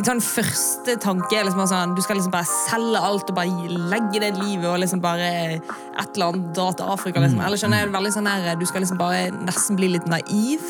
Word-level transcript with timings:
sånn 0.00 0.20
første 0.24 0.94
tanke 1.02 1.36
er 1.36 1.44
liksom 1.44 1.66
sånn, 1.68 1.94
Du 1.96 2.00
skal 2.04 2.16
liksom 2.16 2.32
bare 2.32 2.48
selge 2.48 3.00
alt 3.04 3.28
og 3.28 3.36
bare 3.36 3.68
legge 3.92 4.20
det 4.22 4.32
livet 4.38 4.64
og 4.70 4.78
liksom 4.80 5.02
bare 5.04 5.28
et 5.58 6.16
eller 6.16 6.26
annet 6.32 6.54
dra 6.56 6.70
til 6.72 6.86
Afrika. 6.94 7.20
liksom. 7.20 7.40
Eller 7.44 7.60
skjønner 7.60 7.84
jeg, 7.84 7.92
veldig 7.92 8.12
sånn 8.16 8.26
her, 8.30 8.56
Du 8.56 8.64
skal 8.66 8.80
liksom 8.86 8.98
bare 8.98 9.30
nesten 9.44 9.76
bli 9.76 9.88
litt 9.92 10.06
naiv, 10.06 10.60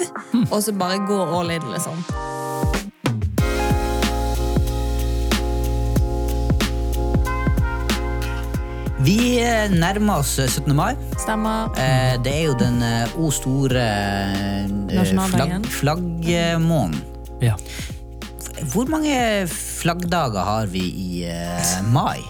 og 0.51 0.59
så 0.63 0.75
bare 0.77 0.99
gå 1.07 1.21
all 1.39 1.51
in, 1.51 1.63
liksom. 1.73 2.03
Vi 9.03 9.41
eh, 9.43 9.71
nærmer 9.73 10.21
oss 10.23 10.37
eh, 10.39 10.47
17. 10.49 10.75
mai. 10.79 10.93
Stemmer. 11.19 11.73
Eh, 11.81 12.15
Det 12.23 12.33
er 12.33 12.45
jo 12.47 12.55
den 12.59 12.79
eh, 12.87 13.17
o 13.19 13.31
store 13.35 13.83
eh, 13.83 15.15
flagg, 15.33 15.67
flaggmånen. 15.81 17.01
Ja. 17.43 17.57
Hvor 18.71 18.87
mange 18.87 19.17
flaggdager 19.51 20.47
har 20.47 20.71
vi 20.71 20.85
i 20.87 21.25
uh, 21.27 21.93
mai? 21.93 22.23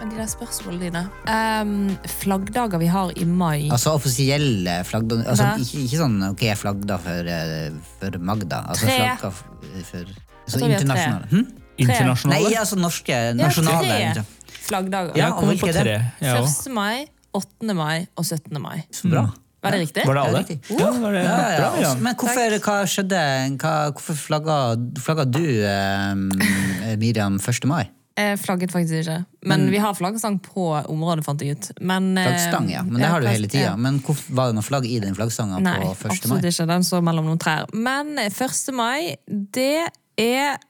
De 0.00 0.16
der 0.16 0.26
spørsmålene 0.28 0.88
dine. 0.88 1.02
Um, 1.30 1.92
flaggdager 2.20 2.80
vi 2.82 2.88
har 2.90 3.12
i 3.16 3.24
mai 3.24 3.68
Altså 3.72 3.92
offisielle 3.94 4.80
flaggdager. 4.88 5.28
Altså, 5.30 5.50
ikke, 5.60 5.84
ikke 5.86 6.00
sånn 6.00 6.16
ok, 6.32 6.46
jeg 6.48 6.60
flagda 6.60 6.98
for, 7.00 7.30
eh, 7.36 7.76
for 8.00 8.18
Magda. 8.18 8.64
Altså 8.72 8.88
Tre. 8.88 8.96
flagga 8.96 9.30
for 9.34 10.16
så 10.44 10.60
internasjonale. 10.60 11.28
Hm? 11.30 11.46
internasjonale. 11.80 12.48
Nei, 12.48 12.56
altså 12.60 12.76
norske. 12.78 13.14
Ja, 13.14 13.32
Nasjonale. 13.38 14.00
tre 14.18 14.58
flaggdager. 14.64 15.16
Ja, 15.18 15.30
og 15.34 15.48
hvilke 15.50 15.70
er 15.72 15.78
det? 15.78 15.84
tre. 15.84 16.26
jeg 16.26 16.42
også. 16.42 16.68
1. 16.70 16.74
mai, 16.74 17.06
8. 17.34 17.74
mai 17.76 18.06
og 18.16 18.24
17. 18.24 18.60
mai. 18.62 18.84
Så 18.94 19.10
bra. 19.12 19.28
Var 19.64 19.74
det 19.74 19.80
riktig? 19.80 20.04
Var 20.06 20.18
det 20.18 20.22
alle? 20.28 20.44
Ja, 20.68 20.90
var 21.00 21.12
det 21.16 21.24
Ja, 21.24 21.34
ja, 21.40 21.58
bra, 21.58 21.82
ja. 21.82 21.90
Men 22.04 22.16
hvorfor, 22.20 22.56
hva 22.66 22.78
skjedde? 22.90 23.20
Hva, 23.62 23.74
hvorfor 23.96 24.18
flagga, 24.20 24.58
flagga 25.00 25.24
du, 25.24 25.44
eh, 25.64 26.96
Miriam, 27.02 27.40
1. 27.40 27.68
mai? 27.70 27.86
Jeg 28.14 28.38
flagget 28.38 28.70
faktisk 28.70 29.00
ikke. 29.00 29.16
Men 29.50 29.64
vi 29.72 29.80
har 29.82 29.94
flaggstang 29.98 30.36
på 30.44 30.68
området, 30.92 31.24
fant 31.26 31.40
jeg 31.42 31.56
ut. 31.56 31.70
Men, 31.80 32.12
eh, 32.18 32.28
Flaggstang, 32.28 32.68
ja. 32.70 32.84
Men 32.86 33.02
det 33.02 33.08
har 33.10 33.24
du 33.24 33.26
hele 33.26 33.48
tida. 33.50 33.72
Men 33.76 33.98
hvorfor, 34.04 34.36
var 34.38 34.52
det 34.52 34.58
noe 34.60 34.66
flagg 34.66 34.86
i 34.86 35.00
den 35.02 35.16
flaggstanga 35.18 35.58
på 35.58 35.90
1. 35.90 36.04
absolutt 36.12 36.30
mai? 36.30 36.38
ikke. 36.52 36.68
Den 36.70 36.86
står 36.86 37.02
mellom 37.08 37.26
noen 37.32 37.42
trær. 37.42 37.66
Men 37.74 38.14
eh, 38.22 38.30
1. 38.30 38.70
mai, 38.76 39.16
det 39.26 39.88
er 40.20 40.60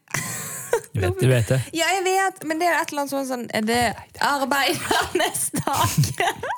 Du 0.95 1.01
vet, 1.03 1.17
du 1.21 1.27
vet 1.31 1.49
det. 1.51 1.59
Ja, 1.81 1.87
jeg 1.97 2.03
vet, 2.07 2.45
men 2.47 2.61
det 2.63 2.69
er 2.71 2.77
et 2.81 2.91
eller 2.93 3.03
annet 3.05 3.13
sånn 3.15 3.27
sånn 3.29 3.45
Er 3.55 3.65
det 3.67 3.79
arbeidernes 4.23 5.43
dag? 5.61 5.97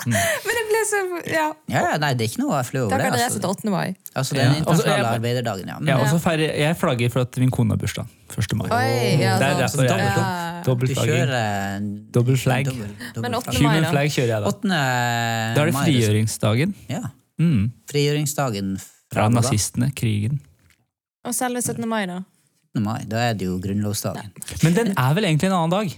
Mm. 0.06 0.16
men 0.46 0.58
det 0.58 0.64
ble 0.70 0.82
så 0.90 1.00
Ja. 1.32 1.46
Ja, 1.72 1.82
ja, 1.90 1.94
nei, 2.02 2.12
det 2.18 2.26
er 2.26 2.30
ikke 2.32 2.42
noe 2.44 2.60
flau 2.68 2.84
over. 2.86 2.96
Det, 3.00 3.08
adresse 3.12 3.40
Altså. 3.40 3.42
til 3.42 3.70
8. 3.70 3.72
mai. 3.74 3.96
altså, 4.14 4.34
det 4.36 4.42
den 4.42 4.46
Ja, 4.46 4.50
altså, 4.50 4.60
internasjonale 4.60 5.06
ja. 5.06 5.14
arbeiderdagen, 5.18 5.68
ja. 5.72 5.78
Men, 5.80 5.88
Jeg, 5.92 6.04
også 6.06 6.20
feirer, 6.26 6.54
jeg 6.66 6.76
flagger 6.82 7.12
for 7.16 7.24
at 7.26 7.40
min 7.42 7.50
kone 7.54 7.74
har 7.76 7.80
bursdag. 7.80 8.12
1. 8.36 8.56
mai. 8.58 8.66
Oi, 8.66 9.20
ja, 9.22 9.36
det 9.40 9.48
er 9.52 9.60
derfor 9.62 9.86
jeg 9.86 10.10
du 10.16 10.46
Dobbeltflagging. 10.66 11.30
Dobbel 12.14 12.36
flagg. 12.40 12.70
Men 13.22 13.34
8. 13.38 13.52
flagg. 13.52 13.62
mai, 13.62 13.80
da? 13.80 13.90
flag 13.92 14.10
kjører 14.16 14.32
jeg 14.34 14.42
da. 14.42 14.50
8. 14.50 14.68
Da 15.56 15.62
er 15.62 15.70
det 15.70 15.76
frigjøringsdagen 15.78 16.74
Ja. 16.90 17.02
mm. 17.38 17.64
Frigjøringsdagen 17.90 18.76
fra 18.80 18.94
fra 19.12 19.28
nazistene, 19.30 19.92
krigen. 19.94 20.40
Og 21.26 21.34
selve 21.34 21.62
17. 21.62 21.86
mai, 21.88 22.04
da? 22.10 22.20
17. 22.76 22.82
mai, 22.84 22.98
da 23.08 23.16
er 23.30 23.34
det 23.38 23.46
jo 23.48 23.56
grunnlovsdagen. 23.62 24.32
Men 24.62 24.76
den 24.76 24.92
er 24.96 25.14
vel 25.16 25.24
egentlig 25.24 25.48
en 25.50 25.56
annen 25.56 25.74
dag? 25.74 25.96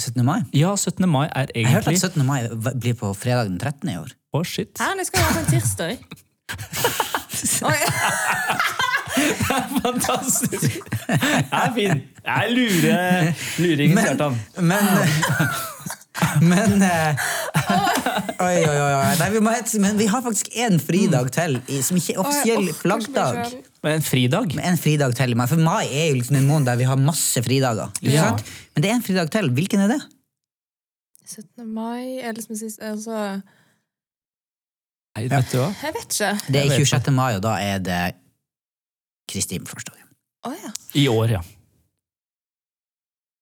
17. 0.00 0.24
mai? 0.24 0.40
Ja, 0.56 0.74
17. 0.76 1.08
mai 1.08 1.26
er 1.28 1.50
egentlig 1.52 1.64
Jeg 1.64 1.74
hørte 1.74 1.90
at 1.90 2.00
17. 2.00 2.26
mai 2.26 2.48
blir 2.80 2.94
på 2.96 3.12
fredag 3.16 3.50
den 3.50 3.58
13. 3.60 3.88
i 3.92 3.96
år. 4.00 4.14
Å, 4.32 4.42
shit. 4.46 4.78
Hæ, 4.80 4.94
det 4.98 5.06
skal 5.10 5.20
jo 5.20 5.26
på 5.34 5.40
en 5.44 5.50
tirsdag. 5.50 5.98
er 7.70 7.76
Fantastisk! 9.80 10.78
Det 11.06 11.18
er 11.52 11.72
fin. 11.74 12.00
Det 12.20 12.36
er 12.36 12.48
lure, 12.54 13.34
luringen, 13.58 13.94
Men- 13.94 14.04
Kjartan. 14.06 14.38
Men 14.56 14.84
Men 16.40 16.82
eh, 16.82 17.16
Oi, 18.40 18.56
oi, 18.68 18.76
oi. 18.76 19.14
Nei, 19.20 19.28
vi 19.32 19.40
må, 19.42 19.52
men 19.80 19.98
vi 19.98 20.06
har 20.10 20.22
faktisk 20.24 20.50
én 20.52 20.76
fridag 20.82 21.30
til 21.34 21.58
som 21.84 21.96
ikke 21.96 22.14
er 22.14 22.20
offisiell 22.22 22.68
flaggdag. 22.76 23.54
En 23.88 24.02
fridag? 24.04 24.52
En 24.60 24.76
fridag 24.76 25.14
til 25.16 25.32
i 25.32 25.36
mai. 25.38 25.46
For 25.48 25.56
mai 25.56 25.86
er 25.88 26.10
jo 26.10 26.18
liksom 26.18 26.36
en 26.36 26.48
måned 26.48 26.68
der 26.68 26.76
vi 26.76 26.84
har 26.88 26.96
masse 27.00 27.40
fridager. 27.42 27.88
Ikke 28.02 28.12
Ja. 28.12 28.28
sant? 28.28 28.44
Men 28.74 28.82
det 28.82 28.90
er 28.90 28.94
en 28.94 29.02
fridag 29.06 29.30
til. 29.32 29.48
Hvilken 29.56 29.80
er 29.80 29.88
det? 29.94 30.00
17. 31.30 31.66
mai 31.72 32.18
er 32.20 32.34
liksom 32.34 32.56
sist 32.58 32.80
altså, 32.82 33.42
Nei, 35.16 35.26
vet 35.28 35.50
du 35.52 35.58
hva? 35.58 35.70
Jeg 35.82 35.94
vet 35.94 36.12
ikke. 36.14 36.52
Det 36.52 36.60
er 36.60 36.76
26. 36.76 37.10
mai, 37.14 37.34
og 37.36 37.42
da 37.42 37.54
er 37.58 37.78
det 37.78 38.00
Kristi 39.30 39.56
himmelfartsdag. 39.58 39.96
Å 40.46 40.52
ja. 40.56 40.70
I 40.94 41.06
år, 41.08 41.30
ja. 41.36 41.40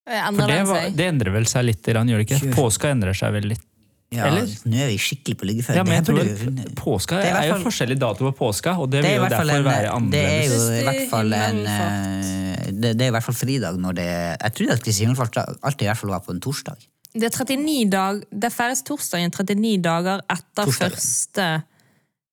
For 0.09 0.49
det, 0.49 0.63
var, 0.65 0.87
det 0.97 1.05
endrer 1.05 1.35
vel 1.35 1.47
seg 1.49 1.67
litt, 1.69 1.85
gjør 1.85 2.23
det 2.23 2.25
ikke? 2.25 2.53
Påska 2.57 2.89
endrer 2.95 3.17
seg 3.17 3.35
vel 3.37 3.51
litt. 3.53 3.68
Ja, 4.09 4.25
Eller? 4.31 4.49
Nå 4.65 4.77
er 4.81 4.89
vi 4.89 4.97
skikkelig 4.97 5.37
på 5.37 5.47
liggeføre. 5.51 5.77
Ja, 5.77 5.83
men 5.85 5.99
jeg 5.99 6.05
Det 6.07 6.15
tror 6.15 6.29
burde 6.49 6.75
Påska 6.79 7.19
Det 7.21 7.29
er 7.29 7.37
er, 7.43 7.49
jo 7.51 7.57
forskjellig 7.61 7.99
dato 8.01 8.25
på 8.25 8.33
påska, 8.39 8.73
og 8.81 8.89
det 8.89 9.03
det 9.05 9.11
vil 9.11 9.19
jo 9.19 9.27
derfor 9.29 9.51
en, 9.53 9.65
være 9.67 9.99
det 10.15 10.23
er 10.25 10.45
jo 10.49 10.61
i 10.73 10.85
hvert 10.87 11.11
fall 11.11 11.33
en 11.37 11.59
Himmelfart. 11.59 12.31
eh, 12.31 12.71
det, 12.73 12.93
det 12.97 13.05
er 13.05 13.11
i 13.13 13.15
hvert 13.19 13.27
fall 13.27 13.37
fridag 13.37 13.77
når 13.83 13.99
det 13.99 14.07
Jeg 14.09 14.53
trodde 14.57 14.73
at 14.79 14.85
Kristi 14.87 15.05
himmelfartsdag 15.05 15.59
alltid 15.61 15.85
i 15.85 15.91
hvert 15.91 16.01
fall 16.01 16.11
var 16.17 16.23
på 16.25 16.33
en 16.33 16.41
torsdag. 16.41 16.87
Det 17.19 17.25
er 17.29 17.37
39 17.45 17.91
dag, 17.93 18.23
det 18.33 18.53
feires 18.53 18.83
torsdagen 18.87 19.31
39 19.31 19.77
dager 19.85 20.25
etter 20.31 20.65
Torsdagen. 20.65 20.97
første 20.97 21.49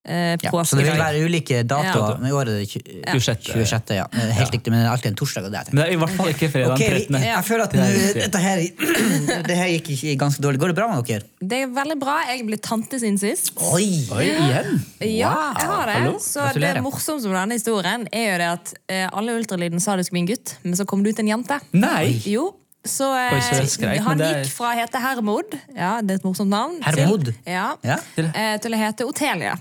eh, 0.05 0.35
Ja, 0.43 0.51
så 0.63 0.77
det 0.79 0.85
vil 0.87 0.99
være 0.99 1.21
ulike 1.25 1.61
datoer. 1.67 2.19
Ja. 2.21 2.29
I 2.29 2.33
år 2.35 2.49
er 2.51 2.59
det 2.61 2.67
26. 2.69 3.53
26. 3.65 3.95
Ja. 3.97 4.05
Helt 4.39 4.53
riktig, 4.53 4.71
men 4.73 4.81
det 4.81 4.87
er 4.87 4.91
alltid 4.93 5.11
en 5.11 5.17
torsdag. 5.19 5.47
Og 5.49 5.51
det 5.53 5.63
Men 5.71 5.81
det 5.81 5.85
er 5.87 5.93
i 5.95 5.99
hvert 6.01 6.15
fall 6.17 6.31
ikke 6.33 6.49
fredag 6.53 6.73
okay, 6.75 6.89
den 7.05 7.17
13. 7.19 7.27
jeg 7.29 7.45
føler 7.49 7.63
at 7.65 7.75
dette 8.21 8.41
her, 8.45 8.63
det 9.49 9.57
her 9.59 9.71
gikk 9.75 9.89
ikke 9.95 10.15
ganske 10.25 10.43
dårlig. 10.45 10.61
Går 10.63 10.73
det 10.73 10.77
bra 10.81 10.87
med 10.91 11.05
dere? 11.09 11.29
Det 11.41 11.61
er 11.65 11.71
veldig 11.75 11.97
bra. 12.01 12.17
Jeg 12.31 12.45
ble 12.49 12.57
tante 12.61 12.99
sin 13.01 13.17
sist. 13.21 13.53
Oi! 13.71 13.87
Oi, 14.15 14.25
igjen? 14.25 14.81
Ja, 15.01 15.33
jeg 15.59 15.69
har 15.69 15.89
det. 15.89 15.97
hallo. 15.99 16.17
Så 16.21 16.41
Gratulerer. 16.43 16.79
det 16.79 16.85
morsomste 16.85 17.31
med 17.31 17.39
denne 17.41 17.57
historien 17.59 18.07
er 18.11 18.27
jo 18.31 18.37
det 18.41 18.51
at 18.55 18.73
eh, 18.91 19.07
alle 19.11 19.35
ultralyden 19.39 19.81
sa 19.83 19.95
det 19.99 20.05
skulle 20.07 20.21
bli 20.21 20.27
en 20.27 20.31
gutt, 20.35 20.55
men 20.63 20.77
så 20.79 20.85
kom 20.89 21.03
det 21.05 21.15
ut 21.15 21.23
en 21.23 21.33
jente. 21.35 21.59
Nei! 21.75 22.21
Jo, 22.29 22.51
så, 22.85 23.07
eh, 23.17 23.65
skrek, 23.65 23.99
han 24.05 24.21
er- 24.21 24.43
gikk 24.43 24.51
fra 24.53 24.71
å 24.71 24.75
hete 24.77 24.99
Hermod, 25.01 25.55
ja, 25.75 26.01
det 26.01 26.11
er 26.11 26.15
et 26.21 26.23
morsomt 26.23 26.49
navn, 26.49 26.79
Hermod? 26.85 27.25
til, 27.25 27.33
ja, 27.45 27.75
Ja. 27.83 27.97
eh, 28.17 28.57
til 28.61 28.71
å 28.71 28.77
hete 28.77 29.05
Otelia. 29.07 29.57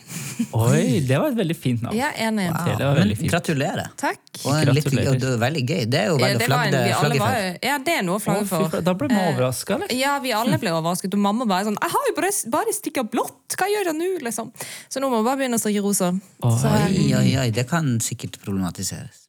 Oi, 0.53 1.01
det 1.01 1.19
var 1.19 1.29
et 1.31 1.37
veldig 1.37 1.57
fint 1.57 1.83
navn. 1.83 1.95
Ja, 1.97 2.11
enig. 2.17 2.49
Wow. 2.51 2.65
Det 2.65 2.85
var 2.85 2.95
Men 2.95 3.03
veldig 3.09 3.19
fint. 3.19 3.31
gratulerer. 3.31 3.89
Takk. 3.97 4.19
Og 4.45 4.53
en 4.55 4.75
litt, 4.75 4.87
og 4.87 5.19
det 5.21 5.29
er 5.31 5.39
veldig 5.39 5.65
gøy. 5.69 5.91
Det 5.91 6.01
er 6.01 6.07
jo 6.11 6.17
veldig 6.19 6.47
flagget 6.49 6.71
det 6.73 7.21
var 7.21 7.31
for. 7.31 7.59
ja, 7.62 7.79
det 7.79 7.93
er 7.99 8.03
noe 8.03 8.19
å 8.19 8.21
Å, 8.21 8.25
flagge 8.25 8.47
for. 8.71 8.81
Da 8.83 8.95
ble 8.95 9.09
vi 9.09 9.15
overraska, 9.15 9.75
eller? 9.77 9.93
Ja, 9.95 10.19
vi 10.19 10.33
alle 10.33 10.59
ble 10.59 10.71
overrasket. 10.75 11.15
Og 11.15 11.21
mamma 11.21 11.47
bare 11.47 11.65
sånn 11.65 11.79
'Jeg 11.81 11.91
har 11.91 12.03
jo 12.09 12.15
bare, 12.15 12.33
bare 12.51 12.73
stikka 12.73 13.03
blått! 13.09 13.55
Hva 13.56 13.67
gjør 13.71 13.85
jeg 13.87 13.95
nå?' 13.95 14.23
liksom. 14.23 14.53
Så 14.91 15.01
nå 15.01 15.09
må 15.09 15.23
vi 15.23 15.25
bare 15.31 15.37
begynne 15.39 15.55
å 15.55 15.62
strikke 15.62 15.83
rosa. 15.83 16.12
Så, 16.43 16.67
Oi, 16.67 17.15
oi, 17.15 17.37
oi, 17.37 17.51
det 17.51 17.69
kan 17.69 17.99
sikkert 18.01 18.39
problematiseres. 18.43 19.24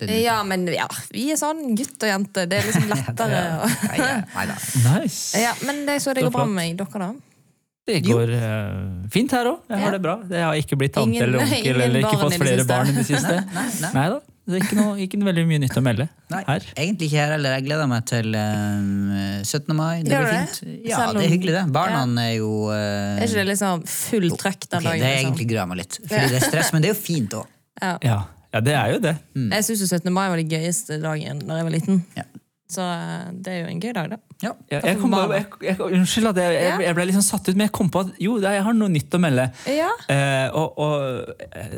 Det, 0.00 0.08
ja, 0.22 0.38
men 0.48 0.64
ja, 0.72 0.86
vi 1.12 1.26
er 1.30 1.36
sånn 1.38 1.74
gutt 1.78 2.00
og 2.02 2.08
jente. 2.08 2.46
Det 2.48 2.58
er 2.58 2.64
liksom 2.70 2.88
lettere. 2.94 3.42
ja, 3.98 4.16
nei 4.32 4.46
da. 4.48 4.56
Nice. 4.88 5.36
ja, 5.38 5.52
men 5.68 5.84
det, 5.86 5.98
så 6.02 6.14
det 6.16 6.24
Så 6.24 6.30
går 6.30 6.34
bra 6.38 6.46
med 6.48 6.56
meg. 6.58 6.80
Dere, 6.80 7.04
da? 7.04 7.12
Det 7.92 7.96
går 8.06 8.30
uh, 8.30 9.06
fint 9.10 9.32
her 9.34 9.48
òg. 9.50 9.62
Jeg 9.68 9.78
Ja. 9.78 9.84
har 9.84 9.94
det 9.96 10.02
bra. 10.02 10.12
Jeg 10.30 10.42
har 10.46 10.58
ikke 10.58 10.76
blitt 10.78 10.92
tante 10.96 11.18
eller 11.22 11.42
onkel 11.44 11.80
eller 11.86 12.04
ikke 12.04 12.18
fått 12.20 12.36
flere 12.40 12.64
barn 12.68 12.92
i 12.92 12.94
det 12.98 13.04
siste. 13.08 13.40
Nei, 13.52 13.64
nei. 13.82 13.90
Nei 13.98 14.04
da. 14.16 14.20
Det 14.42 14.56
er 14.58 14.64
ikke, 14.64 14.74
noe, 14.80 14.92
ikke 14.98 15.18
veldig 15.22 15.42
mye 15.46 15.60
nytt 15.62 15.76
å 15.78 15.80
melde 15.86 16.04
Nei, 16.32 16.40
her. 16.48 16.64
egentlig 16.74 17.06
ikke 17.12 17.18
her 17.20 17.34
heller. 17.36 17.52
Jeg 17.60 17.62
gleder 17.68 17.86
meg 17.92 18.06
til 18.10 18.32
um, 18.34 19.12
17. 19.46 19.76
mai. 19.78 20.00
Det 20.02 20.18
blir 20.18 20.32
fint. 20.32 20.56
Ja, 20.88 21.04
det 21.14 21.22
er 21.28 21.30
hyggelig, 21.30 21.52
det. 21.60 21.62
Barna 21.76 22.24
er 22.24 22.32
jo 22.40 22.48
uh, 22.66 22.74
Er 22.74 23.22
ikke 23.28 23.38
det 23.38 23.44
liksom 23.52 23.84
full 23.86 24.26
trøkk 24.34 24.66
den 24.66 24.80
ok, 24.82 24.88
dagen? 24.88 24.98
Det 24.98 25.06
er 25.06 25.14
liksom? 25.14 25.28
egentlig 25.30 25.46
gruer 25.52 25.68
meg 25.70 25.82
litt. 25.84 25.98
Fordi 26.08 26.24
det 26.32 26.40
er 26.40 26.46
stress, 26.48 26.72
men 26.74 26.82
det 26.82 26.90
er 26.90 26.94
jo 26.96 27.00
fint 27.04 27.36
òg. 27.38 27.46
ja. 28.02 28.18
Ja. 28.52 28.60
det 28.60 28.74
er 28.76 28.92
jo 28.92 28.98
det. 29.00 29.16
Jeg 29.34 29.64
syns 29.64 29.84
17. 29.88 30.12
mai 30.12 30.28
var 30.28 30.36
den 30.36 30.50
gøyeste 30.50 31.00
dagen 31.02 31.40
da 31.48 31.60
jeg 31.60 31.64
var 31.64 31.74
liten. 31.74 32.02
Ja. 32.16 32.26
Så 32.72 32.80
eh, 32.80 33.26
det 33.44 33.52
er 33.52 33.58
jo 33.62 33.70
en 33.72 33.80
gøy 33.82 33.92
dag, 33.96 34.06
da. 34.14 34.18
Ja. 34.42 34.52
Jeg, 34.72 34.80
jeg 34.88 34.98
kom 34.98 35.12
bare, 35.14 35.36
jeg, 35.38 35.46
jeg, 35.68 35.76
unnskyld 35.98 36.30
at 36.32 36.38
jeg, 36.40 36.54
jeg, 36.56 36.78
jeg 36.86 36.96
ble 36.96 37.04
litt 37.06 37.16
sånn 37.18 37.26
satt 37.26 37.46
ut, 37.50 37.54
men 37.54 37.68
jeg 37.68 37.74
kom 37.76 37.90
på 37.92 38.00
at 38.02 38.14
jo, 38.22 38.38
jeg 38.42 38.62
har 38.66 38.74
noe 38.74 38.90
nytt 38.90 39.14
å 39.14 39.20
melde. 39.22 39.44
Ja. 39.70 39.90
Eh, 40.10 40.56
og, 40.58 40.80
og 40.82 41.44
eh, 41.46 41.76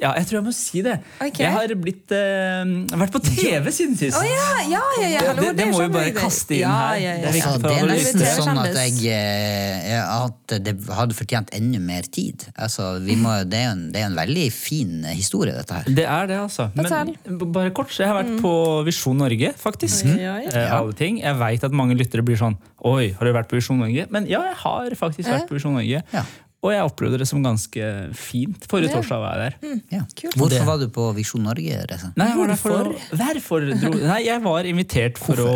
ja, 0.00 0.14
jeg 0.18 0.26
tror 0.30 0.38
jeg 0.40 0.46
må 0.48 0.54
si 0.56 0.82
det. 0.86 0.96
Okay. 1.20 1.44
Jeg 1.44 1.52
har 1.54 1.74
blitt 1.84 2.14
eh, 2.16 2.72
vært 3.02 3.14
på 3.14 3.22
TV 3.28 3.68
siden 3.74 3.98
sist. 4.00 4.16
Oh, 4.18 4.26
ja, 4.26 4.48
ja, 4.72 4.82
ja, 5.02 5.10
ja, 5.12 5.20
Det- 5.20 5.28
hallo, 5.28 5.44
det- 5.44 5.56
det 5.60 5.68
må 5.70 5.82
vi 5.84 5.90
bare 5.98 6.14
kaste 6.16 6.56
inn 6.56 6.64
ja, 6.64 6.72
her. 6.80 6.96
Ja, 7.04 7.14
ja. 7.14 7.20
Det 7.20 7.30
er 7.30 7.48
Altså, 7.50 7.62
det 7.66 7.76
er 7.76 7.88
nesten 7.90 8.24
sånn 8.44 8.58
at 8.60 8.76
jeg 8.78 9.14
eh, 9.14 10.00
At 10.00 10.54
det 10.64 10.74
hadde 10.94 11.16
fortjent 11.18 11.52
enda 11.56 11.80
mer 11.82 12.06
tid. 12.10 12.44
Altså, 12.56 12.92
vi 13.04 13.16
må, 13.18 13.32
det, 13.48 13.60
er 13.60 13.74
en, 13.74 13.86
det 13.94 14.02
er 14.02 14.08
en 14.10 14.18
veldig 14.18 14.46
fin 14.54 15.04
historie, 15.10 15.54
dette 15.56 15.80
her. 15.80 15.90
Det 16.00 16.06
er 16.06 16.30
det, 16.30 16.38
altså. 16.46 16.68
Men 16.74 17.50
bare 17.54 17.72
kort, 17.76 17.92
jeg 17.96 18.08
har 18.10 18.20
vært 18.22 18.40
på 18.42 18.52
Visjon 18.88 19.18
Norge, 19.20 19.52
faktisk. 19.60 20.08
Oi, 20.10 20.29
oi. 20.36 20.44
Eh, 20.52 20.70
alle 20.76 20.94
ting. 20.98 21.18
Jeg 21.22 21.38
veit 21.40 21.64
at 21.66 21.74
mange 21.76 21.96
lyttere 21.98 22.24
blir 22.26 22.38
sånn 22.40 22.56
Oi, 22.86 23.10
har 23.16 23.26
du 23.28 23.32
vært 23.36 23.50
på 23.50 23.58
Visjon 23.58 23.80
Norge? 23.82 24.06
Men 24.14 24.28
ja, 24.30 24.40
jeg 24.50 24.56
har 24.62 24.94
faktisk 24.96 25.28
vært 25.28 25.50
på 25.50 25.58
Visjon 25.58 25.74
Norge. 25.76 26.00
Ja. 26.14 26.22
og 26.60 26.72
jeg 26.74 26.84
opplevde 26.84 27.18
det 27.22 27.26
som 27.28 27.42
ganske 27.44 27.86
fint. 28.16 28.66
Forrige 28.68 28.92
torsdag 28.92 29.20
var 29.22 29.38
jeg 29.40 29.52
der. 29.60 29.78
Ja. 29.94 30.00
Kult. 30.16 30.36
Hvorfor 30.40 30.66
var 30.68 30.80
du 30.80 30.86
på 30.92 31.06
Visjon 31.16 31.44
Norge-reise? 31.48 32.10
Nei, 32.20 32.26
jeg 32.30 32.38
var 32.40 32.52
der 32.52 32.60
for 32.60 32.90
Hvorfor 33.20 33.66
dro 33.70 33.92
Nei, 33.96 34.18
jeg 34.26 34.42
var 34.44 34.68
invitert 34.68 35.20
for 35.20 35.40
å 35.44 35.54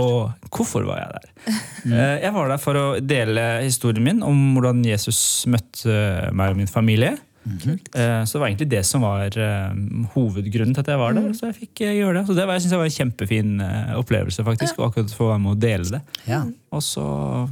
Hvorfor 0.49 0.87
var 0.89 1.03
jeg 1.03 1.13
der? 1.19 1.31
Mm. 1.85 1.93
Jeg 2.25 2.33
var 2.33 2.49
der 2.49 2.61
for 2.63 2.81
å 2.81 2.85
dele 3.05 3.43
historien 3.67 4.05
min 4.07 4.23
om 4.25 4.39
hvordan 4.57 4.79
Jesus 4.87 5.19
møtte 5.53 6.31
meg 6.33 6.55
og 6.55 6.61
min 6.63 6.71
familie. 6.71 7.19
Eh, 7.45 8.25
Så 8.25 8.39
det 8.39 8.41
var 8.41 8.49
egentlig 8.49 8.71
det 8.73 8.83
som 8.89 9.05
var 9.05 9.37
eh, 9.37 9.75
hovedgrunnen 10.15 10.75
til 10.75 10.81
at 10.81 10.91
jeg 10.95 10.99
var 10.99 11.13
der. 11.17 11.33
Så 11.37 11.51
jeg 11.51 11.59
fikk 11.61 11.81
eh, 11.85 11.97
gjøre 12.01 12.19
det. 12.21 12.27
Så 12.29 12.37
det 12.39 12.47
var, 12.47 12.57
jeg 12.57 12.65
synes 12.65 12.73
det 12.73 12.81
var 12.81 12.91
en 12.91 12.99
kjempefin 12.99 13.51
opplevelse, 14.01 14.45
faktisk. 14.45 14.79
Og 14.79 14.89
akkurat 14.91 15.13
få 15.15 15.29
være 15.33 15.43
med 15.45 15.53
å 15.53 15.61
dele 15.61 15.91
det. 15.99 16.01
Ja. 16.31 16.43
Og 16.75 16.83
så, 16.83 17.05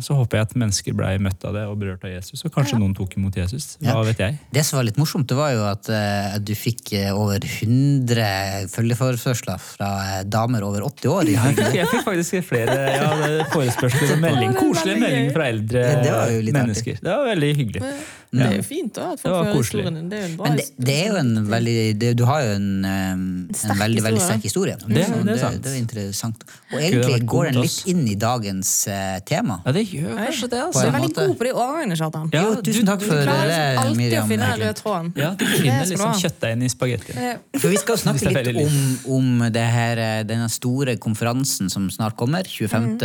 så 0.02 0.16
håper 0.18 0.40
jeg 0.40 0.48
at 0.48 0.54
mennesker 0.58 0.96
ble 0.98 1.12
møtt 1.22 1.44
av 1.46 1.54
det 1.56 1.62
og 1.70 1.76
berørt 1.80 2.02
av 2.08 2.10
Jesus. 2.10 2.42
Og 2.44 2.52
kanskje 2.54 2.78
noen 2.80 2.94
tok 2.98 3.14
imot 3.20 3.36
Jesus. 3.38 3.76
Ja. 3.84 3.94
Vet 4.02 4.18
jeg? 4.22 4.38
Det 4.52 4.64
som 4.66 4.80
var 4.80 4.88
litt 4.88 4.98
morsomt, 5.00 5.28
det 5.30 5.36
var 5.38 5.52
jo 5.54 5.62
at 5.68 5.88
uh, 5.92 6.38
du 6.42 6.52
fikk 6.58 6.92
eh, 6.98 7.12
over 7.14 7.38
100 7.42 8.68
følgeforespørsler 8.72 9.60
fra 9.62 9.90
eh, 10.18 10.24
damer 10.28 10.64
over 10.66 10.84
80 10.88 11.12
år. 11.12 11.30
Ja, 11.32 11.44
Jeg 11.50 11.58
fikk, 11.60 11.76
jeg 11.78 11.90
fikk 11.92 12.04
faktisk 12.06 12.38
flere 12.48 12.78
ja, 12.96 13.12
forespørsler 13.52 14.16
og 14.16 14.22
melding, 14.26 14.52
det 14.56 14.60
koselige 14.64 15.02
meldinger 15.02 15.36
fra 15.36 15.46
eldre 15.52 15.84
det 16.02 16.12
var 16.16 16.32
jo 16.34 16.42
litt 16.42 16.56
artig. 16.56 16.58
mennesker. 16.58 17.00
Det 17.02 17.12
var 17.14 17.30
veldig 17.32 17.52
hyggelig. 17.60 17.84
Det 18.32 18.44
er 18.48 18.54
jo 18.56 18.62
fint 18.64 18.94
da, 18.96 19.10
at 19.12 19.20
Det 19.20 19.26
folk 19.26 19.34
var 19.34 19.42
får 19.42 19.44
høre 19.44 19.56
koselig. 19.58 19.82
historien 19.84 19.96
din. 19.98 20.08
Det 20.08 20.16
er 20.16 20.22
jo 20.22 20.28
en 20.32 20.36
bra 20.38 20.46
Men 20.48 20.56
det, 20.56 20.64
det 20.88 20.94
er 20.96 21.08
jo 21.12 21.16
en 21.20 21.32
veldig 21.52 21.74
det, 22.00 22.12
Du 22.16 22.22
har 22.24 22.40
jo 22.46 22.52
en, 22.56 22.68
um, 22.86 23.24
en 23.52 23.82
veldig, 23.82 24.04
veldig 24.06 24.22
sterk 24.24 24.46
historie. 24.48 24.76
Det- 24.80 24.88
det 24.88 25.34
er 25.34 25.42
sant. 25.42 25.60
det 25.66 25.72
er 25.74 25.76
interessant. 25.82 26.46
Og 26.72 26.78
det 26.80 26.86
egentlig 26.94 27.26
går 27.28 27.50
den 27.50 27.60
litt 27.60 27.82
inn 27.92 28.00
i 28.08 28.14
dagens 28.16 28.70
eh, 28.88 29.11
tema. 29.20 29.60
Ja, 29.66 29.72
det 29.76 29.84
gjør 29.88 30.16
kanskje 30.16 30.48
det, 30.52 30.60
altså. 30.62 30.80
Du 30.80 30.86
altså. 30.86 30.86
er 30.88 30.92
veldig 30.96 31.14
god 31.16 31.34
på 31.38 31.44
de 31.48 31.52
overgangene, 31.54 31.96
Kjartan. 32.00 32.28
Ja, 32.32 32.42
Jo, 32.42 32.54
tusen 32.66 32.86
takk 32.88 33.02
for 33.04 33.14
Du 33.16 33.22
klarer 33.28 33.48
det, 33.52 33.78
alltid 33.82 33.96
Miriam. 33.96 34.24
å 34.24 34.28
finne 34.32 34.50
den 34.52 34.60
røde 34.62 34.76
tråden. 34.80 35.12
Ja, 35.16 35.30
du 35.38 35.44
finner 35.46 35.84
du 35.84 35.90
liksom 35.94 36.14
kjøttdeigen 36.22 36.62
i 36.62 36.70
spagettien. 36.72 37.18
Eh, 37.18 37.60
For 37.60 37.68
Vi 37.68 37.80
skal 37.82 37.98
snakke 38.02 38.32
litt 38.32 38.52
om, 38.64 38.78
om 39.18 39.44
det 39.52 39.66
her, 39.76 39.98
eh, 39.98 40.22
denne 40.24 40.48
store 40.52 40.96
konferansen 40.96 41.70
som 41.70 41.90
snart 41.90 42.16
kommer, 42.16 42.42
25. 42.48 42.98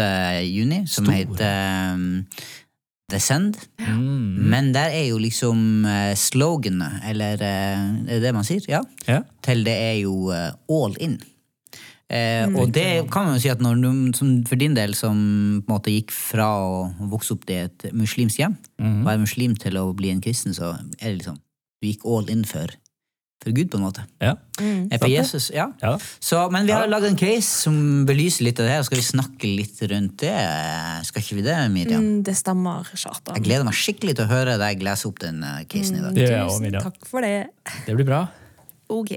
juni, 0.47 0.83
som 0.87 1.05
Stor. 1.05 1.13
heter 1.13 1.93
um, 1.93 2.25
The 3.11 3.19
Send. 3.23 3.55
Mm. 3.79 4.49
Men 4.51 4.73
der 4.75 4.91
er 4.91 5.05
jo 5.07 5.17
liksom 5.17 5.85
eh, 5.87 6.13
sloganet, 6.19 7.01
eller 7.07 7.39
eh, 7.39 7.85
er 8.03 8.17
det 8.17 8.21
det 8.25 8.33
man 8.35 8.43
sier? 8.43 8.65
Ja. 8.67 8.81
Ja. 9.07 9.21
Til 9.45 9.63
det 9.63 9.75
er 9.79 9.97
jo 10.01 10.27
uh, 10.31 10.51
all 10.67 10.95
in. 10.99 11.15
Eh, 12.09 12.47
Mm. 12.47 12.55
og 12.55 12.71
det 12.71 13.11
kan 13.11 13.25
man 13.25 13.33
jo 13.35 13.41
si 13.43 13.49
at 13.51 13.59
når 13.59 13.81
du, 13.83 14.17
som 14.17 14.43
for 14.47 14.55
din 14.55 14.73
del 14.73 14.93
som 14.95 15.61
på 15.67 15.69
en 15.69 15.75
måte 15.75 15.91
gikk 15.91 16.11
fra 16.15 16.45
å 16.63 17.09
vokse 17.11 17.33
opp 17.35 17.43
i 17.49 17.57
et 17.65 17.89
muslimsk 17.91 18.37
hjem, 18.39 18.55
Mhm. 18.79 19.03
være 19.03 19.19
muslim 19.19 19.55
til 19.59 19.73
å 19.75 19.93
bli 19.93 20.09
en 20.11 20.21
kristen, 20.21 20.53
så 20.53 20.73
er 21.01 21.11
det 21.11 21.17
liksom 21.25 21.37
Du 21.81 21.87
gikk 21.87 22.05
all 22.05 22.27
in 22.29 22.43
for, 22.43 22.65
for 23.43 23.51
Gud, 23.51 23.69
på 23.69 23.75
en 23.77 23.83
måte. 23.83 24.01
Ja. 24.19 24.33
mm. 24.59 24.87
Eh, 24.91 24.97
For 24.97 25.07
Jesus, 25.07 25.51
ja. 25.53 25.67
ja. 25.83 25.97
Så, 26.19 26.49
men 26.51 26.65
vi 26.65 26.71
har 26.71 26.87
laget 26.87 27.09
en 27.11 27.15
case 27.15 27.43
som 27.61 28.05
belyser 28.07 28.45
litt 28.45 28.59
av 28.59 28.65
det 28.65 28.71
her. 28.73 28.81
Skal 28.83 28.97
vi 28.97 29.03
snakke 29.03 29.43
litt 29.55 29.77
rundt 29.91 30.17
det? 30.17 30.33
Skal 31.05 31.21
ikke 31.21 31.35
vi 31.35 31.41
det, 31.43 31.57
Miriam? 31.69 32.01
Mm, 32.01 32.23
Det 32.23 32.33
stemmer, 32.35 32.83
Jeg 33.35 33.43
gleder 33.43 33.63
meg 33.65 33.73
skikkelig 33.75 34.15
til 34.15 34.25
å 34.25 34.29
høre 34.29 34.57
deg 34.57 34.81
lese 34.81 35.05
opp 35.05 35.19
den 35.19 35.43
eh, 35.43 35.65
casen 35.69 35.97
i 35.97 36.01
dag. 36.01 36.15
Det 36.15 36.23
gjør 36.23 36.31
jeg 36.33 36.45
også, 36.47 36.57
Tusen 36.57 36.61
Miriam. 36.71 36.83
takk 36.83 37.05
for 37.05 37.21
det. 37.21 37.49
Det 37.85 37.95
blir 37.95 38.05
bra. 38.05 38.27
Ok. 38.89 39.11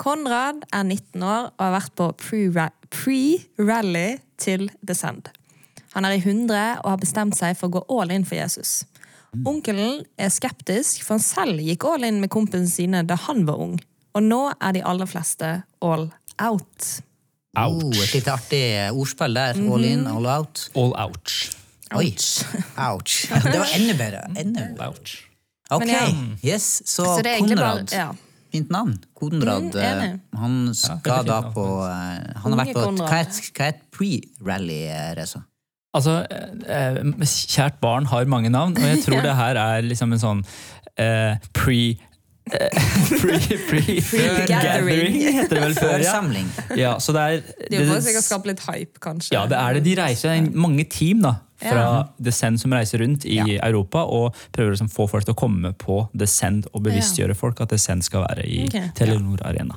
Konrad 0.00 0.62
er 0.72 0.84
19 0.86 1.22
år 1.22 1.50
og 1.50 1.60
har 1.66 1.74
vært 1.76 1.94
på 1.98 2.06
pre-ra- 2.22 2.70
pre-rally 2.90 4.18
til 4.40 4.70
The 4.86 4.94
Send. 4.96 5.28
Han 5.92 6.06
er 6.06 6.14
i 6.16 6.22
100 6.22 6.80
og 6.84 6.88
har 6.94 7.00
bestemt 7.02 7.36
seg 7.36 7.56
for 7.58 7.68
å 7.68 7.74
gå 7.80 7.82
all 8.00 8.12
in 8.14 8.24
for 8.24 8.38
Jesus. 8.38 8.84
Onkelen 9.46 10.00
er 10.18 10.30
skeptisk, 10.32 11.04
for 11.06 11.18
han 11.18 11.22
selv 11.22 11.60
gikk 11.62 11.84
all 11.86 12.06
in 12.06 12.20
med 12.22 12.30
kompisene 12.32 12.70
sine 12.70 13.02
da 13.06 13.18
han 13.28 13.44
var 13.46 13.60
ung. 13.62 13.76
Og 14.16 14.24
nå 14.26 14.40
er 14.56 14.74
de 14.74 14.82
aller 14.86 15.06
fleste 15.10 15.50
all 15.84 16.08
out. 16.42 16.88
Oh, 17.58 17.90
et 17.92 18.14
litt 18.14 18.30
artig 18.30 18.62
ordspill 18.94 19.36
der. 19.36 19.58
All 19.70 19.84
in, 19.86 20.06
all 20.10 20.26
out. 20.30 20.64
All 20.78 20.94
ouch. 21.04 21.50
Oi. 21.94 22.06
Ouch. 22.08 22.46
Ouch. 22.88 23.14
Det 23.28 23.58
var 23.58 23.76
enda 23.76 23.98
bedre. 23.98 24.24
Enda 24.38 24.66
bedre. 24.70 24.88
ouch. 24.88 25.14
Ok, 25.70 25.86
yes. 26.42 26.82
Så, 26.86 27.04
Så 27.04 27.22
egentlig 27.22 27.58
bare 27.58 27.84
ja. 27.94 28.08
Fint 28.50 28.72
navn. 28.72 28.96
Konrad. 29.14 29.70
Mm, 29.70 29.78
eh, 29.78 30.16
han 30.40 30.58
skal 30.74 31.20
ja, 31.20 31.22
da 31.26 31.38
på 31.54 31.66
eh, 31.86 32.42
Han 32.42 32.56
har 32.56 32.64
vært 32.64 32.74
på 32.74 32.82
et, 32.88 33.00
hva 33.00 33.20
er 33.20 33.28
et, 33.28 33.40
er 33.54 33.72
et 33.74 33.80
pre-rally-race? 33.94 35.42
Altså, 35.96 36.20
eh, 36.70 37.00
kjært 37.50 37.80
barn 37.82 38.06
har 38.10 38.28
mange 38.30 38.50
navn, 38.52 38.76
og 38.78 38.86
jeg 38.86 39.02
tror 39.06 39.22
det 39.26 39.34
her 39.38 39.58
er 39.58 39.86
liksom 39.86 40.14
en 40.14 40.22
sånn 40.22 40.44
eh, 40.98 41.38
pre... 41.56 41.80
eh, 42.52 42.88
pre, 43.20 43.38
pre, 43.68 43.98
Gathering. 44.48 45.20
heter 45.20 45.54
det 45.56 45.62
vel 45.64 45.76
før, 45.78 46.02
ja. 46.04 46.16
Ja. 46.78 46.96
Så 47.02 47.14
det 47.16 47.20
er 47.20 47.44
Det 47.70 47.78
er 47.80 47.86
jo 47.86 48.00
sikkert 48.04 48.26
skape 48.26 48.50
litt 48.50 48.64
hype, 48.66 49.00
kanskje. 49.02 49.34
Ja, 49.36 49.46
det 49.50 49.58
er 49.60 49.78
det. 49.78 49.84
De 49.86 49.94
reiser 50.00 50.34
er 50.34 50.50
mange 50.54 50.84
team 50.90 51.22
da, 51.24 51.36
fra 51.60 51.80
Ja. 51.84 52.04
The 52.22 52.32
Send 52.32 52.60
som 52.62 52.72
reiser 52.72 53.02
rundt 53.02 53.24
i 53.28 53.36
Ja. 53.36 53.46
Europa 53.68 54.04
og 54.04 54.34
prøver 54.52 54.70
å 54.70 54.76
liksom 54.76 54.90
få 54.92 55.08
folk 55.10 55.24
til 55.24 55.34
å 55.34 55.38
komme 55.38 55.72
på 55.76 56.08
The 56.16 56.26
Send 56.26 56.66
og 56.72 56.84
bevisstgjøre 56.86 57.36
folk 57.36 57.60
at 57.60 57.68
The 57.74 57.78
Send 57.78 58.04
skal 58.04 58.24
være 58.28 58.46
i 58.46 58.64
okay. 58.66 58.90
Telenor 58.96 59.42
Arena. 59.44 59.76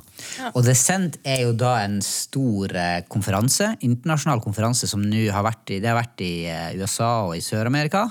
Og 0.54 0.64
The 0.64 0.74
Send 0.74 1.18
er 1.24 1.42
jo 1.44 1.52
da 1.52 1.76
en 1.84 2.00
stor 2.02 2.74
eh, 2.74 3.02
konferanse, 3.08 3.76
internasjonal 3.80 4.40
konferanse 4.44 4.88
som 4.90 5.02
nå 5.02 5.26
har 5.32 5.44
vært 5.44 5.76
i, 5.76 5.80
det 5.80 5.88
har 5.92 6.00
vært 6.00 6.24
i 6.24 6.32
eh, 6.48 6.72
USA 6.80 7.26
og 7.28 7.36
i 7.36 7.44
Sør-Amerika. 7.44 8.08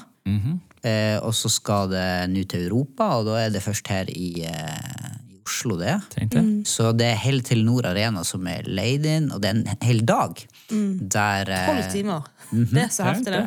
Eh, 0.83 1.18
og 1.19 1.33
så 1.38 1.50
skal 1.51 1.89
det 1.91 2.30
nå 2.31 2.44
til 2.50 2.68
Europa, 2.68 3.03
og 3.19 3.25
da 3.30 3.33
er 3.44 3.50
det 3.53 3.63
først 3.65 3.88
her 3.91 4.06
i, 4.12 4.44
eh, 4.47 5.12
i 5.31 5.35
Oslo, 5.45 5.77
det. 5.80 5.95
Tenkte. 6.13 6.39
Så 6.69 6.91
det 6.97 7.07
er 7.12 7.25
helt 7.25 7.45
til 7.50 7.65
Nord 7.65 7.85
Arena 7.89 8.24
som 8.27 8.47
er 8.51 8.63
leid 8.68 9.06
inn, 9.09 9.31
og 9.31 9.41
det 9.44 9.50
er 9.50 9.56
en 9.59 9.68
hel 9.88 10.01
dag. 10.07 10.31
Der 10.69 11.44
eh, 11.50 11.68
Tolv 11.71 11.85
timer. 11.94 12.21
Det 12.51 12.83
er 12.85 12.91
så 12.94 13.03
heftig, 13.09 13.31
det. 13.33 13.45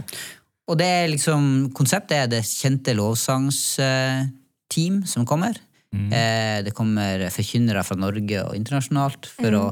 Og 0.67 0.75
det 0.81 0.87
er 0.87 1.07
liksom, 1.13 1.71
konseptet 1.77 2.17
er 2.25 2.27
det 2.31 2.43
kjente 2.49 2.95
lovsangsteam 2.99 4.97
som 5.07 5.23
kommer. 5.29 5.55
Eh, 5.97 6.63
det 6.65 6.75
kommer 6.77 7.29
forkynnere 7.33 7.85
fra 7.87 7.97
Norge 7.99 8.43
og 8.45 8.57
internasjonalt 8.59 9.29
for, 9.31 9.57
å, 9.57 9.65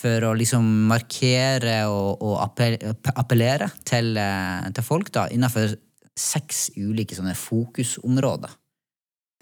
for 0.00 0.28
å 0.28 0.34
liksom 0.38 0.68
markere 0.90 1.78
og, 1.90 2.22
og 2.22 2.60
appellere 3.16 3.70
til, 3.88 4.12
eh, 4.20 4.68
til 4.76 4.86
folk 4.86 5.10
da, 5.14 5.26
innenfor 5.32 5.74
seks 6.16 6.70
ulike 6.76 7.16
sånne 7.16 7.36
fokusområder. 7.36 8.54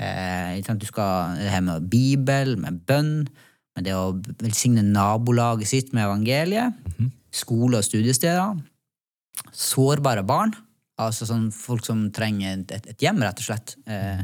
Eh, 0.03 0.59
du 0.59 0.87
skal 0.88 1.38
det 1.38 1.53
her 1.53 1.62
med 1.62 1.88
Bibel, 1.91 2.56
med 2.59 2.82
bønn, 2.87 3.29
med 3.75 3.87
det 3.87 3.94
å 3.94 4.15
velsigne 4.43 4.82
nabolaget 4.87 5.71
sitt 5.71 5.93
med 5.94 6.06
evangeliet, 6.06 6.75
skole 7.35 7.79
og 7.79 7.87
studiesteder, 7.87 8.59
sårbare 9.54 10.23
barn, 10.26 10.54
altså 11.00 11.26
sånn 11.26 11.49
folk 11.54 11.87
som 11.87 12.09
trenger 12.14 12.61
et, 12.61 12.90
et, 12.95 13.00
hjem, 13.02 13.23
rett 13.23 13.40
og 13.43 13.49
slett, 13.49 13.76
eh, 13.90 14.23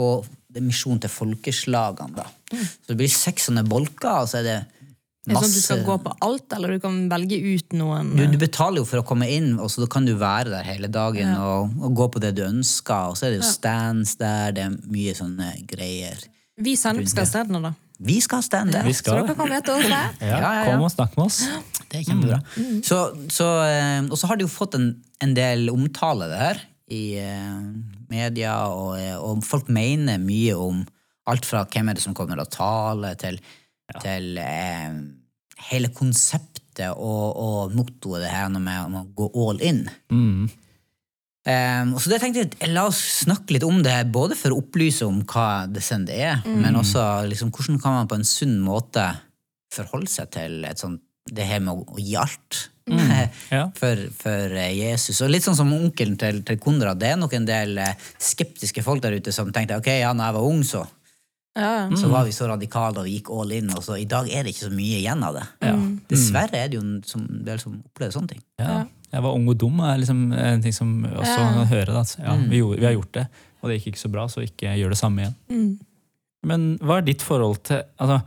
og 0.00 0.28
misjon 0.60 1.00
til 1.00 1.12
folkeslagene. 1.12 2.16
da. 2.16 2.26
Så 2.52 2.92
det 2.92 2.98
blir 3.00 3.12
seks 3.12 3.48
sånne 3.48 3.64
bolker, 3.68 4.22
og 4.22 4.30
så 4.30 4.40
er 4.40 4.46
det 4.46 4.58
Det 5.26 5.34
sånn 5.34 5.48
at 5.48 5.56
du 5.56 5.62
skal 5.64 5.80
gå 5.86 5.96
på 6.04 6.12
alt, 6.22 6.46
eller 6.54 6.76
du 6.76 6.82
kan 6.84 6.98
velge 7.10 7.38
ut 7.42 7.74
noen 7.74 8.12
du, 8.14 8.22
du 8.30 8.36
betaler 8.38 8.78
jo 8.78 8.86
for 8.86 9.02
å 9.02 9.06
komme 9.06 9.26
inn, 9.34 9.56
og 9.58 9.72
så 9.72 9.88
kan 9.90 10.06
du 10.06 10.14
være 10.20 10.52
der 10.52 10.68
hele 10.68 10.90
dagen 10.92 11.32
og, 11.34 11.74
og 11.82 11.96
gå 11.98 12.06
på 12.14 12.22
det 12.22 12.36
du 12.38 12.44
ønsker. 12.46 13.10
Og 13.10 13.18
så 13.18 13.26
er 13.26 13.34
det 13.34 13.40
jo 13.40 13.48
stands 13.50 14.14
der, 14.22 14.54
det 14.54 14.68
er 14.68 14.78
mye 14.86 15.16
sånne 15.18 15.50
greier. 15.66 16.22
Vi 16.62 16.76
sender 16.78 17.10
skal 17.10 17.26
stedene, 17.28 17.60
da. 17.66 17.74
Vi 17.96 18.18
skal 18.20 18.42
ha 18.42 18.44
stand 18.44 18.74
der. 18.74 18.84
Vi 18.84 18.92
Så 18.92 19.08
dere 19.08 19.34
kan 19.36 19.52
etter 19.56 19.78
oss 19.78 19.88
der. 19.88 20.16
ja, 20.20 20.28
Ja, 20.28 20.38
ja, 20.40 20.52
ja. 20.60 20.64
Kom 20.68 20.84
og 20.84 20.92
snakk 20.92 21.16
med 21.16 21.26
oss. 21.30 21.38
Det 21.88 22.00
er 22.00 22.04
kjempebra. 22.04 22.40
Så, 22.84 22.98
så, 23.32 23.46
eh, 23.64 24.02
og 24.04 24.18
så 24.20 24.28
har 24.28 24.36
det 24.36 24.44
jo 24.44 24.52
fått 24.52 24.76
en, 24.76 24.90
en 25.24 25.36
del 25.36 25.70
omtale, 25.72 26.28
det 26.28 26.40
her, 26.42 26.60
i 26.92 27.04
eh, 27.22 27.62
media, 28.12 28.58
og, 28.68 28.98
eh, 29.00 29.16
og 29.16 29.40
folk 29.46 29.70
mener 29.72 30.20
mye 30.22 30.58
om 30.60 30.84
alt 31.26 31.48
fra 31.48 31.64
hvem 31.72 31.88
er 31.90 31.98
det 31.98 32.04
som 32.04 32.14
kommer 32.14 32.42
og 32.42 32.50
taler, 32.52 33.16
til, 33.18 33.40
til 34.02 34.38
eh, 34.42 35.00
hele 35.70 35.90
konseptet 35.94 36.92
og, 36.92 37.26
og 37.40 37.74
mottoet 37.76 38.26
det 38.26 38.32
her 38.32 38.48
med 38.52 38.78
om 38.84 38.96
å 39.00 39.04
gå 39.16 39.28
all 39.46 39.62
in. 39.64 39.84
Mm. 40.12 40.46
Um, 41.46 41.92
så 42.02 42.10
det 42.10 42.18
tenkte 42.18 42.42
jeg, 42.42 42.72
La 42.74 42.88
oss 42.88 42.98
snakke 43.22 43.54
litt 43.54 43.62
om 43.62 43.78
det, 43.84 43.94
både 44.10 44.34
for 44.34 44.50
å 44.50 44.58
opplyse 44.64 45.06
om 45.06 45.20
hva 45.30 45.68
Descend 45.70 46.10
er, 46.10 46.40
men 46.42 46.74
også 46.74 47.04
liksom, 47.30 47.52
hvordan 47.54 47.78
kan 47.82 47.94
man 48.00 48.08
på 48.10 48.18
en 48.18 48.26
sunn 48.26 48.56
måte 48.64 49.04
forholde 49.72 50.10
seg 50.10 50.32
til 50.34 50.64
et 50.66 50.82
sånt, 50.82 51.04
det 51.30 51.46
her 51.46 51.62
med 51.62 51.74
å, 51.74 51.98
gi 51.98 52.16
alt 52.18 52.64
Ja. 53.54 53.64
for, 53.74 53.98
for 54.14 54.52
eh, 54.58 54.74
Jesus. 54.74 55.18
Og 55.22 55.30
litt 55.30 55.42
sånn 55.46 55.56
som 55.58 55.72
onkelen 55.74 56.14
til, 56.18 56.42
til 56.46 56.58
Konrad, 56.62 57.00
det 57.02 57.12
er 57.12 57.18
nok 57.18 57.32
en 57.34 57.46
del 57.46 57.78
eh, 57.82 58.04
skeptiske 58.22 58.82
folk 58.86 59.02
der 59.02 59.16
ute 59.18 59.34
som 59.34 59.50
tenkte 59.54 59.78
ok, 59.78 59.90
ja, 60.02 60.12
når 60.14 60.28
jeg 60.28 60.36
var 60.36 60.50
ung, 60.50 60.60
så, 60.66 60.84
Ja, 61.56 61.88
så 61.96 62.10
var 62.12 62.26
vi 62.28 62.34
så 62.36 62.48
radikale 62.50 63.00
og 63.00 63.06
vi 63.08 63.14
gikk 63.18 63.30
all 63.32 63.52
in, 63.56 63.70
og 63.72 63.80
så 63.84 63.96
i 63.96 64.04
dag 64.08 64.28
er 64.28 64.44
det 64.44 64.52
ikke 64.52 64.66
så 64.68 64.74
mye 64.76 64.98
igjen 65.00 65.22
av 65.24 65.38
det. 65.38 65.44
Ja. 65.64 65.74
Dessverre 66.10 66.60
er 66.60 66.68
det 66.68 66.76
jo 66.78 66.84
en 66.84 66.98
som, 67.08 67.22
del 67.46 67.58
som 67.62 67.78
opplever 67.80 68.12
sånne 68.12 68.34
ting. 68.34 68.42
Ja. 68.60 68.82
jeg 69.14 69.22
var 69.24 69.32
ung 69.38 69.46
og 69.48 69.56
dum, 69.62 69.80
er 69.80 69.98
liksom 70.02 70.20
en 70.36 70.62
ting 70.62 70.74
som 70.76 70.90
også 71.08 71.32
Ja. 71.32 71.52
kan 71.56 71.70
høre. 71.72 71.86
Da. 71.94 72.00
at, 72.04 72.16
Ja, 72.20 72.34
vi, 72.36 72.60
gjorde, 72.60 72.80
vi 72.80 72.84
har 72.90 72.92
gjort 72.98 73.12
det, 73.16 73.26
og 73.62 73.70
det 73.70 73.78
gikk 73.80 73.94
ikke 73.94 74.04
så 74.04 74.12
bra, 74.12 74.26
så 74.28 74.44
ikke 74.44 74.76
gjør 74.76 74.92
det 74.92 74.98
samme 75.00 75.22
igjen. 75.24 75.36
Mm. 75.48 75.78
Men 76.46 76.66
hva 76.78 76.98
er 77.00 77.06
ditt 77.08 77.22
forhold 77.26 77.62
til 77.66 77.80
altså, 77.98 78.20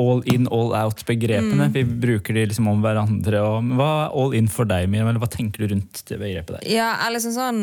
all 0.00 0.22
in, 0.32 0.48
all 0.50 0.72
out-begrepene? 0.74 1.68
Vi 1.74 1.84
bruker 1.84 2.34
de 2.34 2.46
liksom 2.50 2.66
om 2.72 2.80
hverandre. 2.82 3.42
Og, 3.46 3.68
hva 3.78 3.90
er 4.06 4.16
all 4.22 4.34
in 4.34 4.48
for 4.50 4.64
deg, 4.66 4.88
Miriam? 4.90 5.12
Eller 5.12 5.22
hva 5.22 5.28
tenker 5.30 5.62
du 5.62 5.74
rundt 5.74 6.02
det 6.08 6.18
begrepet 6.18 6.56
der? 6.56 6.64
Ja, 6.72 6.88
er 7.04 7.14
liksom 7.14 7.36
sånn 7.36 7.60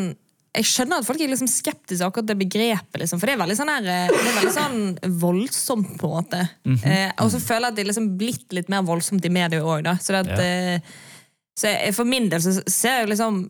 jeg 0.54 0.66
skjønner 0.68 1.00
at 1.00 1.06
folk 1.08 1.20
er 1.24 1.30
liksom 1.32 1.48
skeptiske 1.48 2.04
akkurat 2.04 2.26
det 2.28 2.36
begrepet. 2.42 2.98
Liksom, 3.00 3.20
for 3.20 3.26
det 3.30 3.36
er 3.38 3.40
veldig 3.40 3.56
sånn, 3.56 3.70
her, 3.72 3.86
eh, 3.88 4.10
det 4.12 4.26
er 4.28 4.36
veldig 4.40 4.52
sånn 4.52 5.16
voldsomt, 5.22 5.94
på 6.00 6.10
en 6.10 6.18
måte. 6.18 6.42
eh, 6.84 7.08
og 7.24 7.30
så 7.32 7.40
føler 7.40 7.68
jeg 7.68 7.72
at 7.72 7.78
det 7.78 7.84
er 7.86 7.90
liksom 7.92 8.10
blitt 8.20 8.52
litt 8.52 8.68
mer 8.68 8.82
voldsomt 8.84 9.24
i 9.24 9.32
media 9.32 9.62
òg. 9.64 9.88
Så, 10.04 10.12
Ja. 10.12 10.22
eh, 10.36 10.80
så 11.56 11.68
jeg, 11.72 11.94
for 11.94 12.04
min 12.04 12.28
del 12.28 12.40
så 12.40 12.62
ser 12.68 13.00
jeg 13.00 13.08
liksom 13.14 13.40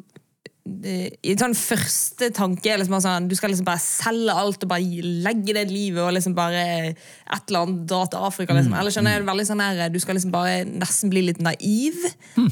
eh, 0.85 1.09
i 1.27 1.35
sånn 1.35 1.57
første 1.59 2.29
tanke 2.35 2.71
er 2.71 2.79
liksom 2.79 3.01
sånn 3.03 3.27
Du 3.29 3.35
skal 3.35 3.51
liksom 3.51 3.65
bare 3.67 3.83
selge 3.83 4.31
alt 4.31 4.63
og 4.63 4.69
bare 4.71 5.03
legge 5.03 5.55
det 5.55 5.65
livet 5.71 5.99
og 6.05 6.13
liksom 6.15 6.35
bare 6.39 6.95
et 6.95 7.49
eller 7.49 7.65
annet 7.67 7.83
dra 7.91 8.05
til 8.07 8.23
Afrika. 8.23 8.55
Liksom. 8.55 8.75
Eller 8.79 8.95
skjønner 8.95 9.17
jeg 9.19 9.27
veldig 9.27 9.47
sånn 9.49 9.61
her 9.65 9.89
Du 9.91 9.99
skal 9.99 10.15
liksom 10.15 10.31
bare 10.31 10.63
nesten 10.71 11.11
bli 11.11 11.23
litt 11.27 11.41
naiv, 11.43 11.99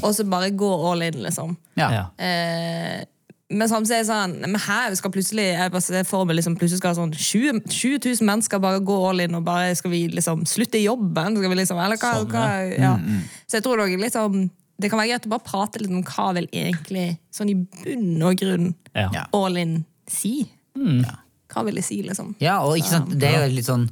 og 0.02 0.10
så 0.14 0.26
bare 0.28 0.50
gå 0.50 0.70
all 0.90 1.02
in, 1.06 1.22
liksom. 1.22 1.56
Ja. 1.78 2.08
Eh, 2.18 3.04
men 3.50 3.66
samtidig 3.70 3.96
er 3.98 4.06
sånn 4.06 4.36
men 4.44 4.60
her 4.62 4.94
skal 4.98 5.12
plutselig 5.14 5.48
jeg 5.48 5.72
bare 5.74 5.82
ser 5.82 6.06
for 6.06 6.28
meg 6.28 6.38
liksom, 6.38 6.54
plutselig 6.58 6.78
skal 6.78 6.94
sånn 6.98 7.12
20, 7.16 7.64
20 7.66 7.98
000 8.06 8.28
mennesker 8.28 8.62
bare 8.62 8.82
gå 8.86 8.96
all 9.08 9.22
in 9.24 9.34
og 9.38 9.44
bare 9.46 9.72
skal 9.78 9.90
vi 9.90 10.04
liksom 10.12 10.44
slutte 10.48 10.78
i 10.78 10.84
jobben. 10.86 11.38
Skal 11.40 11.52
vi 11.52 11.58
liksom, 11.58 11.80
eller 11.82 11.98
hva, 12.00 12.12
Sånn, 12.20 12.30
hva, 12.30 12.46
ja. 12.70 12.92
Så 13.50 13.58
jeg 13.58 13.66
tror 13.66 13.82
det, 13.82 13.88
er 14.06 14.14
sånn, 14.14 14.46
det 14.80 14.90
kan 14.92 15.00
være 15.00 15.12
greit 15.12 15.26
å 15.26 15.32
bare 15.34 15.46
prate 15.46 15.82
litt 15.82 15.90
om 15.90 16.04
hva 16.06 16.28
vil 16.38 16.46
egentlig 16.52 17.08
sånn 17.34 17.50
i 17.52 17.56
bunn 17.58 18.22
og 18.28 18.38
grunn 18.40 18.70
Ja. 18.94 19.26
All 19.36 19.58
in 19.60 19.80
si. 20.10 20.44
Hva 21.50 21.64
vil 21.66 21.80
det 21.80 21.84
si, 21.86 22.00
liksom? 22.06 22.36
Ja, 22.42 22.60
og 22.62 22.78
ikke 22.78 22.92
sant, 22.94 23.10
det 23.18 23.32
er 23.32 23.44
jo 23.44 23.56
litt 23.56 23.66
sånn 23.66 23.88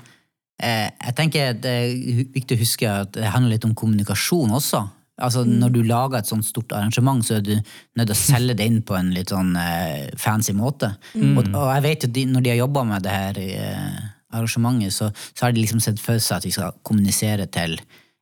eh, 0.62 0.86
Jeg 0.90 1.14
tenker 1.18 1.58
det 1.58 1.74
er 1.82 2.22
viktig 2.34 2.56
å 2.56 2.62
huske 2.62 2.92
at 3.04 3.12
det 3.18 3.34
handler 3.34 3.56
litt 3.56 3.66
om 3.66 3.74
kommunikasjon 3.78 4.54
også. 4.60 4.84
Altså 5.18 5.44
Når 5.44 5.72
du 5.74 5.80
lager 5.82 6.20
et 6.20 6.30
sånt 6.30 6.46
stort 6.46 6.72
arrangement, 6.76 7.24
så 7.26 7.38
er 7.38 7.46
du 7.46 7.54
nødt 7.56 8.06
til 8.06 8.14
å 8.14 8.18
selge 8.18 8.54
det 8.58 8.68
inn 8.70 8.82
på 8.86 8.94
en 8.98 9.10
litt 9.14 9.32
sånn 9.34 9.56
eh, 9.58 10.10
fancy 10.20 10.54
måte. 10.56 10.92
Og, 11.18 11.42
og 11.48 11.72
jeg 11.74 11.84
vet 11.88 12.06
jo, 12.06 12.12
de, 12.14 12.24
når 12.30 12.44
de 12.44 12.52
har 12.52 12.60
jobba 12.62 12.84
med 12.92 13.06
det 13.06 13.16
her 13.16 13.40
eh, 13.42 13.96
arrangementet, 14.34 14.94
så, 14.94 15.10
så 15.32 15.46
har 15.46 15.56
de 15.56 15.64
liksom 15.64 15.82
sett 15.82 16.00
for 16.02 16.20
seg 16.22 16.38
at 16.38 16.46
de 16.46 16.54
skal 16.54 16.78
kommunisere 16.86 17.48
til 17.50 17.78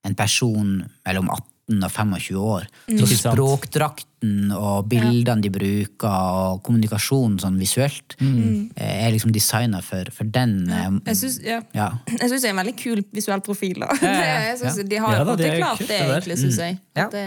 en 0.06 0.16
person 0.16 0.78
mellom 1.06 1.30
18 1.34 1.82
og 1.82 1.90
25 1.90 2.40
år. 2.40 2.68
Så 2.94 3.10
språkdrakt. 3.18 4.08
Språkdrakten 4.26 4.52
og 4.56 4.88
bildene 4.88 5.42
de 5.42 5.50
bruker, 5.50 6.08
og 6.08 6.62
kommunikasjonen 6.64 7.38
sånn 7.40 7.58
visuelt, 7.58 8.16
mm. 8.20 8.72
er 8.76 9.10
liksom 9.12 9.32
designa 9.32 9.82
for, 9.82 10.08
for 10.12 10.24
den 10.24 10.68
eh, 10.70 10.90
Jeg 11.10 11.16
syns 11.16 11.38
ja. 11.44 11.60
ja. 11.74 11.90
Det 12.16 12.42
er 12.44 12.50
en 12.50 12.60
veldig 12.60 12.76
kul 12.76 13.02
visuell 13.12 13.40
profil. 13.40 13.80
da. 13.80 13.90
Ja, 14.02 14.10
ja, 14.10 14.16
Det, 14.16 14.46
jeg 14.50 14.58
synes, 14.58 14.78
ja. 14.78 14.88
De 14.90 14.96
har 15.04 15.16
Ja 15.16 15.24
da, 15.24 15.36
det 15.36 15.46
er 15.50 15.58
klart, 15.60 15.78
kult, 15.78 15.88
det, 15.88 16.00
egentlig, 16.00 16.38
syns 16.38 16.58
jeg. 16.58 16.78
Ja. 16.96 17.08
Det, 17.12 17.24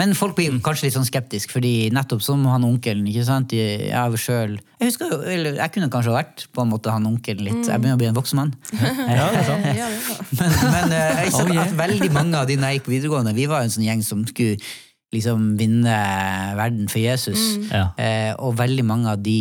Men 0.00 0.14
folk 0.16 0.36
blir 0.36 0.56
kanskje 0.64 0.88
litt 0.88 0.96
sånn 0.96 1.08
skeptiske, 1.08 1.52
fordi 1.52 1.90
nettopp 1.92 2.22
som 2.24 2.44
han 2.48 2.64
onkelen 2.64 3.06
ikke 3.10 3.26
sant? 3.28 3.52
Jeg, 3.52 3.90
jeg, 3.90 4.20
selv, 4.22 4.60
jeg 4.80 4.92
husker 4.92 5.12
jo, 5.12 5.20
eller 5.20 5.58
jeg 5.60 5.74
kunne 5.74 5.90
kanskje 5.92 6.14
vært 6.14 6.46
på 6.54 6.64
en 6.64 6.70
måte 6.72 6.92
han 6.92 7.08
onkelen 7.08 7.44
litt. 7.44 7.60
Jeg 7.68 7.82
begynner 7.82 7.98
å 7.98 8.00
bli 8.00 8.10
en 8.10 8.16
voksen 8.16 8.40
mann. 8.40 8.54
Ja, 8.80 9.28
det 9.32 9.42
er 9.42 9.48
sant. 9.48 9.68
er. 9.74 9.98
Men, 10.40 10.54
men 10.70 10.92
eh, 10.94 11.24
jeg 11.24 11.32
så 11.34 11.40
Oh, 11.50 11.54
yeah. 11.54 11.64
at 11.66 11.72
veldig 11.74 12.10
mange 12.14 12.38
av 12.38 12.46
de 12.46 12.54
når 12.60 12.70
jeg 12.70 12.78
gikk 12.78 12.84
på 12.86 12.92
videregående, 12.92 13.32
vi 13.34 13.46
var 13.50 13.64
en 13.64 13.72
sånn 13.72 13.86
gjeng 13.86 14.02
som 14.06 14.22
skulle 14.28 14.58
liksom 15.12 15.56
vinne 15.58 15.94
verden 16.58 16.88
for 16.90 17.02
Jesus. 17.02 17.40
Ja. 17.70 17.88
Eh, 17.98 18.32
og 18.38 18.56
veldig 18.60 18.84
mange 18.86 19.10
av 19.10 19.22
de 19.24 19.34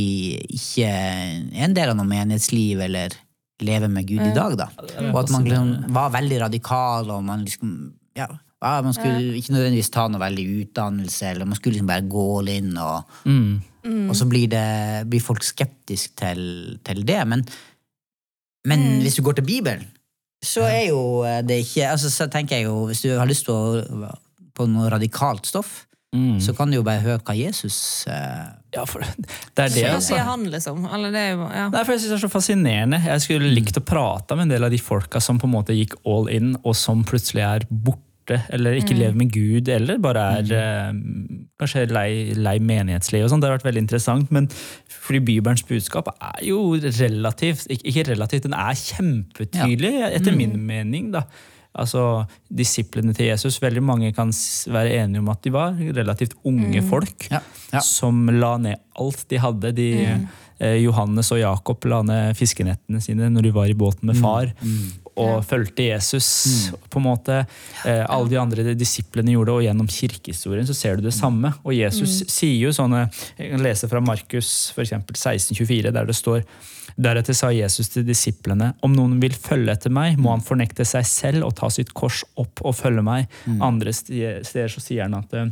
ikke 0.49 0.88
er 0.89 1.63
en 1.65 1.75
del 1.77 1.91
av 1.91 1.97
noe 1.99 2.09
menighetsliv 2.09 2.81
eller 2.88 3.13
lever 3.61 3.91
med 3.91 4.07
Gud 4.07 4.23
i 4.23 4.33
dag. 4.33 4.55
da. 4.57 4.69
Og 5.11 5.17
at 5.23 5.33
man 5.35 5.45
liksom 5.45 5.93
var 5.93 6.13
veldig 6.15 6.41
radikal, 6.47 7.09
og 7.11 7.23
man 7.27 7.43
liksom 7.45 7.73
ja, 8.17 8.25
ja, 8.59 8.81
man 8.83 8.95
skulle 8.95 9.35
ikke 9.39 9.53
nødvendigvis 9.55 9.91
ta 9.93 10.07
noe 10.11 10.19
veldig 10.19 10.45
utdannelse, 10.65 11.29
eller 11.31 11.47
man 11.47 11.55
skulle 11.59 11.77
liksom 11.77 11.88
bare 11.91 12.07
gå 12.11 12.25
all 12.39 12.49
in, 12.55 12.77
og, 12.77 13.03
Mm. 13.25 14.09
og 14.09 14.15
så 14.15 14.25
blir, 14.27 14.49
det, 14.51 15.07
blir 15.09 15.21
folk 15.23 15.43
skeptiske 15.43 16.11
til, 16.19 16.41
til 16.83 17.05
det. 17.07 17.21
Men, 17.27 17.45
men 18.67 18.81
hvis 19.01 19.15
du 19.15 19.21
går 19.23 19.38
til 19.39 19.45
Bibelen, 19.47 19.85
så 20.43 20.65
er 20.67 20.89
jo 20.89 21.23
det 21.47 21.61
ikke 21.63 21.88
altså, 21.91 22.09
Så 22.11 22.27
tenker 22.31 22.55
jeg 22.55 22.65
jo, 22.65 22.85
Hvis 22.88 23.01
du 23.01 23.09
har 23.17 23.25
lyst 23.27 23.45
på, 23.45 23.55
på 24.59 24.67
noe 24.71 24.91
radikalt 24.91 25.47
stoff, 25.49 25.85
Mm. 26.09 26.39
så 26.41 26.55
kan 26.57 26.71
du 26.71 26.79
jo 26.79 26.81
bare 26.81 27.03
høre 27.03 27.19
hva 27.21 27.35
Jesus 27.37 27.75
eh, 28.09 28.47
Ja, 28.73 28.81
for 28.89 29.03
det 29.05 29.61
er 29.61 29.67
det, 29.69 29.83
altså. 29.91 30.15
sier 30.15 30.23
han, 30.25 30.47
liksom? 30.49 30.79
Eller 30.89 31.11
det 31.13 31.21
er 31.21 31.35
jo, 31.35 31.43
ja. 31.53 31.67
Nei, 31.69 31.83
for 31.85 31.93
jeg 31.93 32.01
synes 32.01 32.09
det 32.09 32.15
er 32.15 32.23
så 32.23 32.29
fascinerende. 32.33 32.99
Jeg 33.05 33.21
skulle 33.27 33.51
likt 33.53 33.77
å 33.77 33.83
prate 33.85 34.33
med 34.33 34.47
en 34.47 34.53
del 34.55 34.65
av 34.65 34.73
de 34.73 34.79
folka 34.81 35.21
som 35.21 35.37
på 35.37 35.45
en 35.45 35.53
måte 35.53 35.75
gikk 35.77 35.93
all 36.09 36.25
in, 36.33 36.55
og 36.63 36.73
som 36.79 37.03
plutselig 37.05 37.45
er 37.45 37.67
borte, 37.69 38.39
eller 38.49 38.79
ikke 38.81 38.97
lever 38.97 39.19
med 39.21 39.29
Gud, 39.37 39.69
eller 39.69 40.01
bare 40.01 40.23
er 40.39 40.49
eh, 40.57 40.97
kanskje 41.61 41.85
lei, 41.93 42.09
lei 42.41 42.55
menighetsliv 42.57 43.27
og 43.27 43.29
sånn. 43.35 43.45
Det 43.45 43.51
har 43.51 43.59
vært 43.59 43.69
veldig 43.69 43.85
interessant, 43.85 44.33
men 44.33 44.49
fordi 44.89 45.21
Bibelens 45.29 45.61
budskap 45.69 46.09
er 46.17 46.41
jo 46.49 46.63
relativt, 46.89 47.69
ikke, 47.69 48.07
relativt, 48.09 48.49
den 48.49 48.57
er 48.57 48.73
kjempetydelig, 48.81 49.93
etter 50.09 50.33
min 50.41 50.57
mening, 50.57 51.13
da. 51.13 51.27
Altså, 51.77 52.25
Disiplene 52.49 53.13
til 53.13 53.27
Jesus, 53.29 53.59
veldig 53.61 53.83
mange 53.85 54.11
kan 54.15 54.31
være 54.73 55.03
enige 55.03 55.21
om 55.21 55.29
at 55.29 55.43
de 55.45 55.51
var 55.53 55.75
relativt 55.77 56.33
unge 56.49 56.81
folk 56.89 57.27
Ja, 57.31 57.39
ja. 57.73 57.81
som 57.85 58.25
la 58.33 58.55
ned 58.57 58.79
alt 58.99 59.25
de 59.29 59.38
hadde. 59.39 59.71
De, 59.77 59.89
eh, 60.59 60.79
Johannes 60.81 61.29
og 61.31 61.39
Jakob 61.39 61.85
la 61.85 62.01
ned 62.03 62.35
fiskenettene 62.39 62.99
sine 63.01 63.29
når 63.31 63.45
de 63.47 63.51
var 63.55 63.69
i 63.69 63.77
båten 63.77 64.09
med 64.09 64.17
far, 64.19 64.49
og 65.19 65.43
fulgte 65.45 65.83
Jesus. 65.91 66.71
på 66.89 66.99
en 66.99 67.05
måte. 67.05 67.38
Eh, 67.85 68.01
alle 68.09 68.29
de 68.31 68.39
andre 68.41 68.73
disiplene 68.73 69.31
gjorde 69.35 69.51
det, 69.51 69.55
og 69.59 69.63
gjennom 69.67 69.88
kirkehistorien 69.88 70.67
så 70.67 70.73
ser 70.75 70.97
du 70.97 71.05
det 71.05 71.13
samme. 71.13 71.53
Og 71.63 71.75
Jesus 71.77 72.23
sier 72.31 72.65
jo 72.65 72.73
sånne 72.75 73.05
Jeg 73.38 73.51
kan 73.53 73.63
lese 73.63 73.88
fra 73.91 74.01
Markus 74.01 74.71
for 74.73 74.81
eksempel 74.81 75.13
1624, 75.15 75.91
der 75.93 76.05
det 76.09 76.15
står 76.17 76.41
Deretter 76.99 77.37
sa 77.37 77.51
Jesus 77.55 77.91
til 77.93 78.03
disiplene, 78.07 78.73
om 78.83 78.91
noen 78.95 79.19
vil 79.21 79.35
følge 79.35 79.71
etter 79.71 79.93
meg, 79.93 80.19
må 80.19 80.33
han 80.33 80.43
fornekte 80.43 80.83
seg 80.87 81.07
selv 81.07 81.47
og 81.47 81.55
ta 81.55 81.69
sitt 81.71 81.93
kors 81.95 82.25
opp 82.39 82.59
og 82.65 82.75
følge 82.75 83.05
meg. 83.05 83.29
Andre 83.63 83.93
steder 83.95 84.71
så 84.71 84.83
sier 84.83 85.05
han 85.07 85.15
at 85.15 85.35
eh, 85.37 85.47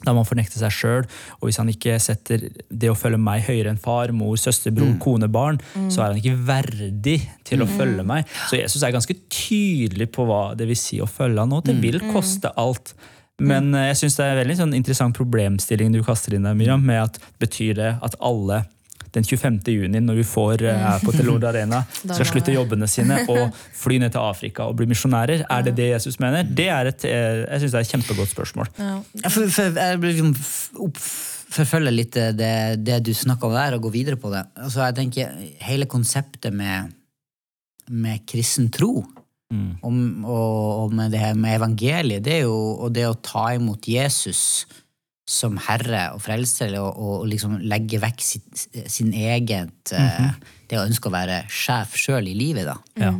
da 0.00 0.14
må 0.16 0.22
han 0.22 0.28
fornekte 0.30 0.56
seg 0.56 0.72
sjøl, 0.72 1.06
og 1.38 1.44
hvis 1.44 1.58
han 1.60 1.68
ikke 1.68 1.98
setter 2.00 2.46
det 2.48 2.88
å 2.88 2.96
følge 2.96 3.20
meg 3.20 3.44
høyere 3.44 3.74
enn 3.74 3.80
far, 3.80 4.14
mor, 4.16 4.38
søster, 4.40 4.72
bror, 4.72 4.94
kone, 5.02 5.28
barn, 5.28 5.60
så 5.92 6.00
er 6.00 6.14
han 6.14 6.20
ikke 6.22 6.40
verdig 6.48 7.18
til 7.44 7.60
å 7.60 7.68
følge 7.68 8.06
meg. 8.08 8.24
Så 8.48 8.56
Jesus 8.56 8.80
er 8.80 8.96
ganske 8.96 9.18
tydelig 9.28 10.08
på 10.14 10.24
hva 10.28 10.54
det 10.56 10.70
vil 10.70 10.80
si 10.80 11.02
å 11.04 11.08
følge 11.10 11.44
han, 11.44 11.52
og 11.52 11.68
det 11.68 11.76
vil 11.84 12.00
koste 12.14 12.52
alt. 12.60 12.94
Men 13.40 13.74
eh, 13.74 13.90
jeg 13.90 14.02
syns 14.02 14.16
det 14.16 14.24
er 14.24 14.34
en 14.34 14.42
veldig 14.42 14.58
sånn 14.62 14.76
interessant 14.76 15.16
problemstilling 15.16 15.92
du 15.92 16.02
kaster 16.04 16.36
inn 16.36 16.48
der, 16.48 16.56
Miriam, 16.56 16.82
med 16.84 17.04
at 17.04 17.20
betyr 17.40 17.76
det 17.76 17.94
at 18.00 18.16
alle 18.24 18.64
den 19.14 19.26
25. 19.26 19.58
juni, 19.74 20.00
når 20.04 20.20
vi 20.20 20.26
får 20.26 20.64
eh, 20.70 20.86
på 21.04 21.14
Telord 21.16 21.44
Arena, 21.50 21.82
skal 22.14 22.28
slutte 22.28 22.54
jobbene 22.54 22.88
sine 22.90 23.22
og 23.32 23.56
fly 23.76 23.98
ned 24.02 24.14
til 24.14 24.22
Afrika 24.22 24.68
og 24.70 24.78
bli 24.80 24.88
misjonærer. 24.90 25.46
Er 25.50 25.66
det 25.66 25.76
det 25.78 25.90
Jesus 25.92 26.20
mener? 26.22 26.46
Det 26.46 26.68
er 26.70 26.92
et, 26.92 27.06
eh, 27.08 27.42
jeg 27.46 27.64
synes 27.64 27.74
det 27.74 27.80
er 27.80 27.88
et 27.88 27.94
kjempegodt 27.96 28.32
spørsmål. 28.34 28.72
Ja. 28.78 28.96
For, 29.28 29.50
for, 29.52 29.80
jeg 29.80 30.02
liksom 30.04 30.34
forfølge 31.50 31.94
litt 31.94 32.18
det, 32.38 32.52
det 32.86 33.00
du 33.06 33.14
snakka 33.16 33.48
om 33.48 33.56
der, 33.56 33.76
og 33.76 33.88
gå 33.88 33.94
videre 33.94 34.20
på 34.20 34.30
det. 34.32 34.44
Altså, 34.60 34.84
jeg 34.86 35.00
tenker 35.00 35.32
Hele 35.66 35.88
konseptet 35.90 36.54
med, 36.54 36.92
med 37.90 38.22
kristen 38.30 38.70
tro, 38.74 39.00
Mm. 39.50 39.80
om, 39.82 40.24
og, 40.30 40.82
og 40.84 40.92
med 40.94 41.10
det 41.10 41.18
her 41.18 41.34
med 41.34 41.56
evangeliet, 41.56 42.22
det 42.22 42.36
er 42.36 42.44
jo 42.44 42.58
og 42.84 42.92
det 42.94 43.02
å 43.08 43.16
ta 43.18 43.48
imot 43.56 43.88
Jesus 43.90 44.62
som 45.30 45.58
herre 45.62 46.08
og 46.16 46.22
frelser, 46.24 46.74
og, 46.80 46.96
og 46.98 47.26
liksom 47.30 47.60
legge 47.70 48.00
vekk 48.02 48.24
sitt, 48.24 48.64
sin 48.90 49.12
eget 49.14 49.92
eh, 49.94 50.32
Det 50.70 50.78
å 50.78 50.86
ønske 50.86 51.10
å 51.10 51.14
være 51.14 51.44
sjef 51.50 51.94
sjøl 51.98 52.30
i 52.30 52.34
livet, 52.34 52.66
da. 52.66 52.76
Ja. 52.98 53.12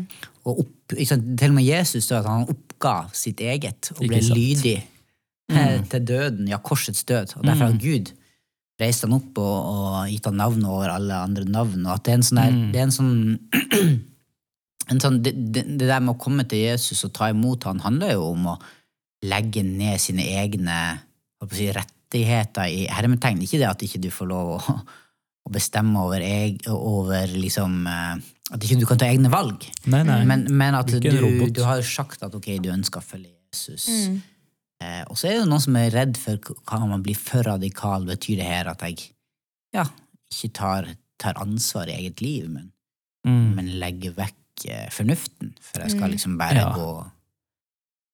Og 0.48 0.64
opp, 0.64 0.94
liksom, 0.96 1.22
til 1.38 1.52
og 1.52 1.58
med 1.58 1.66
Jesus 1.66 2.06
står 2.06 2.22
at 2.22 2.30
han 2.30 2.48
oppga 2.50 2.94
sitt 3.14 3.42
eget 3.44 3.92
og 3.96 4.04
ble 4.06 4.22
lydig 4.24 4.78
mm. 5.52 5.86
til 5.92 6.06
døden, 6.08 6.48
ja, 6.50 6.58
korsets 6.62 7.04
død. 7.06 7.36
Og 7.38 7.46
derfor 7.46 7.68
har 7.68 7.78
Gud 7.82 8.12
reist 8.80 9.04
han 9.04 9.16
opp 9.16 9.38
og, 9.42 9.56
og 9.70 10.10
gitt 10.10 10.26
han 10.30 10.38
navn 10.40 10.64
over 10.64 10.94
alle 10.94 11.18
andre 11.26 11.44
navn. 11.46 11.84
Og 11.84 11.92
at 11.94 12.06
det 12.06 12.14
er 12.14 12.20
en 12.20 12.26
sånn 12.26 12.40
der, 12.40 12.56
det 12.72 12.80
er 12.80 12.86
en 12.88 12.96
sånn, 12.96 13.14
en 14.94 15.02
sånn 15.04 15.20
det, 15.26 15.34
det, 15.36 15.66
det 15.76 15.90
der 15.90 16.02
med 16.02 16.14
å 16.16 16.20
komme 16.22 16.46
til 16.48 16.64
Jesus 16.64 17.04
og 17.06 17.14
ta 17.18 17.30
imot 17.34 17.68
han 17.68 17.82
handler 17.84 18.16
jo 18.16 18.30
om 18.32 18.52
å 18.54 18.58
legge 19.26 19.62
ned 19.66 20.00
sine 20.00 20.24
egne 20.40 20.80
si, 21.52 21.68
rettigheter 22.10 22.66
i 22.68 22.86
hermetegn. 22.90 23.40
Ikke 23.42 23.58
det 23.60 23.68
at 23.68 23.82
ikke 23.82 24.00
du 24.02 24.10
får 24.10 24.26
lov 24.28 24.50
å, 24.58 24.74
å 25.46 25.50
bestemme 25.52 25.98
over, 26.02 26.20
eg, 26.20 26.60
over 26.68 27.26
liksom 27.30 27.86
eh, 27.86 28.16
At 28.50 28.64
ikke 28.66 28.80
du 28.80 28.86
kan 28.86 28.98
ta 28.98 29.06
egne 29.06 29.30
valg. 29.30 29.62
Nei, 29.86 30.02
nei. 30.02 30.24
Men, 30.26 30.46
men 30.50 30.74
at 30.74 30.88
Du 30.90 30.98
du, 31.00 31.62
har 31.64 31.82
sagt 31.82 32.22
at 32.26 32.34
ok, 32.34 32.58
du 32.62 32.70
ønsker 32.72 32.98
å 33.00 33.04
følge 33.04 33.30
Jesus. 33.52 33.86
Eh, 34.82 35.04
og 35.08 35.16
så 35.18 35.28
er 35.28 35.38
det 35.40 35.46
noen 35.48 35.60
som 35.62 35.76
er 35.76 35.90
redd 35.94 36.16
for 36.18 36.38
kan 36.66 36.88
man 36.90 37.02
bli 37.04 37.14
for 37.14 37.42
radikal. 37.46 38.04
Betyr 38.08 38.40
det 38.40 38.48
her 38.48 38.70
at 38.72 38.82
jeg 38.82 39.12
ja, 39.74 39.84
ikke 40.32 40.50
tar, 40.58 40.88
tar 41.20 41.38
ansvar 41.38 41.88
i 41.88 41.98
eget 42.02 42.20
liv, 42.24 42.48
men, 42.50 42.72
Mm. 43.20 43.50
men 43.52 43.66
legger 43.76 44.14
vekk 44.16 44.62
eh, 44.72 44.86
fornuften? 44.88 45.50
For 45.60 45.82
jeg 45.84 45.92
skal 45.92 46.08
liksom 46.14 46.38
bare 46.40 46.62
Ja. 46.62 46.70
gå 46.72 46.86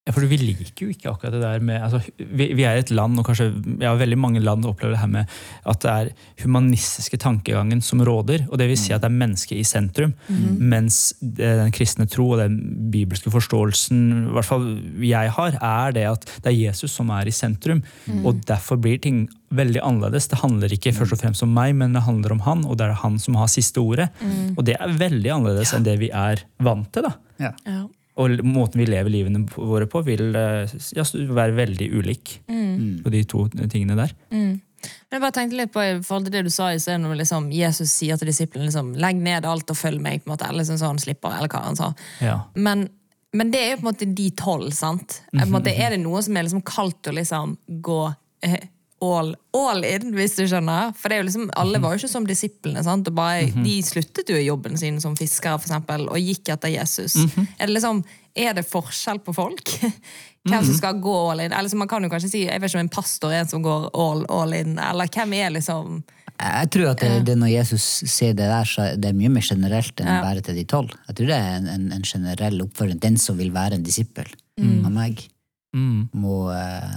Ja, 0.06 0.12
for 0.14 0.22
Vi 0.30 0.36
liker 0.38 0.86
jo 0.86 0.92
ikke 0.92 1.10
akkurat 1.10 1.34
det 1.34 1.40
der 1.42 1.62
med 1.66 1.82
altså, 1.82 1.98
vi, 2.16 2.52
vi 2.54 2.62
er 2.62 2.78
et 2.78 2.92
land, 2.94 3.18
og 3.18 3.26
kanskje 3.26 3.48
ja, 3.82 3.90
veldig 3.98 4.18
mange 4.22 4.42
land 4.42 4.66
opplever 4.68 4.94
det 4.94 5.00
her 5.00 5.10
med 5.10 5.32
at 5.66 5.80
det 5.82 5.90
er 5.90 6.10
humanistiske 6.44 7.18
tankegangen 7.18 7.82
som 7.82 8.04
råder. 8.06 8.44
og 8.46 8.60
Det 8.60 8.68
vil 8.70 8.78
si 8.78 8.94
at 8.94 9.02
det 9.02 9.10
er 9.10 9.16
mennesket 9.16 9.58
i 9.58 9.64
sentrum. 9.66 10.14
Mens 10.62 11.16
den 11.20 11.74
kristne 11.74 12.06
tro 12.06 12.28
og 12.36 12.38
den 12.38 12.60
bibelske 12.94 13.32
forståelsen 13.34 14.04
i 14.28 14.36
hvert 14.36 14.46
fall 14.46 14.68
jeg 15.02 15.34
har, 15.40 15.58
er 15.58 15.98
det 15.98 16.06
at 16.12 16.30
det 16.44 16.52
er 16.52 16.58
Jesus 16.68 16.94
som 16.94 17.10
er 17.10 17.26
i 17.26 17.34
sentrum. 17.34 17.82
Og 18.22 18.46
derfor 18.46 18.78
blir 18.78 19.02
ting 19.02 19.24
veldig 19.50 19.82
annerledes. 19.82 20.30
Det 20.30 20.38
handler 20.38 20.70
ikke 20.70 20.94
først 20.94 21.18
og 21.18 21.22
fremst 21.24 21.42
om 21.42 21.50
meg, 21.50 21.74
men 21.74 21.98
det 21.98 22.06
handler 22.06 22.38
om 22.38 22.46
han, 22.46 22.64
og 22.64 22.78
det 22.78 22.86
er 22.86 22.98
han 23.02 23.18
som 23.18 23.34
har 23.42 23.50
siste 23.50 23.82
ordet. 23.82 24.08
Og 24.54 24.62
det 24.70 24.78
er 24.78 24.98
veldig 25.02 25.34
annerledes 25.40 25.74
enn 25.74 25.86
det 25.86 25.98
vi 25.98 26.14
er 26.14 26.46
vant 26.62 26.92
til. 26.94 27.10
da. 27.10 27.16
ja. 27.66 27.86
Og 28.16 28.40
måten 28.48 28.80
vi 28.80 28.88
lever 28.88 29.12
livene 29.12 29.44
våre 29.52 29.88
på, 29.90 30.00
vil 30.06 30.30
eh, 30.38 30.76
ja, 30.96 31.04
være 31.04 31.56
veldig 31.58 31.90
ulik 31.92 32.38
på 32.46 33.12
de 33.12 33.24
to 33.28 33.46
tingene 33.68 33.98
der. 33.98 34.14
Men 35.06 35.16
jeg 35.16 35.22
bare 35.22 35.34
tenkte 35.34 35.58
litt 35.58 35.72
på 35.74 35.82
i 35.82 35.94
forhold 36.04 36.28
til 36.28 36.34
det 36.36 36.44
du 36.46 36.52
sa 36.52 36.68
i 36.72 36.80
sted, 36.82 37.00
når 37.02 37.20
liksom, 37.22 37.48
Jesus 37.54 37.92
sier 37.94 38.18
til 38.20 38.30
disiplene 38.30 38.68
liksom, 38.68 38.92
legg 39.00 39.18
ned 39.22 39.46
alt 39.48 39.70
og 39.72 39.78
følg 39.78 40.02
meg. 40.02 40.22
på 40.22 40.30
en 40.30 40.34
måte, 40.34 40.48
eller 40.48 40.62
liksom 40.62 40.80
sånn, 40.82 41.02
slipper, 41.02 41.36
eller 41.38 41.52
hva 41.52 41.64
han 41.64 41.78
sa. 41.78 41.90
Ja. 42.24 42.38
Men, 42.54 42.86
men 43.36 43.52
det 43.54 43.62
er 43.62 43.74
jo 43.74 43.80
på 43.80 43.86
en 43.86 43.90
måte 43.90 44.10
de 44.20 44.30
tolv, 44.38 44.70
sant? 44.76 45.20
På 45.32 45.42
en 45.44 45.54
måte, 45.54 45.74
er 45.74 45.94
det 45.94 46.00
noe 46.02 46.22
som 46.24 46.36
er 46.36 46.46
liksom 46.46 46.64
kaldt 46.66 47.10
å 47.10 47.16
liksom 47.16 47.56
gå 47.84 48.00
eh, 48.46 48.58
all, 49.04 49.34
all 49.56 49.84
in, 49.84 50.12
hvis 50.16 50.36
du 50.38 50.44
skjønner? 50.48 50.94
For 50.96 51.12
er 51.12 51.24
liksom, 51.26 51.50
alle 51.58 51.80
var 51.82 51.94
jo 51.94 52.00
ikke 52.02 52.12
som 52.12 52.26
disiplene. 52.28 52.82
bare, 53.12 53.50
De 53.64 53.74
sluttet 53.84 54.28
jo 54.32 54.36
i 54.38 54.46
jobben 54.46 54.76
sin 54.80 55.00
som 55.00 55.16
fiskere 55.18 55.58
for 55.58 55.68
eksempel, 55.68 56.08
og 56.08 56.16
gikk 56.18 56.48
etter 56.54 56.72
Jesus. 56.72 57.16
Er 57.58 57.66
det 57.66 57.74
liksom, 57.76 58.02
er 58.36 58.54
det 58.56 58.66
forskjell 58.68 59.20
på 59.24 59.34
folk? 59.36 59.68
Hvem 60.46 60.62
som 60.64 60.74
skal 60.78 61.00
gå 61.02 61.14
all 61.30 61.40
in? 61.42 61.52
Eller 61.52 61.68
så 61.68 61.76
man 61.76 61.88
kan 61.90 62.04
jo 62.06 62.08
kanskje 62.12 62.30
si, 62.30 62.44
jeg 62.46 62.60
vet 62.62 62.70
ikke 62.70 62.78
om 62.78 62.84
en 62.86 62.92
pastor 62.96 63.32
er 63.34 63.42
en 63.44 63.48
som 63.50 63.62
går 63.64 63.88
all, 63.98 64.24
all 64.30 64.52
in, 64.54 64.76
eller 64.78 65.08
hvem 65.10 65.32
er 65.34 65.50
liksom 65.56 65.96
Jeg 66.38 66.68
tror 66.70 66.92
at 66.92 67.00
det, 67.02 67.08
det 67.26 67.34
når 67.40 67.50
Jesus 67.50 67.86
sier 68.12 68.36
det 68.36 68.46
der, 68.46 68.64
så 68.68 68.84
er 68.92 69.00
det 69.02 69.10
mye 69.16 69.32
mer 69.32 69.42
generelt 69.42 69.98
enn 70.00 70.06
Ja. 70.12 70.20
bare 70.22 70.40
til 70.46 70.54
de 70.54 70.64
tolv. 70.68 70.92
Jeg 71.08 71.16
tror 71.18 71.32
det 71.32 71.38
er 71.40 71.56
en, 71.58 71.66
en, 71.72 71.86
en 71.96 72.04
generell 72.06 72.62
oppfordring. 72.62 73.00
Den 73.02 73.16
som 73.18 73.36
vil 73.40 73.50
være 73.56 73.74
en 73.80 73.86
disippel 73.86 74.28
av 74.60 74.92
meg, 74.94 75.26
Mm. 75.76 76.06
må 76.16 76.46
eh, 76.54 76.92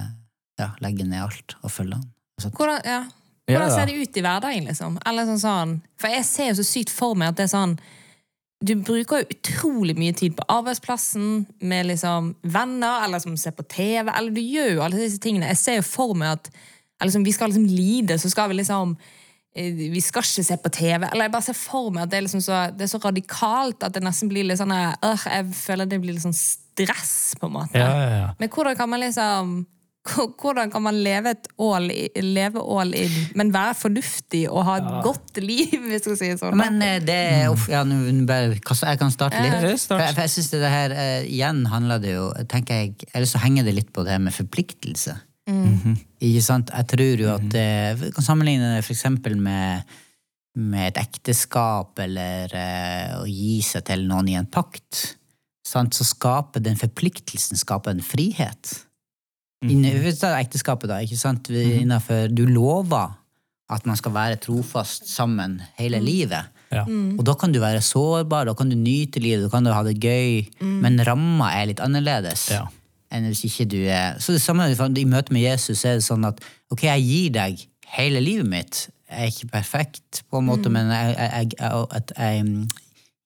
ja, 0.59 0.73
legge 0.83 1.07
ned 1.07 1.23
alt 1.23 1.55
og 1.61 1.71
følge 1.73 1.99
han. 1.99 2.09
Altså, 2.39 2.51
Hvordan, 2.55 2.81
ja. 2.85 3.03
Hvordan 3.49 3.71
ser 3.73 3.89
det 3.89 3.97
ut 3.97 4.17
i 4.17 4.23
hverdagen, 4.23 4.67
liksom? 4.69 4.97
Eller 5.09 5.25
sånn 5.27 5.41
sånn 5.41 5.71
For 5.99 6.13
jeg 6.13 6.25
ser 6.27 6.51
jo 6.51 6.59
så 6.59 6.65
sykt 6.67 6.91
for 6.93 7.17
meg 7.17 7.31
at 7.31 7.39
det 7.39 7.47
er 7.47 7.51
sånn 7.51 7.73
Du 8.61 8.75
bruker 8.77 9.23
jo 9.23 9.33
utrolig 9.33 9.95
mye 9.97 10.13
tid 10.15 10.35
på 10.37 10.45
arbeidsplassen 10.51 11.47
med 11.59 11.89
liksom 11.89 12.33
venner, 12.43 13.05
eller 13.07 13.23
som 13.23 13.37
ser 13.39 13.55
på 13.57 13.65
TV, 13.71 14.11
eller 14.11 14.35
du 14.35 14.41
gjør 14.43 14.73
jo 14.75 14.83
alle 14.83 14.99
disse 14.99 15.21
tingene. 15.23 15.47
Jeg 15.53 15.61
ser 15.61 15.79
jo 15.79 15.85
for 15.87 16.13
meg 16.19 16.35
at 16.37 16.51
eller 16.99 17.07
liksom, 17.07 17.23
vi 17.23 17.31
skal 17.31 17.47
liksom 17.47 17.65
lide, 17.65 18.19
så 18.19 18.29
skal 18.29 18.49
vi 18.51 18.57
liksom 18.59 18.97
eh, 19.55 19.73
vi 19.73 20.01
skal 20.03 20.25
ikke 20.25 20.43
se 20.43 20.57
på 20.59 20.71
TV. 20.75 21.07
Eller 21.07 21.29
jeg 21.29 21.31
bare 21.31 21.47
ser 21.47 21.55
for 21.55 21.93
meg 21.95 22.03
at 22.03 22.11
det 22.11 22.19
er, 22.19 22.25
liksom 22.27 22.43
så, 22.43 22.65
det 22.75 22.83
er 22.83 22.91
så 22.91 22.99
radikalt 23.03 23.85
at 23.87 23.95
det 23.95 24.03
nesten 24.03 24.31
blir 24.31 24.43
litt 24.43 24.59
sånn 24.59 24.75
øh, 24.75 25.23
Jeg 25.23 25.47
føler 25.55 25.87
det 25.87 26.01
blir 26.03 26.17
litt 26.17 26.25
sånn 26.27 26.35
stress, 26.35 27.37
på 27.39 27.47
en 27.47 27.55
måte. 27.55 27.79
Ja, 27.79 27.93
ja, 27.95 28.09
ja. 28.17 28.29
Men 28.39 28.51
hvordan 28.51 28.75
kan 28.75 28.91
man 28.91 29.03
liksom 29.05 29.61
hvordan 30.41 30.71
kan 30.73 30.81
man 30.83 30.97
leve 31.03 31.31
et 31.35 31.47
all, 31.59 31.89
i- 31.91 32.09
leve 32.23 32.61
all 32.61 32.93
in, 32.95 33.11
men 33.35 33.51
være 33.53 33.75
fornuftig 33.77 34.43
og 34.49 34.63
ha 34.67 34.75
et 34.81 34.89
godt 35.05 35.37
liv, 35.43 35.75
hvis 35.89 36.07
jeg 36.09 36.17
sier 36.19 36.37
sånn? 36.41 36.57
Men 36.59 36.81
eh, 36.85 36.99
det 37.05 37.19
uff, 37.51 37.67
ja, 37.71 37.83
bare, 38.25 38.55
Jeg 38.55 38.99
kan 38.99 39.11
starte 39.11 39.39
litt. 39.43 39.53
Ja. 39.53 39.75
For, 39.77 39.99
jeg- 40.03 40.13
for 40.15 40.21
jeg 40.25 40.33
synes 40.35 40.49
det 40.51 40.71
her, 40.73 40.91
eh, 40.91 41.23
Igjen 41.29 41.65
handler 41.71 41.99
det 42.03 42.13
jo 42.15 42.27
tenker 42.47 42.73
jeg, 42.83 42.95
Eller 43.13 43.25
så 43.29 43.39
henger 43.43 43.63
det 43.65 43.75
litt 43.75 43.93
på 43.93 44.03
det 44.03 44.11
her 44.17 44.19
med 44.19 44.33
forpliktelse. 44.33 45.17
Ikke 46.21 46.41
sant? 46.45 46.69
Jeg 46.69 46.87
tror 46.91 47.21
jo 47.23 47.29
at 47.33 47.55
eh, 47.57 47.93
Vi 47.97 48.11
kan 48.13 48.23
sammenligne 48.25 48.75
det 48.75 48.85
eksempel 48.93 49.35
med, 49.37 49.81
med 50.55 50.91
et 50.91 50.99
ekteskap 51.01 51.97
eller 52.03 52.51
uh, 52.53 53.21
å 53.21 53.25
gi 53.29 53.61
seg 53.65 53.85
til 53.87 54.03
noen 54.09 54.27
i 54.29 54.35
en 54.37 54.45
pakt. 54.49 55.15
Sant? 55.65 55.93
Så 55.93 56.03
skaper 56.05 56.61
den 56.65 56.75
forpliktelsen 56.77 57.57
skaper 57.57 57.91
en 57.95 58.01
frihet. 58.05 58.75
Inne, 59.67 59.91
hvis 59.99 60.21
er 60.23 60.37
ekteskapet, 60.39 60.87
da. 60.87 61.01
ikke 61.03 61.19
sant? 61.19 61.49
Innenfor, 61.51 62.29
du 62.31 62.45
lover 62.47 63.17
at 63.69 63.85
man 63.85 63.97
skal 63.99 64.15
være 64.15 64.39
trofast 64.41 65.09
sammen 65.11 65.59
hele 65.77 65.99
livet. 66.01 66.49
Ja. 66.73 66.85
Og 66.87 67.21
da 67.25 67.35
kan 67.37 67.53
du 67.53 67.59
være 67.61 67.81
sårbar, 67.85 68.47
da 68.49 68.55
kan 68.57 68.69
du 68.71 68.77
nyte 68.77 69.21
livet, 69.21 69.45
da 69.45 69.51
kan 69.53 69.65
du 69.65 69.73
ha 69.73 69.83
det 69.85 69.97
gøy, 70.01 70.47
men 70.81 71.01
ramma 71.05 71.51
er 71.57 71.69
litt 71.71 71.83
annerledes. 71.83 72.47
Ja. 72.53 72.65
Enn 73.13 73.25
hvis 73.25 73.41
ikke 73.47 73.65
du 73.65 73.79
er 73.89 74.19
Så 74.21 74.35
det 74.35 74.41
samme 74.43 74.67
i 74.69 75.05
møte 75.09 75.33
med 75.33 75.41
Jesus 75.41 75.81
er 75.81 75.97
det 75.97 76.05
sånn 76.05 76.27
at 76.29 76.43
ok, 76.69 76.83
jeg 76.85 77.05
gir 77.07 77.31
deg 77.33 77.63
hele 77.95 78.21
livet 78.21 78.49
mitt. 78.49 78.81
Jeg 79.09 79.25
er 79.25 79.31
ikke 79.33 79.49
perfekt, 79.55 80.21
på 80.29 80.37
en 80.37 80.45
måte, 80.45 80.69
men 80.69 80.91
jeg, 80.93 81.15
jeg, 81.17 81.55
jeg, 81.57 81.85
at 81.97 82.13
jeg 82.13 82.43
mm, 82.45 82.67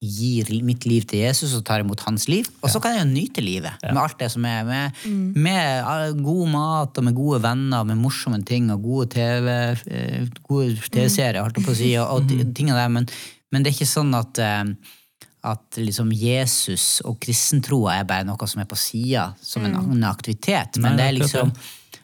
gir 0.03 0.49
mitt 0.65 0.87
liv 0.89 1.05
til 1.07 1.23
Jesus 1.23 1.53
og 1.57 1.63
tar 1.67 1.83
imot 1.83 2.03
hans 2.07 2.27
liv. 2.31 2.47
Og 2.61 2.71
så 2.71 2.81
kan 2.83 2.95
jeg 2.95 3.05
jo 3.05 3.11
nyte 3.11 3.43
livet 3.43 3.83
med 3.85 4.01
alt 4.01 4.17
det 4.19 4.29
som 4.33 4.45
er. 4.47 4.65
Med, 4.67 5.05
med 5.35 6.19
god 6.23 6.49
mat 6.51 6.99
og 6.99 7.07
med 7.07 7.15
gode 7.17 7.41
venner, 7.43 7.85
med 7.87 8.01
morsomme 8.01 8.41
ting 8.47 8.71
og 8.73 8.83
gode 8.83 9.13
TV, 9.15 9.47
eh, 9.87 10.27
gode 10.47 10.75
TV-serier, 10.89 11.41
holdt 11.43 11.61
jeg 11.61 11.67
på 11.67 11.75
å 11.75 11.79
si, 11.79 11.93
og, 12.01 12.11
og 12.17 12.27
de 12.29 12.43
tingene 12.51 12.79
der. 12.79 12.91
Men, 12.93 13.07
men 13.53 13.63
det 13.63 13.71
er 13.71 13.77
ikke 13.79 13.93
sånn 13.93 14.13
at 14.17 14.43
eh, 14.43 14.75
at 15.43 15.75
liksom 15.75 16.13
Jesus 16.15 17.01
og 17.03 17.17
kristentroa 17.19 17.97
er 17.99 18.05
bare 18.07 18.23
noe 18.23 18.47
som 18.47 18.61
er 18.63 18.67
på 18.69 18.77
sida, 18.79 19.25
som 19.43 19.65
en 19.67 19.75
annen 19.75 20.05
aktivitet. 20.07 20.79
Men 20.79 20.95
det 20.99 21.09
er 21.09 21.17
liksom 21.17 21.51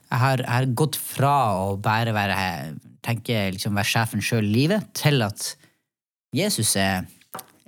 Jeg 0.09 0.17
har, 0.17 0.41
jeg 0.41 0.49
har 0.49 0.65
gått 0.73 0.95
fra 0.97 1.33
å 1.53 1.75
bare 1.77 2.12
være 2.15 2.35
tenke 3.05 3.43
liksom 3.53 3.77
være 3.77 3.89
sjefen 3.91 4.23
sjøl 4.25 4.47
i 4.47 4.53
livet, 4.55 4.88
til 4.97 5.21
at 5.21 5.51
Jesus 6.35 6.75
er, 6.81 7.05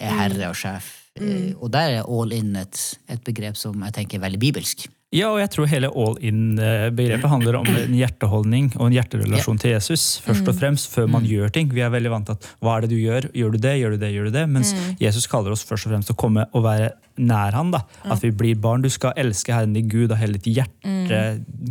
er 0.01 0.17
herre 0.17 0.49
og 0.49 0.57
sjef. 0.57 0.97
Mm. 1.19 1.59
Og 1.59 1.69
der 1.73 1.99
er 1.99 2.07
all 2.07 2.33
in 2.33 2.55
et, 2.55 2.81
et 3.11 3.21
begrep 3.27 3.59
som 3.59 3.77
jeg 3.87 3.95
tenker 3.99 4.19
er 4.19 4.25
veldig 4.25 4.41
bibelsk. 4.41 4.87
Ja, 5.11 5.27
og 5.33 5.41
jeg 5.41 5.49
tror 5.51 5.67
hele 5.67 5.89
all 5.91 6.13
in-begrepet 6.23 7.27
handler 7.27 7.57
om 7.59 7.67
en 7.67 7.95
hjerteholdning 7.97 8.69
og 8.77 8.85
en 8.85 8.93
hjerterelasjon 8.95 9.57
til 9.59 9.73
Jesus. 9.73 10.21
først 10.23 10.47
og 10.47 10.55
fremst, 10.55 10.87
Før 10.93 11.09
man 11.11 11.27
gjør 11.27 11.51
ting. 11.51 11.67
Vi 11.67 11.83
er 11.83 11.91
veldig 11.91 12.13
vant 12.13 12.29
til 12.29 12.37
at 12.39 12.47
hva 12.63 12.77
er 12.77 12.85
det 12.85 12.93
du 12.93 12.95
gjør? 12.95 13.27
Gjør 13.35 13.51
du 13.51 13.57
det? 13.59 13.73
Gjør 13.81 13.97
du 13.97 13.99
det? 13.99 14.11
Gjør 14.15 14.29
du 14.29 14.37
det? 14.37 14.45
Mens 14.47 14.71
Jesus 15.03 15.27
kaller 15.27 15.51
oss 15.51 15.65
først 15.67 15.89
og 15.89 15.91
fremst 15.91 16.13
å 16.13 16.15
komme 16.15 16.47
og 16.55 16.63
være 16.63 16.93
nær 17.21 17.55
han. 17.57 17.71
da. 17.73 17.83
At 18.11 18.23
vi 18.23 18.31
blir 18.35 18.59
barn. 18.61 18.83
Du 18.83 18.89
skal 18.91 19.15
elske 19.19 19.53
Herren 19.53 19.75
din 19.77 19.89
Gud 19.91 20.11
av 20.13 20.19
hele 20.21 20.39
ditt 20.39 20.49
hjerte, 20.57 21.21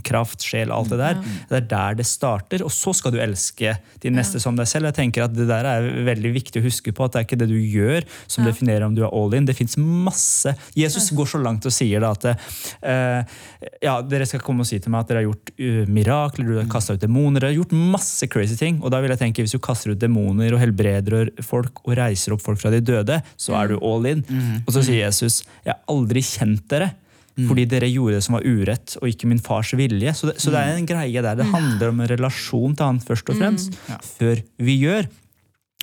kraft, 0.07 0.45
sjel, 0.47 0.73
alt 0.75 0.93
det 0.93 1.01
der. 1.01 1.21
Det 1.51 1.59
er 1.61 1.69
der 1.71 1.99
det 2.01 2.07
starter. 2.09 2.65
Og 2.67 2.73
så 2.75 2.95
skal 2.97 3.15
du 3.15 3.21
elske 3.23 3.77
din 4.03 4.17
neste 4.19 4.41
som 4.43 4.59
deg 4.59 4.69
selv. 4.71 4.91
Jeg 4.91 4.99
tenker 5.01 5.27
at 5.27 5.35
Det 5.37 5.49
der 5.49 5.67
er 5.67 5.89
veldig 6.07 6.33
viktig 6.35 6.61
å 6.61 6.67
huske 6.67 6.93
på, 6.95 7.07
at 7.07 7.15
det 7.15 7.21
er 7.23 7.29
ikke 7.29 7.41
det 7.41 7.51
du 7.51 7.59
gjør 7.59 8.07
som 8.31 8.47
definerer 8.47 8.87
om 8.87 8.95
du 8.97 9.03
er 9.05 9.11
all 9.11 9.35
in. 9.37 9.49
Det 9.49 9.57
fins 9.59 9.77
masse 9.81 10.55
Jesus 10.77 11.11
går 11.17 11.29
så 11.33 11.41
langt 11.43 11.67
og 11.67 11.75
sier 11.75 12.03
da 12.03 12.13
at 12.15 12.27
uh, 12.31 13.39
ja, 13.83 13.95
dere 14.07 14.27
skal 14.29 14.43
komme 14.45 14.65
og 14.65 14.69
si 14.69 14.79
til 14.83 14.93
meg 14.93 15.05
at 15.05 15.11
dere 15.11 15.23
har 15.23 15.29
gjort 15.29 15.53
uh, 15.57 15.91
mirakler, 15.91 16.49
du 16.49 16.59
har 16.61 16.71
kasta 16.71 16.97
ut 16.97 17.03
demoner, 17.03 17.41
dere 17.41 17.53
har 17.53 17.59
gjort 17.61 17.75
masse 17.97 18.29
crazy 18.31 18.59
ting. 18.61 18.81
Og 18.85 18.93
da 18.93 19.01
vil 19.03 19.13
jeg 19.15 19.23
tenke, 19.23 19.45
hvis 19.45 19.57
du 19.57 19.63
kaster 19.63 19.95
ut 19.95 20.01
demoner 20.01 20.55
og 20.55 20.63
helbreder 20.63 21.33
folk 21.45 21.83
og 21.87 21.97
reiser 21.99 22.37
opp 22.37 22.45
folk 22.45 22.61
fra 22.63 22.73
de 22.75 22.83
døde, 22.85 23.21
så 23.41 23.57
er 23.59 23.73
du 23.73 23.79
all 23.81 24.07
in. 24.11 24.25
Og 24.67 24.75
så 24.75 24.85
sier 24.87 25.07
Jesus, 25.07 25.40
jeg 25.65 25.73
har 25.73 25.81
aldri 25.93 26.25
kjent 26.25 26.67
dere. 26.73 26.93
Fordi 27.41 27.65
dere 27.71 27.89
gjorde 27.89 28.19
det 28.19 28.25
som 28.27 28.35
var 28.37 28.45
urett, 28.45 28.99
og 29.01 29.07
ikke 29.09 29.29
min 29.31 29.39
fars 29.41 29.71
vilje. 29.79 30.13
Så 30.19 30.29
det, 30.29 30.35
så 30.43 30.53
det 30.53 30.61
er 30.61 30.77
en 30.77 30.89
greie 30.89 31.23
der. 31.25 31.39
Det 31.39 31.47
handler 31.49 31.93
om 31.93 32.03
en 32.03 32.11
relasjon 32.11 32.75
til 32.77 32.85
han 32.85 33.01
først 33.01 33.33
og 33.33 33.39
fremst, 33.39 33.79
før 34.19 34.43
vi 34.61 34.75
gjør. 34.83 35.09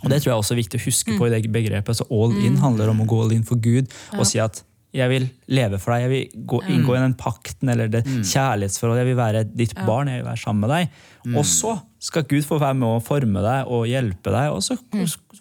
Og 0.04 0.12
det 0.12 0.20
tror 0.22 0.30
jeg 0.30 0.36
er 0.36 0.44
også 0.44 0.58
viktig 0.60 0.78
å 0.78 0.86
huske 0.86 1.18
på 1.18 1.26
i 1.26 1.34
det 1.34 1.42
begrepet. 1.50 1.98
Så 1.98 2.06
all 2.14 2.36
in 2.46 2.60
handler 2.62 2.92
om 2.92 3.02
å 3.02 3.08
gå 3.10 3.24
all 3.24 3.34
in 3.34 3.48
for 3.48 3.58
Gud 3.58 3.90
og 4.14 4.28
si 4.30 4.42
at 4.44 4.62
jeg 4.98 5.12
vil 5.12 5.26
leve 5.52 5.78
for 5.82 5.94
deg, 5.94 6.06
jeg 6.06 6.12
vil 6.12 6.46
gå, 6.48 6.60
inngå 6.74 6.94
i 6.96 7.02
den 7.02 7.16
pakten 7.20 7.70
eller 7.74 7.90
det 7.92 8.04
kjærlighetsforholdet. 8.08 9.02
Jeg 9.02 9.10
vil 9.10 9.18
være 9.20 9.44
ditt 9.50 9.74
barn, 9.86 10.10
jeg 10.10 10.22
vil 10.22 10.30
være 10.30 10.42
sammen 10.42 10.64
med 10.64 10.74
deg. 10.74 11.02
Og 11.34 11.44
så 11.50 11.74
skal 12.08 12.26
Gud 12.30 12.46
få 12.48 12.60
være 12.62 12.78
med 12.80 12.88
å 12.88 13.04
forme 13.04 13.44
deg 13.44 13.74
og 13.74 13.90
hjelpe 13.90 14.34
deg. 14.34 14.54
Og 14.54 14.64
så 14.64 14.78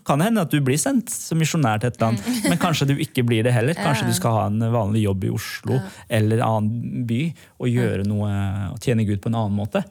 kan 0.06 0.18
det 0.22 0.28
hende 0.28 0.42
at 0.46 0.50
du 0.54 0.60
blir 0.64 0.78
sendt 0.78 1.10
som 1.10 1.38
misjonær 1.40 1.80
til 1.82 1.90
et 1.90 2.00
land, 2.00 2.20
men 2.46 2.58
kanskje 2.62 2.86
du 2.88 2.94
ikke 3.02 3.24
blir 3.26 3.42
det 3.46 3.52
heller. 3.56 3.74
Kanskje 3.74 4.06
du 4.06 4.14
skal 4.16 4.36
ha 4.36 4.44
en 4.50 4.60
vanlig 4.72 5.02
jobb 5.06 5.24
i 5.26 5.32
Oslo 5.34 5.80
eller 6.08 6.38
en 6.38 6.46
annen 6.46 7.02
by 7.08 7.20
og 7.58 7.68
gjøre 7.72 8.06
noe 8.06 8.30
og 8.72 8.78
tjene 8.84 9.04
Gud 9.08 9.20
på 9.24 9.32
en 9.32 9.38
annen 9.42 9.56
måte. 9.58 9.82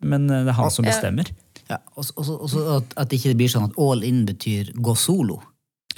Men 0.00 0.28
eh, 0.30 0.44
det 0.46 0.54
er 0.54 0.58
han 0.62 0.70
som 0.72 0.84
bestemmer. 0.88 1.28
Ja, 1.68 1.78
og 1.96 2.04
så- 2.08 2.16
og 2.40 2.48
så- 2.48 2.66
at, 2.78 2.94
at 2.96 3.08
ikke 3.12 3.28
det 3.34 3.36
blir 3.36 3.48
sånn 3.52 3.68
at 3.68 3.76
all 3.78 4.02
in 4.02 4.24
betyr 4.24 4.72
gå 4.74 4.96
solo. 4.96 5.40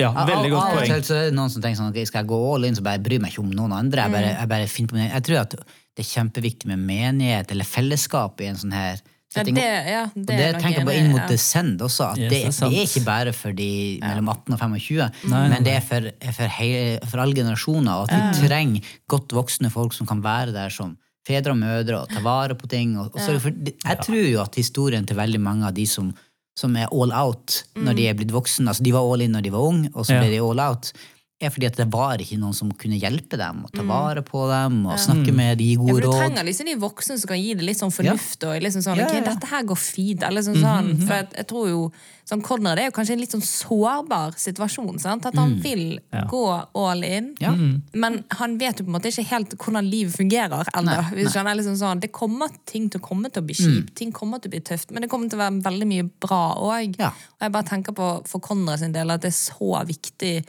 Ja, 0.01 0.11
veldig 0.27 0.51
godt 0.51 0.73
poeng. 0.75 0.91
er 1.13 1.31
noen 1.37 1.51
som 1.53 1.61
tenker 1.63 1.77
sånn, 1.77 1.91
ok, 1.93 2.07
skal 2.09 2.23
jeg 2.25 2.31
gå 2.31 2.55
all 2.55 2.65
in, 2.65 2.75
så 2.75 2.83
bare 2.83 2.99
bryr 3.05 3.21
meg 3.21 3.33
ikke 3.35 3.43
om 3.45 3.51
noen 3.53 3.73
andre. 3.77 4.03
Jeg 4.07 4.13
bare, 4.15 4.31
jeg 4.41 4.49
bare 4.49 4.67
finner 4.67 4.89
på 4.89 4.97
min 4.97 5.11
Jeg 5.11 5.23
tror 5.27 5.41
at 5.43 5.51
det 5.51 6.05
er 6.07 6.09
kjempeviktig 6.09 6.67
med 6.67 6.79
menighet 6.89 7.51
eller 7.53 7.65
fellesskap 7.69 8.41
i 8.41 8.47
en 8.49 8.57
sånn 8.57 8.73
her 8.73 9.03
Ja, 9.31 9.45
det, 9.47 9.63
ja, 9.63 10.01
det, 10.11 10.25
og 10.25 10.27
det 10.27 10.37
er 10.43 10.57
tenker 10.59 10.81
jeg 10.81 10.87
på 10.89 10.95
inn 10.99 11.13
mot 11.13 11.21
ja. 11.23 11.27
Descend 11.31 11.83
også. 11.87 12.09
At 12.13 12.19
Yes, 12.19 12.31
det, 12.33 12.39
det 12.41 12.47
er 12.49 12.73
det 12.73 12.79
er 12.81 12.89
ikke 12.89 13.03
bare 13.07 13.35
for 13.37 13.55
de 13.55 13.69
mellom 14.03 14.31
18 14.33 14.57
og 14.57 14.59
25, 14.59 15.11
Nei, 15.31 15.43
men 15.53 15.67
det 15.69 15.75
er 15.77 15.85
for, 15.87 16.09
for, 16.35 16.57
hele, 16.57 16.97
for 17.13 17.23
alle 17.23 17.37
generasjoner. 17.39 17.93
Og 18.03 18.11
at 18.11 18.41
vi 18.41 18.49
trenger 18.51 18.89
godt 19.15 19.37
voksne 19.39 19.71
folk 19.71 19.95
som 19.95 20.09
kan 20.11 20.25
være 20.25 20.51
der 20.57 20.75
som 20.75 20.97
fedre 21.29 21.55
og 21.55 21.61
mødre 21.61 22.01
og 22.01 22.11
ta 22.11 22.25
vare 22.25 22.57
på 22.59 22.67
ting. 22.73 22.97
Og, 22.99 23.13
og 23.15 23.41
for, 23.45 23.55
jeg 23.71 24.03
tror 24.03 24.27
jo 24.33 24.43
at 24.43 24.59
historien 24.59 25.07
til 25.07 25.21
veldig 25.21 25.41
mange 25.47 25.69
av 25.69 25.77
de 25.79 25.87
som, 25.87 26.11
som 26.59 26.75
er 26.81 26.91
all 26.91 27.15
out 27.15 27.61
når 27.79 27.95
de 28.01 28.09
er 28.11 28.19
blitt 28.19 28.35
voksne, 28.35 28.67
altså 28.73 28.83
de 28.83 28.97
var 28.99 29.07
all 29.07 29.23
in 29.29 29.37
når 29.37 29.47
de 29.47 29.55
var 29.55 29.69
unge, 29.71 29.93
og 29.95 30.07
så 30.09 30.17
Ja. 30.19 30.25
ble 30.25 30.35
de 30.35 30.43
all 30.43 30.61
out, 30.67 30.91
er 31.41 31.49
fordi 31.51 31.67
at 31.71 31.77
det 31.81 31.87
var 31.93 32.21
ikke 32.21 32.37
noen 32.39 32.53
som 32.57 32.69
kunne 32.77 32.99
hjelpe 33.01 33.39
dem 33.41 33.63
og 33.65 33.73
ta 33.73 33.83
vare 33.89 34.21
på 34.27 34.43
dem 34.51 34.83
og 34.87 34.99
snakke 35.01 35.33
med 35.33 35.57
de 35.59 35.71
Ja, 35.73 35.81
for 35.89 36.01
du 36.05 36.11
trenger 36.13 36.45
liksom 36.45 36.69
de 36.69 36.75
voksne 36.83 37.17
som 37.19 37.29
kan 37.33 37.41
gi 37.41 37.55
det 37.57 37.65
litt 37.65 37.79
sånn 37.81 37.93
fornuft. 37.95 38.45
Og 38.45 38.61
liksom 38.61 38.83
sånn, 38.85 39.01
Ja, 39.01 39.07
ok, 39.09 39.15
ja, 39.17 39.23
ja. 39.25 39.29
dette 39.33 39.49
her 39.49 39.63
går 39.65 39.81
fint. 39.81 40.23
Eller 40.23 40.45
sånn, 40.45 40.59
sånn, 40.61 40.91
for 41.07 41.15
jeg, 41.17 41.29
jeg 41.41 41.47
tror 41.49 41.69
jo 41.71 41.81
sånn 42.31 42.43
Conrad 42.47 42.79
er 42.79 42.91
jo 42.91 42.95
kanskje 42.95 43.17
en 43.17 43.23
litt 43.25 43.33
sånn 43.35 43.43
sårbar 43.43 44.37
situasjon. 44.39 45.01
Sant? 45.03 45.27
At 45.27 45.35
han 45.41 45.57
vil 45.65 45.99
gå 46.31 46.43
all 46.79 47.03
in, 47.09 47.35
Ja. 47.41 47.55
men 47.93 48.21
han 48.37 48.59
vet 48.61 48.79
jo 48.79 48.85
på 48.85 48.93
en 48.93 48.99
måte 49.01 49.09
ikke 49.11 49.25
helt 49.33 49.57
hvordan 49.59 49.89
livet 49.91 50.15
fungerer 50.15 50.69
ennå. 50.77 50.99
Liksom 51.17 51.77
sånn, 51.81 52.01
Det 52.01 52.13
kommer 52.13 52.49
ting 52.67 52.89
til 52.91 53.01
å 53.01 53.03
komme 53.09 53.33
til 53.33 53.43
å 53.43 53.47
bli 53.47 53.55
kjipt, 53.55 53.95
ting 53.97 54.13
kommer 54.13 54.39
til 54.41 54.51
å 54.51 54.55
bli 54.55 54.61
tøft, 54.61 54.91
men 54.93 55.03
det 55.03 55.11
kommer 55.11 55.29
til 55.29 55.39
å 55.41 55.43
være 55.49 55.63
veldig 55.65 55.89
mye 55.89 56.11
bra 56.21 56.55
òg. 56.61 56.99
Ja. 57.01 57.09
Og 57.09 57.41
jeg 57.49 57.53
bare 57.53 57.65
tenker 57.73 57.93
på 57.97 58.11
for 58.29 58.39
Conrad 58.41 58.79
sin 58.79 58.93
del 58.93 59.11
at 59.11 59.23
det 59.23 59.33
er 59.33 59.41
så 59.41 59.81
viktig 59.89 60.45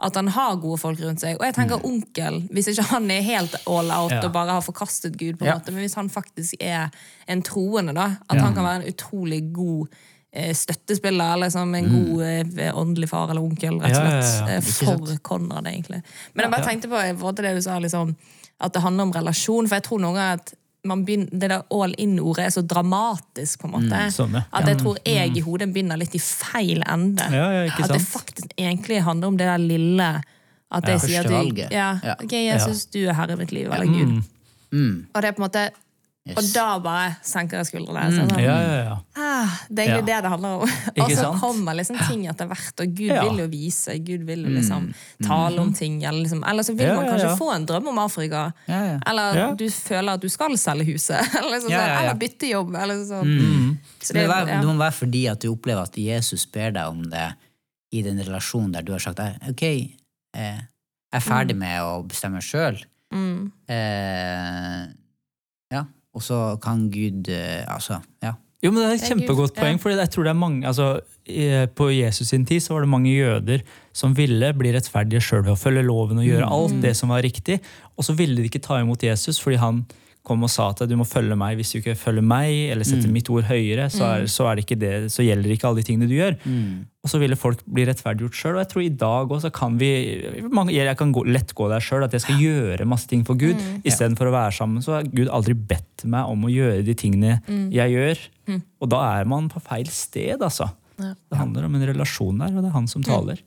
at 0.00 0.14
han 0.14 0.28
har 0.30 0.56
gode 0.62 0.78
folk 0.78 1.00
rundt 1.02 1.20
seg. 1.20 1.36
Og 1.40 1.46
jeg 1.48 1.54
tenker 1.56 1.80
onkel, 1.84 2.36
hvis 2.54 2.68
ikke 2.70 2.84
han 2.92 3.10
er 3.10 3.20
helt 3.26 3.54
all 3.66 3.90
out 3.90 4.12
Ja. 4.14 4.20
og 4.28 4.32
bare 4.32 4.52
har 4.54 4.60
forkastet 4.62 5.16
Gud, 5.18 5.38
på 5.40 5.44
en 5.44 5.48
Ja. 5.50 5.54
måte, 5.58 5.72
men 5.72 5.82
hvis 5.82 5.94
han 5.98 6.08
faktisk 6.08 6.54
er 6.60 6.90
en 7.28 7.42
troende, 7.42 7.94
da, 7.94 8.16
at 8.30 8.38
han 8.40 8.54
kan 8.54 8.62
være 8.64 8.82
en 8.84 8.92
utrolig 8.92 9.52
god 9.52 9.88
eh, 10.32 10.52
støttespiller, 10.54 11.32
eller 11.34 11.48
som 11.50 11.74
en 11.74 11.88
god 11.88 12.22
eh, 12.22 12.70
åndelig 12.76 13.08
far 13.08 13.30
eller 13.30 13.42
onkel, 13.42 13.80
rett 13.80 13.96
og 13.96 14.04
Ja, 14.04 14.14
ja, 14.14 14.20
slett, 14.22 14.48
ja. 14.48 14.56
eh, 14.56 14.60
for 14.60 15.16
Konrad, 15.22 15.66
egentlig. 15.66 16.02
Men 16.34 16.44
jeg 16.44 16.50
bare 16.52 16.68
tenkte 16.68 16.88
på 16.88 17.00
i 17.00 17.14
forhold 17.16 17.36
til 17.36 17.44
det 17.48 17.54
du 17.56 17.62
sa, 17.62 17.78
liksom, 17.78 18.14
at 18.60 18.72
det 18.74 18.82
handler 18.82 19.02
om 19.08 19.12
relasjon, 19.12 19.66
for 19.66 19.74
jeg 19.76 19.82
tror 19.88 19.98
noen 20.00 20.14
ganger 20.14 20.32
at 20.38 20.54
begynner, 21.04 21.26
det 21.32 21.48
der 21.50 21.62
all 21.74 21.94
in-ordet 21.98 22.44
er 22.46 22.50
så 22.50 22.62
dramatisk, 22.62 23.60
på 23.60 23.66
en 23.68 23.72
måte. 23.74 24.02
sånn, 24.14 24.32
ja. 24.38 24.42
At 24.52 24.66
jeg 24.70 24.78
tror 24.78 24.98
jeg 25.04 25.36
i 25.36 25.40
hodet 25.40 25.72
begynner 25.74 25.98
litt 25.98 26.14
i 26.14 26.18
feil 26.22 26.82
ende. 26.86 27.26
Ja, 27.34 27.50
ja, 27.52 27.64
ikke 27.66 27.84
at 27.84 27.92
det 27.96 28.02
faktisk 28.06 28.54
egentlig 28.56 29.02
handler 29.02 29.28
om 29.28 29.36
det 29.36 29.46
der 29.46 29.58
lille 29.58 30.22
At 30.70 30.84
jeg 30.84 30.98
Ja. 30.98 30.98
sier 30.98 31.20
at 31.20 31.28
du, 31.32 31.62
ja, 31.72 31.90
okay, 31.96 32.24
ok, 32.26 32.32
Jesus, 32.44 32.84
du 32.92 32.98
er 33.08 33.14
herre 33.14 33.32
i 33.32 33.36
mitt 33.36 33.52
liv, 33.52 33.70
eller 33.72 33.86
Gud. 33.86 34.22
Og 35.14 35.22
det 35.22 35.24
er 35.24 35.32
på 35.32 35.42
en 35.42 35.46
måte 35.48 35.70
Og 36.36 36.44
da 36.54 36.64
bare 36.84 37.16
senker 37.24 37.58
jeg 37.62 37.66
skuldrene. 37.70 38.02
Så, 38.12 38.24
sånn, 38.28 38.40
Ja, 38.42 38.56
ja, 38.60 38.74
ja. 38.84 38.96
ah, 39.16 39.54
det 39.70 39.84
er 39.84 39.88
egentlig 39.94 40.06
det 40.10 40.18
det 40.26 40.30
handler 40.32 40.48
om. 40.58 40.72
Og 41.04 41.10
så 41.16 41.30
kommer 41.40 41.74
liksom 41.78 41.96
ting 42.08 42.26
etter 42.28 42.46
hvert, 42.50 42.82
og 42.84 42.94
Gud 42.98 43.12
vil 43.14 43.38
jo 43.42 43.46
vise, 43.52 43.94
Gud 44.04 44.24
vil 44.28 44.44
jo 44.44 44.52
liksom 44.56 44.90
tale 45.24 45.60
om 45.62 45.72
ting. 45.72 46.02
Eller, 46.04 46.22
liksom, 46.26 46.42
eller 46.44 46.62
så 46.66 46.74
vil 46.76 46.92
man 46.94 47.06
kanskje 47.08 47.32
få 47.38 47.50
en 47.54 47.66
drøm 47.66 47.88
om 47.94 47.98
Afrika. 48.02 48.52
Ja, 48.66 48.80
ja. 48.92 48.98
Eller 49.06 49.54
du 49.56 49.66
føler 49.70 50.12
at 50.18 50.20
du 50.20 50.28
skal 50.28 50.56
selge 50.58 50.84
huset. 50.92 51.22
Eller, 51.42 51.60
sånn, 51.64 51.70
ja, 51.72 51.82
ja. 51.86 51.98
eller 52.02 52.14
bytte 52.20 52.50
jobb. 52.50 52.74
Eller 52.76 53.04
sånn. 53.08 53.78
Så 54.02 54.12
det, 54.14 54.26
det- 54.28 54.46
det 54.60 54.66
må 54.66 54.76
være 54.78 54.92
fordi 54.98 55.26
at 55.30 55.40
du 55.40 55.48
opplever 55.52 55.82
at 55.88 55.96
Jesus 55.96 56.44
ber 56.46 56.70
deg 56.76 56.86
om 56.88 57.02
det 57.10 57.28
i 57.92 58.02
den 58.04 58.18
relasjonen 58.20 58.72
der 58.72 58.82
du 58.84 58.92
har 58.92 59.00
sagt 59.00 59.18
"Eh, 59.24 59.36
ok, 59.48 59.62
eh, 60.36 60.58
jeg 61.08 61.22
er 61.22 61.24
ferdig 61.24 61.56
med 61.56 61.80
å 61.80 62.02
bestemme 62.04 62.42
sjøl. 62.44 62.76
Mm. 63.14 63.50
Eh, 63.72 64.82
og 66.14 66.22
så 66.22 66.56
kan 66.62 66.88
Gud 66.90 67.28
eh, 67.28 67.64
Altså, 67.68 68.00
ja. 68.22 68.32
Jo, 68.62 68.72
men 68.72 68.80
Det 68.82 68.86
er 68.90 68.94
et 68.96 69.04
kjempegodt 69.12 69.54
poeng. 69.54 69.78
fordi 69.78 69.94
jeg 70.00 70.10
tror 70.10 70.22
det 70.24 70.30
er 70.30 70.34
mange, 70.38 70.66
altså, 70.66 71.00
På 71.76 71.90
Jesus 71.94 72.28
sin 72.28 72.44
tid 72.46 72.60
så 72.60 72.72
var 72.74 72.80
det 72.80 72.88
mange 72.88 73.10
jøder 73.12 73.60
som 73.92 74.16
ville 74.16 74.52
bli 74.56 74.72
rettferdige 74.74 75.20
sjøl 75.20 75.44
ved 75.44 75.52
å 75.52 75.60
følge 75.60 75.82
loven 75.86 76.18
og 76.18 76.24
gjøre 76.24 76.46
Mm. 76.48 76.52
alt 76.56 76.82
det 76.82 76.96
som 76.96 77.08
var 77.10 77.22
riktig. 77.22 77.60
Og 77.96 78.04
så 78.04 78.16
ville 78.16 78.36
de 78.36 78.48
ikke 78.48 78.62
ta 78.64 78.80
imot 78.80 79.02
Jesus 79.02 79.38
fordi 79.38 79.56
han 79.60 79.84
kom 80.28 80.44
og 80.46 80.50
sa 80.52 80.68
at 80.70 80.82
du 80.88 80.94
må 81.00 81.06
følge 81.08 81.34
meg. 81.40 81.56
Hvis 81.58 81.72
du 81.72 81.78
ikke 81.80 81.96
følger 81.98 82.24
meg 82.24 82.70
eller 82.74 82.84
setter 82.86 83.10
mitt 83.12 83.28
ord 83.32 83.48
høyere, 83.48 83.88
så, 83.90 84.04
Mm. 84.04 84.22
er, 84.22 84.26
så, 84.30 84.46
er 84.50 84.60
det 84.60 84.78
det, 84.78 84.92
så 85.12 85.24
gjelder 85.26 85.50
ikke 85.54 85.66
alle 85.68 85.80
de 85.82 85.86
tingene 85.88 86.08
du 86.08 86.14
gjør. 86.14 86.36
Og 87.04 87.10
så 87.12 87.18
ville 87.22 87.36
folk 87.40 87.60
bli 87.64 87.84
rettferdiggjort 87.88 88.36
sjøl. 88.36 88.54
Og 88.58 88.62
jeg 88.62 88.68
tror 88.72 88.84
i 88.84 88.92
dag 89.00 89.28
også 89.38 89.50
kan 89.54 89.78
vi 89.80 89.90
Jeg 90.76 90.96
kan 90.98 91.12
gå, 91.12 91.24
lett 91.26 91.54
gå 91.54 91.68
der 91.70 91.80
sjøl, 91.80 92.04
at 92.04 92.12
jeg 92.12 92.20
skal 92.26 92.36
gjøre 92.42 92.86
masse 92.86 93.08
ting 93.08 93.24
for 93.24 93.34
Gud. 93.40 93.56
Mm. 93.56 93.82
Istedenfor 93.84 94.28
å 94.28 94.34
være 94.34 94.52
sammen, 94.52 94.82
så 94.84 94.98
har 94.98 95.04
Gud 95.08 95.28
aldri 95.28 95.54
bedt 95.54 96.04
meg 96.04 96.24
om 96.28 96.44
å 96.44 96.52
gjøre 96.52 96.84
de 96.84 96.94
tingene 96.94 97.40
Mm. 97.48 97.70
jeg 97.72 97.90
gjør. 97.96 98.18
Og 98.80 98.88
da 98.88 99.18
er 99.20 99.24
man 99.24 99.48
på 99.48 99.60
feil 99.62 99.86
sted, 99.86 100.38
altså. 100.40 100.70
Ja. 100.98 101.14
Det 101.30 101.38
handler 101.38 101.64
om 101.64 101.74
en 101.76 101.86
relasjon 101.94 102.38
der, 102.38 102.56
og 102.56 102.62
det 102.62 102.70
er 102.70 102.74
han 102.74 102.86
som 102.90 103.02
taler. 103.02 103.38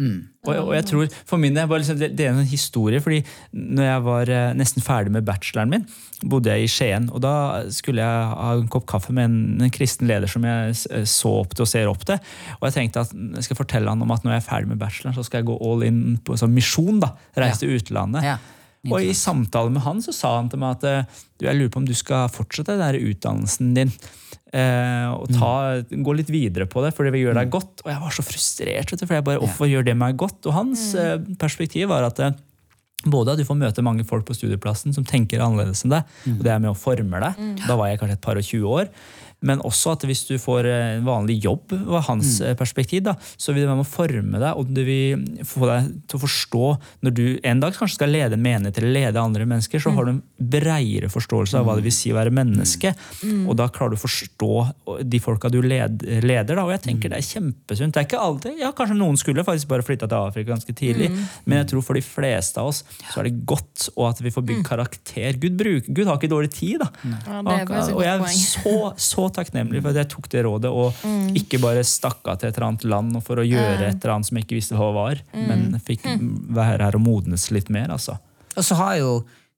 Mm. 0.00 0.20
Og, 0.48 0.54
og 0.56 0.70
jeg 0.72 0.86
tror, 0.88 1.16
for 1.28 1.40
min 1.40 1.56
del, 1.56 1.68
liksom, 1.68 1.98
det, 2.00 2.14
det 2.16 2.24
er 2.26 2.32
en 2.32 2.48
historie, 2.48 3.02
fordi 3.04 3.18
når 3.52 3.84
jeg 3.84 4.04
var 4.06 4.30
eh, 4.32 4.52
nesten 4.56 4.84
ferdig 4.84 5.12
med 5.12 5.26
bacheloren 5.28 5.74
min, 5.74 5.84
bodde 6.24 6.54
jeg 6.54 6.64
i 6.64 6.70
Skien, 6.72 7.08
og 7.12 7.20
da 7.24 7.34
skulle 7.74 8.00
jeg 8.00 8.30
ha 8.32 8.54
en 8.56 8.70
kopp 8.72 8.86
kaffe 8.88 9.12
med 9.16 9.28
en, 9.28 9.66
en 9.66 9.74
kristen 9.74 10.08
leder 10.08 10.30
som 10.30 10.46
jeg 10.48 10.78
eh, 10.90 11.04
så 11.08 11.34
opp 11.42 11.52
til 11.52 11.66
og 11.66 11.72
ser 11.72 11.90
opp 11.92 12.06
til. 12.08 12.22
Og 12.58 12.70
jeg 12.70 12.78
tenkte 12.78 13.04
at 13.04 13.12
jeg 13.12 13.50
skal 13.50 13.60
fortelle 13.60 13.92
han 13.92 14.06
om 14.06 14.16
at 14.16 14.24
når 14.24 14.38
jeg 14.38 14.44
er 14.44 14.48
ferdig 14.48 14.72
med 14.72 14.80
bacheloren, 14.80 15.18
så 15.18 15.26
skal 15.26 15.42
jeg 15.42 15.50
gå 15.52 15.60
all 15.68 15.84
in 15.86 16.00
på 16.24 16.38
sånn 16.40 16.56
misjon. 16.56 17.02
da, 17.04 17.12
Reise 17.36 17.64
til 17.64 17.76
utlandet. 17.76 18.26
ja. 18.32 18.40
Og 18.88 19.04
i 19.04 19.12
samtale 19.12 19.68
med 19.72 19.84
han 19.84 19.98
så 20.00 20.12
sa 20.16 20.30
han 20.38 20.48
til 20.48 20.60
meg 20.62 20.78
at 20.78 20.84
eh, 20.88 21.18
du, 21.36 21.44
jeg 21.44 21.58
lurer 21.58 21.72
på 21.72 21.82
om 21.82 21.88
du 21.88 21.96
skal 21.96 22.30
fortsette 22.32 22.78
den 22.80 23.10
utdannelsen 23.10 23.74
din. 23.76 23.92
Eh, 24.50 25.08
og 25.14 25.30
ta, 25.30 25.78
gå 25.78 26.14
litt 26.18 26.30
videre 26.32 26.66
på 26.66 26.82
det, 26.82 26.90
for 26.96 27.06
det 27.06 27.14
vil 27.14 27.28
gjøre 27.28 27.38
deg 27.42 27.52
godt. 27.54 27.84
Og 27.84 27.90
jeg 27.92 28.02
var 28.02 28.14
så 28.16 28.26
frustrert, 28.26 28.94
for 28.98 29.16
jeg 29.18 29.26
bare, 29.26 29.42
hvorfor 29.42 29.70
gjør 29.70 29.86
det 29.86 29.96
meg 29.98 30.18
godt? 30.20 30.42
Og 30.50 30.56
hans 30.56 30.90
mm. 30.96 31.34
perspektiv 31.40 31.90
var 31.92 32.08
at 32.08 32.22
eh, 32.24 32.34
både 33.06 33.32
at 33.32 33.40
du 33.40 33.46
får 33.48 33.60
møte 33.60 33.84
mange 33.86 34.04
folk 34.08 34.26
på 34.28 34.36
studieplassen 34.36 34.92
som 34.96 35.06
tenker 35.08 35.40
annerledes 35.40 35.86
enn 35.86 35.94
deg, 35.94 36.18
og 36.34 36.42
det 36.44 36.52
er 36.52 36.60
med 36.60 36.74
å 36.74 36.76
forme 36.76 37.22
deg. 37.22 37.38
Da 37.64 37.78
var 37.78 37.88
jeg 37.88 38.02
kanskje 38.02 38.18
et 38.18 38.26
par 38.26 38.40
og 38.40 38.44
20 38.44 38.74
år. 38.74 38.90
Men 39.46 39.62
også 39.64 39.94
at 39.94 40.04
hvis 40.08 40.26
du 40.28 40.34
får 40.40 40.68
eh, 40.68 40.86
en 40.98 41.06
vanlig 41.06 41.38
jobb, 41.44 41.72
var 41.88 42.04
hans 42.10 42.38
mm. 42.42 42.56
perspektiv, 42.60 43.04
da, 43.06 43.14
så 43.40 43.54
vil 43.54 43.64
det 43.64 43.70
være 43.70 43.80
med 43.80 43.86
å 43.86 43.90
forme 43.90 44.40
deg, 44.42 44.60
og 44.60 44.72
det 44.76 44.84
vil 44.86 45.24
få 45.48 45.68
deg 45.70 45.90
til 46.10 46.18
å 46.18 46.22
forstå 46.24 46.66
Når 47.06 47.14
du 47.16 47.24
en 47.46 47.62
dag 47.62 47.76
kanskje 47.76 47.96
skal 47.96 48.12
lede 48.12 48.36
en 48.36 48.44
menighet 48.44 48.80
eller 48.80 48.92
lede 48.94 49.22
andre 49.22 49.46
mennesker, 49.48 49.82
så 49.82 49.92
har 49.96 50.06
du 50.06 50.12
en 50.14 50.22
breiere 50.36 51.10
forståelse 51.12 51.60
av 51.60 51.66
hva 51.66 51.76
det 51.78 51.84
vil 51.86 51.94
si 51.94 52.12
å 52.12 52.18
være 52.18 52.32
menneske. 52.34 52.92
Og 53.48 53.56
da 53.58 53.68
klarer 53.72 53.94
du 53.94 53.98
å 53.98 54.02
forstå 54.02 54.52
de 55.08 55.20
folka 55.22 55.50
du 55.52 55.60
led, 55.64 56.04
leder. 56.24 56.58
Da, 56.58 56.64
og 56.64 56.72
jeg 56.74 56.84
tenker 56.86 57.12
det 57.12 57.20
er 57.20 57.26
kjempesunt. 57.26 57.94
Det 57.94 58.02
er 58.02 58.08
ikke 58.08 58.22
alltid, 58.22 58.58
ja 58.60 58.72
Kanskje 58.76 58.96
noen 58.96 59.18
skulle 59.20 59.44
faktisk 59.44 59.70
bare 59.70 59.84
flytta 59.84 60.08
til 60.08 60.30
Afrika 60.30 60.54
ganske 60.54 60.74
tidlig, 60.76 61.10
men 61.44 61.60
jeg 61.60 61.70
tror 61.72 61.84
for 61.84 61.98
de 61.98 62.04
fleste 62.04 62.60
av 62.62 62.70
oss 62.70 62.82
så 63.10 63.20
er 63.20 63.28
det 63.28 63.44
godt 63.48 63.90
og 63.94 64.06
at 64.10 64.22
vi 64.24 64.32
får 64.32 64.46
bygd 64.50 64.64
karakter. 64.66 65.38
Gud, 65.40 65.56
bruk, 65.60 65.88
Gud 65.88 66.08
har 66.08 66.18
ikke 66.20 66.30
dårlig 66.32 66.52
tid. 66.54 66.80
da. 66.82 66.90
Ja, 67.04 67.40
Og, 67.40 67.92
og 67.98 68.02
jeg 68.04 68.14
er 68.14 68.36
så, 68.36 68.76
så 69.00 69.29
takknemlig 69.36 69.82
for 69.82 69.90
at 69.92 70.00
jeg 70.02 70.10
tok 70.12 70.28
det 70.32 70.44
rådet 70.46 70.70
og 70.70 71.04
ikke 71.38 71.60
bare 71.62 71.84
stakk 71.86 72.26
av 72.30 72.40
til 72.40 72.50
et 72.50 72.56
eller 72.58 72.68
annet 72.68 72.84
land 72.92 73.20
for 73.26 73.40
å 73.40 73.46
gjøre 73.46 73.88
et 73.88 74.00
eller 74.02 74.14
annet 74.16 74.28
som 74.30 74.38
jeg 74.38 74.46
ikke 74.46 74.58
visste 74.58 74.78
hva 74.78 74.90
var, 74.96 75.22
men 75.34 75.78
fikk 75.84 76.04
være 76.56 76.84
her 76.86 76.98
og 76.98 77.04
modnes 77.04 77.48
litt 77.54 77.70
mer. 77.70 77.90
altså. 77.94 78.18
Og 78.56 78.66
så 78.66 78.76
har 78.80 78.98
jo 79.00 79.14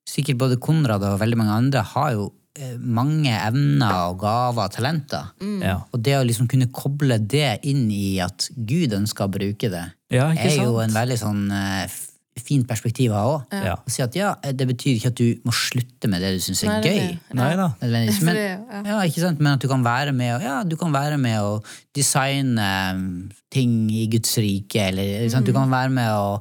sikkert 0.09 0.41
både 0.41 0.61
Konrad 0.63 1.05
og 1.07 1.21
veldig 1.21 1.39
mange 1.39 1.57
andre 1.63 1.83
har 1.93 2.13
jo 2.17 2.25
eh, 2.59 2.75
mange 2.79 3.31
evner 3.33 4.11
og 4.11 4.19
gaver 4.23 4.67
og 4.67 4.75
talenter. 4.75 5.29
Ja. 5.63 5.77
Og 5.93 6.03
det 6.03 6.17
å 6.19 6.25
liksom 6.27 6.49
kunne 6.51 6.71
koble 6.75 7.19
det 7.19 7.61
inn 7.71 7.87
i 7.91 8.19
at 8.25 8.49
Gud 8.57 8.95
ønsker 8.99 9.29
å 9.29 9.33
bruke 9.33 9.71
det, 9.73 9.85
Ja, 10.13 10.31
er 10.35 10.59
jo 10.59 10.81
en 10.83 10.93
veldig 10.93 11.19
sånn 11.23 11.47
eh, 11.55 12.01
fint 12.41 12.65
perspektiv 12.69 13.13
å 13.13 13.19
ha 13.19 13.25
òg. 13.35 13.55
Ja. 13.67 13.75
Si 13.91 14.03
at 14.05 14.17
ja, 14.17 14.33
det 14.57 14.67
betyr 14.71 14.97
ikke 14.97 15.13
at 15.13 15.21
du 15.21 15.45
må 15.45 15.53
slutte 15.57 16.09
med 16.09 16.25
det 16.25 16.33
du 16.37 16.41
syns 16.45 16.65
er 16.65 16.71
Nei, 16.71 16.81
det 16.81 16.93
er 16.93 16.97
gøy. 16.97 17.13
det. 17.13 17.37
Nei 17.39 17.53
da. 17.61 17.69
Men, 17.83 18.41
ja. 18.89 18.99
ikke 19.05 19.25
sant? 19.27 19.43
men 19.43 19.53
at 19.55 19.63
du 19.63 19.69
kan 19.71 19.85
være 19.85 20.15
med 20.17 20.37
og, 20.39 20.47
ja, 20.47 20.57
du 20.65 20.77
kan 20.81 20.95
være 20.95 21.21
med 21.21 21.39
å 21.45 21.55
designe 21.97 22.69
um, 22.97 23.07
ting 23.53 23.85
i 23.93 24.07
Guds 24.13 24.37
rike, 24.41 24.89
eller 24.89 25.25
ikke 25.25 25.35
sant? 25.37 25.49
du 25.49 25.57
kan 25.57 25.73
være 25.73 25.93
med 25.93 26.13
å 26.17 26.39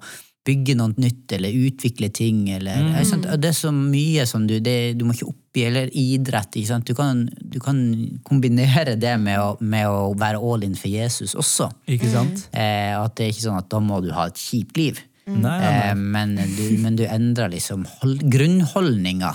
bygge 0.48 0.74
noe 0.80 0.96
nytt, 0.98 1.36
eller 1.38 1.54
utvikle 1.68 2.10
ting, 2.14 2.48
eller 2.56 3.04
sant? 3.06 3.28
Det 3.38 3.52
er 3.52 3.58
så 3.58 3.70
mye 3.76 4.26
som 4.30 4.48
du 4.50 4.56
det, 4.64 4.96
Du 4.98 5.06
må 5.06 5.14
ikke 5.14 5.30
oppgi 5.30 5.66
Eller 5.68 5.92
idrett, 5.94 6.56
ikke 6.58 6.72
sant? 6.72 6.88
Du 6.88 6.98
kan, 6.98 7.28
du 7.28 7.60
kan 7.62 7.78
kombinere 8.26 8.96
det 8.98 9.14
med 9.22 9.38
å, 9.38 9.54
med 9.60 9.86
å 9.92 10.12
være 10.18 10.42
all 10.42 10.66
in 10.66 10.74
for 10.80 10.90
Jesus 10.90 11.36
også. 11.38 11.70
Ikke 11.92 12.10
sant? 12.10 12.48
Eh, 12.56 12.96
at 12.96 13.14
det 13.20 13.28
er 13.28 13.34
ikke 13.36 13.46
sånn 13.46 13.60
at 13.60 13.70
da 13.70 13.84
må 13.84 14.02
du 14.02 14.10
ha 14.16 14.30
et 14.32 14.42
kjipt 14.42 14.80
liv. 14.80 15.04
Nei, 15.28 15.38
nei, 15.38 15.58
nei. 15.62 15.90
Eh, 15.92 15.96
men, 15.96 16.36
du, 16.58 16.64
men 16.82 16.96
du 17.00 17.04
endrer 17.06 17.52
liksom 17.54 17.86
hold, 18.00 18.24
grunnholdninga 18.34 19.32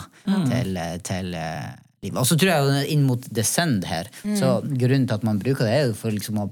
til, 0.50 0.78
til 1.06 1.34
eh, 1.38 1.74
livet. 2.02 2.18
Og 2.20 2.26
så 2.26 2.36
tror 2.38 2.52
jeg 2.52 2.90
inn 2.96 3.04
mot 3.06 3.28
descend 3.34 3.84
her, 3.88 4.10
så 4.38 4.56
grunnen 4.66 5.06
til 5.06 5.14
at 5.20 5.26
man 5.26 5.38
bruker 5.42 5.64
det, 5.68 5.74
er 5.78 5.86
jo 5.92 5.98
for 5.98 6.10
liksom 6.14 6.42
å 6.42 6.48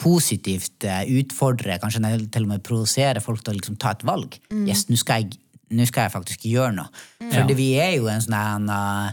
positivt 0.00 0.84
eh, 0.84 1.04
utfordre, 1.22 1.78
kanskje 1.80 2.02
til 2.32 2.44
og 2.44 2.50
med 2.50 2.64
provosere 2.66 3.22
folk 3.24 3.40
til 3.44 3.54
å 3.54 3.56
liksom 3.60 3.78
ta 3.80 3.94
et 3.96 4.04
valg. 4.06 4.36
Yes, 4.68 4.86
nå 4.90 4.98
skal, 5.00 5.24
jeg- 5.24 5.38
nå 5.72 5.86
skal 5.88 6.06
jeg 6.08 6.12
faktisk 6.16 6.44
gjøre 6.50 6.74
noe. 6.76 6.90
For 7.32 7.48
vi 7.56 7.70
er 7.80 7.96
jo 7.96 8.10
en 8.12 8.20
sånn 8.20 8.36
en, 8.36 8.68
uh, 8.68 9.10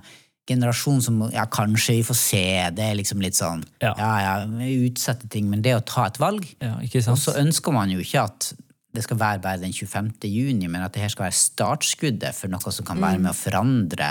generasjon 0.49 0.99
som 1.01 1.21
ja, 1.31 1.45
kanskje 1.47 1.95
vi 1.95 2.03
får 2.03 2.17
se. 2.19 2.43
Det 2.75 2.83
er 2.83 2.97
liksom 2.99 3.21
litt 3.23 3.37
sånn 3.39 3.63
Ja. 3.81 3.93
ja, 3.97 4.11
ja, 4.25 4.33
vi 4.59 4.89
utsetter 4.89 5.29
ting, 5.31 5.47
men 5.49 5.61
det 5.63 5.71
å 5.77 5.85
ta 5.85 6.05
et 6.09 6.17
valg 6.19 6.43
Ja, 6.59 6.75
ikke 6.83 6.99
Og 7.13 7.17
så 7.17 7.31
ønsker 7.39 7.71
man 7.71 7.89
jo 7.89 7.99
ikke 8.03 8.25
at 8.27 8.53
det 8.93 9.03
skal 9.03 9.17
være 9.19 9.41
bare 9.41 9.61
den 9.63 9.73
25. 9.73 10.11
juni, 10.29 10.67
men 10.69 10.83
at 10.85 10.93
det 10.93 11.01
her 11.01 11.11
skal 11.13 11.25
være 11.27 11.39
startskuddet 11.39 12.37
for 12.37 12.51
noe 12.53 12.73
som 12.73 12.85
kan 12.85 13.01
være 13.01 13.21
med 13.23 13.31
å 13.31 13.37
forandre 13.37 14.09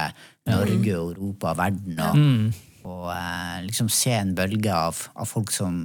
Norge, 0.51 0.97
Europa 0.97 1.53
og 1.53 1.61
verden. 1.61 2.01
Og, 2.03 2.89
og 2.91 3.11
eh, 3.15 3.59
liksom 3.69 3.91
se 3.93 4.17
en 4.19 4.35
bølge 4.35 4.75
av, 4.75 5.05
av 5.15 5.31
folk 5.31 5.55
som 5.55 5.85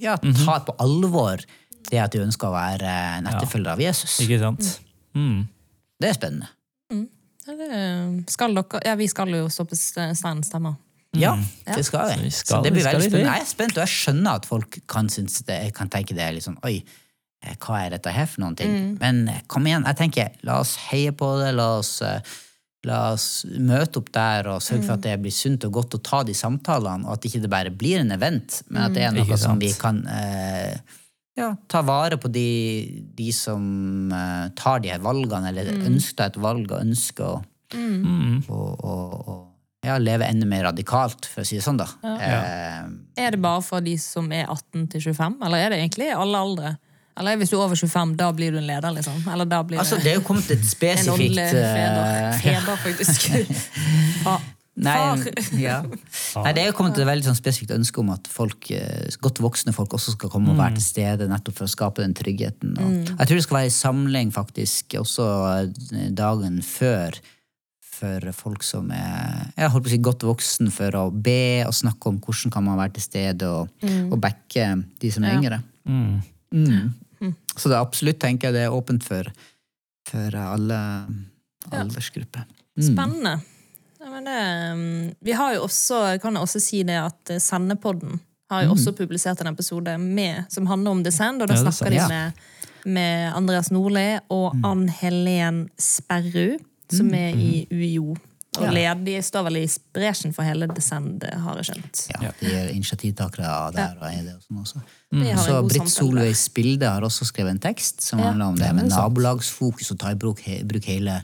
ja, 0.00 0.16
tar 0.16 0.64
på 0.64 0.76
alvor 0.80 1.44
det 1.90 2.00
at 2.00 2.14
de 2.14 2.22
ønsker 2.24 2.48
å 2.48 2.54
være 2.54 2.94
en 3.18 3.28
etterfølger 3.28 3.74
av 3.74 3.82
Jesus. 3.82 4.16
Ikke 4.24 4.40
sant? 4.40 4.70
Mm. 5.16 5.44
Det 6.00 6.08
er 6.08 6.16
spennende. 6.16 6.50
Ja, 7.44 7.56
det 7.56 8.32
skal 8.32 8.54
dere, 8.54 8.80
ja, 8.86 8.94
vi 9.00 9.08
skal 9.10 9.32
jo 9.34 9.48
stå 9.52 9.66
på 9.68 9.76
stand 9.76 10.46
stemmer. 10.46 10.76
Ja, 11.18 11.34
det 11.66 11.82
skal 11.88 12.12
Så 12.12 12.20
vi. 12.20 12.30
Så, 12.30 12.60
det 12.62 12.70
blir 12.72 12.84
veldig 12.86 13.08
spennende. 13.08 13.32
Jeg 13.32 13.42
er 13.42 13.48
spent, 13.50 13.78
og 13.78 13.82
jeg 13.82 13.94
skjønner 13.96 14.38
at 14.38 14.46
folk 14.46 14.78
kan, 14.88 15.08
synes 15.10 15.40
det, 15.48 15.58
kan 15.74 15.90
tenke 15.90 16.14
det 16.14 16.22
er 16.22 16.36
litt 16.36 16.46
sånn 16.46 16.60
Oi, 16.66 16.76
hva 17.60 17.78
er 17.86 17.90
dette 17.96 18.12
her 18.12 18.26
for 18.28 18.42
noen 18.44 18.56
ting? 18.58 18.74
Men 19.00 19.26
eh, 19.32 19.40
kom 19.48 19.66
igjen, 19.66 19.86
jeg 19.88 19.96
tenker, 19.96 20.30
la 20.46 20.58
oss 20.60 20.76
heie 20.90 21.12
på 21.16 21.28
det. 21.40 21.54
La 21.56 21.68
oss, 21.78 21.94
eh, 22.04 22.20
la 22.88 22.98
oss 23.14 23.44
møte 23.58 24.00
opp 24.00 24.10
der 24.12 24.48
og 24.54 24.62
sørge 24.64 24.86
for 24.86 24.94
at 24.98 25.04
det 25.04 25.18
blir 25.20 25.32
sunt 25.34 25.64
og 25.68 25.72
godt 25.80 25.98
å 25.98 26.02
ta 26.04 26.22
de 26.24 26.32
samtalene, 26.36 27.04
og 27.08 27.18
at 27.18 27.26
ikke 27.28 27.42
det 27.44 27.50
bare 27.52 27.72
blir 27.72 28.00
en 28.00 28.12
event, 28.16 28.62
men 28.68 28.86
at 28.86 28.94
det 28.96 29.02
er 29.04 29.12
noe 29.16 29.26
Ikke 29.26 29.36
som 29.40 29.58
vi 29.60 29.68
kan 29.76 29.98
eh, 30.08 30.78
ja, 31.36 31.50
ta 31.68 31.82
vare 31.84 32.16
på 32.20 32.28
de, 32.32 32.46
de 33.16 33.28
som 33.36 34.10
eh, 34.12 34.48
tar 34.56 34.80
de 34.84 34.92
her 34.92 35.00
valgene, 35.04 35.52
eller 35.52 35.84
ønsker 35.90 36.26
et 36.30 36.40
valg 36.40 36.66
og 36.72 36.80
ønsker 36.84 37.24
å 37.36 37.38
Mm. 37.70 38.40
og 38.50 39.86
ja, 39.86 39.94
leve 40.02 40.26
enda 40.26 40.46
mer 40.50 40.64
radikalt, 40.66 41.28
for 41.30 41.44
å 41.44 41.46
si 41.46 41.54
det 41.54 41.62
sånn, 41.62 41.78
da. 41.78 41.86
Eh, 42.02 42.88
Er 43.22 43.30
det 43.36 43.38
bare 43.40 43.62
for 43.62 43.80
de 43.80 43.92
som 44.02 44.26
er 44.34 44.48
18 44.50 44.88
til 44.90 45.04
25, 45.12 45.36
eller 45.46 45.62
er 45.62 45.70
det 45.70 45.78
egentlig 45.78 46.08
alle 46.10 46.40
aldre? 46.42 46.72
Eller 47.18 47.36
hvis 47.40 47.50
du 47.50 47.56
er 47.58 47.64
over 47.66 47.74
25, 47.76 48.14
da 48.16 48.30
blir 48.32 48.52
du 48.54 48.58
en 48.60 48.66
leder, 48.68 48.92
liksom? 48.96 49.18
Eller 49.32 49.44
da 49.50 49.62
blir 49.66 49.78
altså, 49.82 49.98
det 50.00 50.12
er 50.12 50.20
jo 50.20 50.24
kommet 50.24 50.50
et 50.50 50.58
en 50.62 50.70
spesifikt 50.70 51.38
En 51.42 51.50
feder. 51.50 52.00
eh, 52.06 52.40
Feder, 52.46 52.76
faktisk. 52.86 53.28
Fa- 54.24 54.40
Nei, 54.80 54.96
ja. 55.60 55.80
Nei, 55.84 56.52
det 56.56 56.62
er 56.62 56.68
jo 56.70 56.74
kommet 56.78 56.96
et 56.96 57.04
veldig 57.04 57.26
sånn 57.26 57.36
spesifikt 57.36 57.74
ønske 57.74 58.00
om 58.00 58.12
at 58.14 58.28
folk, 58.30 58.70
eh, 58.72 59.10
godt 59.20 59.42
voksne 59.44 59.74
folk 59.76 59.92
også 59.98 60.14
skal 60.14 60.30
komme 60.32 60.54
og 60.54 60.56
være 60.62 60.78
til 60.78 60.86
stede 60.86 61.26
nettopp 61.28 61.58
for 61.58 61.66
å 61.68 61.72
skape 61.74 62.00
den 62.00 62.14
tryggheten. 62.16 62.78
Og 62.80 63.10
Jeg 63.10 63.26
tror 63.28 63.34
det 63.36 63.44
skal 63.44 63.58
være 63.58 63.68
en 63.68 63.76
samling 63.76 64.32
faktisk 64.32 64.96
også 65.02 65.26
eh, 65.50 66.08
dagen 66.16 66.62
før 66.64 67.18
for 68.00 68.30
folk 68.32 68.62
som 68.64 68.88
er 68.96 69.50
jeg 69.58 69.68
holdt 69.74 69.84
på 69.84 69.90
å 69.90 69.92
si 69.92 70.00
godt 70.06 70.24
voksen 70.24 70.70
for 70.72 70.96
å 70.96 71.02
be 71.12 71.36
og 71.66 71.74
snakke 71.76 72.08
om 72.08 72.16
hvordan 72.24 72.54
kan 72.54 72.64
man 72.64 72.78
være 72.80 72.94
til 72.96 73.04
stede 73.04 73.50
og, 73.50 73.68
og 73.84 74.16
backe 74.22 74.70
de 75.02 75.10
som 75.12 75.26
er 75.28 75.36
yngre. 75.36 75.58
Mm. 75.84 76.22
Mm. 76.52 77.34
Så 77.56 77.68
det 77.68 77.76
er 77.76 77.82
absolutt 77.84 78.20
tenker 78.22 78.48
jeg 78.48 78.56
det 78.56 78.64
er 78.66 78.74
åpent 78.74 79.04
for, 79.04 79.28
for 80.08 80.36
alle 80.40 80.80
aldersgrupper. 81.70 82.46
Mm. 82.78 82.84
Spennende. 82.86 83.34
Ja, 84.00 84.08
men 84.08 84.24
det, 84.24 84.40
um, 84.72 85.14
vi 85.20 85.34
har 85.36 85.54
jo 85.54 85.66
også, 85.66 86.18
kan 86.22 86.38
jeg 86.38 86.46
også 86.46 86.62
si 86.64 86.82
det 86.88 86.96
at 87.02 87.34
Sendepodden 87.42 88.20
har 88.50 88.64
jo 88.64 88.72
også 88.74 88.94
publisert 88.96 89.40
en 89.42 89.52
episode 89.52 89.92
med, 90.00 90.48
som 90.50 90.66
handler 90.66 90.96
om 90.96 91.04
Descend, 91.04 91.42
og 91.42 91.50
da 91.50 91.54
Ja, 91.54 91.60
er 91.60 91.70
snakker 91.70 91.94
de 91.94 92.08
med, 92.08 92.40
med 92.84 93.36
Andreas 93.36 93.70
Nordli 93.70 94.18
og 94.32 94.56
Ann 94.66 94.88
Helen 94.88 95.68
Sperrud, 95.78 96.58
som 96.90 97.12
er 97.14 97.36
i 97.38 97.66
UiO. 97.70 98.16
Og 98.58 98.64
Ja. 98.64 98.70
ledig 98.74 99.20
står 99.22 99.44
vel 99.46 99.56
i 99.60 99.66
bresjen 99.94 100.32
for 100.34 100.42
hele 100.42 100.66
Descend, 100.66 101.22
har 101.22 101.56
jeg 101.60 101.68
skjønt. 101.68 102.00
Ja, 102.10 102.32
de 102.40 102.46
er 102.50 102.72
initiativtakere 102.74 103.72
der 103.76 103.94
og 104.00 104.06
er 104.08 104.24
det 104.26 104.34
og 104.34 104.42
sånn 104.42 104.58
også. 104.64 104.82
Mm. 105.12 105.38
Så 105.38 105.60
Britt 105.68 105.86
samtale. 105.86 105.94
Solveig 105.94 106.36
Spilde 106.36 106.88
har 106.90 107.00
også 107.06 107.28
skrevet 107.30 107.50
en 107.54 107.60
tekst 107.62 108.02
som 108.02 108.18
handler 108.18 108.46
om 108.46 108.56
det 108.56 108.74
med 108.74 108.90
nabolagsfokus 108.90 109.92
og 109.92 109.98
ta 110.02 110.10
i 110.10 110.18
bruk, 110.18 110.40
he, 110.40 110.64
bruk 110.64 110.84
hele, 110.90 111.22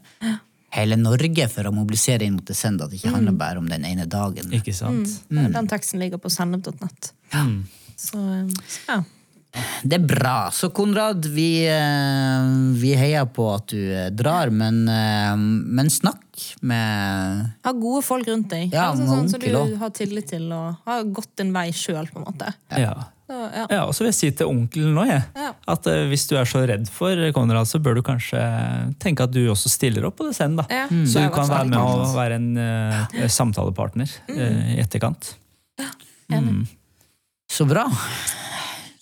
hele 0.70 0.96
Norge 0.96 1.48
for 1.50 1.64
å 1.64 1.74
mobilisere 1.74 2.22
inn 2.22 2.34
mot 2.38 2.46
Descend. 2.46 2.80
At 2.80 2.90
det 2.90 3.00
ikke 3.02 3.14
handler 3.16 3.32
bare 3.32 3.58
om 3.58 3.66
den 3.66 3.84
ene 3.84 4.06
dagen. 4.06 4.52
Ikke 4.54 4.74
sant? 4.74 5.10
Mm. 5.28 5.52
Den 5.52 5.66
teksten 5.66 5.98
ligger 5.98 6.18
på 6.22 6.30
sennep.nett. 6.30 7.10
Um, 7.34 7.64
så 7.98 8.22
ja. 8.86 9.02
Det 9.82 9.98
er 9.98 10.04
bra. 10.04 10.36
Så 10.52 10.70
Konrad, 10.74 11.26
vi, 11.32 11.66
eh, 11.68 12.46
vi 12.80 12.92
heier 12.98 13.26
på 13.30 13.48
at 13.54 13.72
du 13.72 13.80
eh, 13.80 14.08
drar, 14.14 14.50
men, 14.50 14.84
eh, 14.88 15.34
men 15.36 15.90
snakk 15.92 16.22
med 16.60 17.52
Ha 17.64 17.72
gode 17.72 18.02
folk 18.04 18.28
rundt 18.28 18.50
deg. 18.52 18.72
Ja, 18.74 18.90
altså, 18.90 19.06
sånn 19.08 19.28
som 19.32 19.40
onkel 19.40 19.72
du 19.72 19.76
har 19.80 19.92
tillit 19.96 20.28
til, 20.34 20.48
og 20.52 20.82
har 20.88 21.04
gått 21.08 21.32
din 21.40 21.52
vei 21.54 21.70
sjøl, 21.72 22.08
på 22.12 22.20
en 22.20 22.26
måte. 22.28 22.50
Ja. 22.76 22.94
Så, 23.26 23.38
ja. 23.42 23.64
Ja, 23.72 23.78
og 23.88 23.94
så 23.96 24.04
vil 24.04 24.12
jeg 24.12 24.18
si 24.20 24.28
til 24.38 24.50
onkelen 24.52 24.92
nå, 24.94 25.06
jeg, 25.08 25.24
Ja. 25.34 25.48
at 25.72 25.88
hvis 26.12 26.28
du 26.30 26.36
er 26.38 26.46
så 26.46 26.60
redd 26.68 26.86
for 26.92 27.18
Konrad, 27.34 27.66
så 27.66 27.80
bør 27.82 27.98
du 27.98 28.02
kanskje 28.06 28.38
tenke 29.02 29.24
at 29.26 29.32
du 29.34 29.40
også 29.50 29.72
stiller 29.72 30.06
opp 30.06 30.20
på 30.20 30.28
det 30.28 30.36
scenen, 30.36 30.60
da. 30.60 30.66
Ja. 30.70 30.86
Så 31.08 31.24
er 31.24 31.30
du 31.30 31.34
kan 31.34 31.50
være 31.50 31.66
med 31.72 31.80
og 31.80 32.14
være 32.14 32.38
en 32.38 32.52
uh, 32.54 33.26
samtalepartner 33.26 34.12
eh, 34.30 34.76
i 34.76 34.78
etterkant. 34.84 35.32
Så 37.50 37.64
bra. 37.64 37.86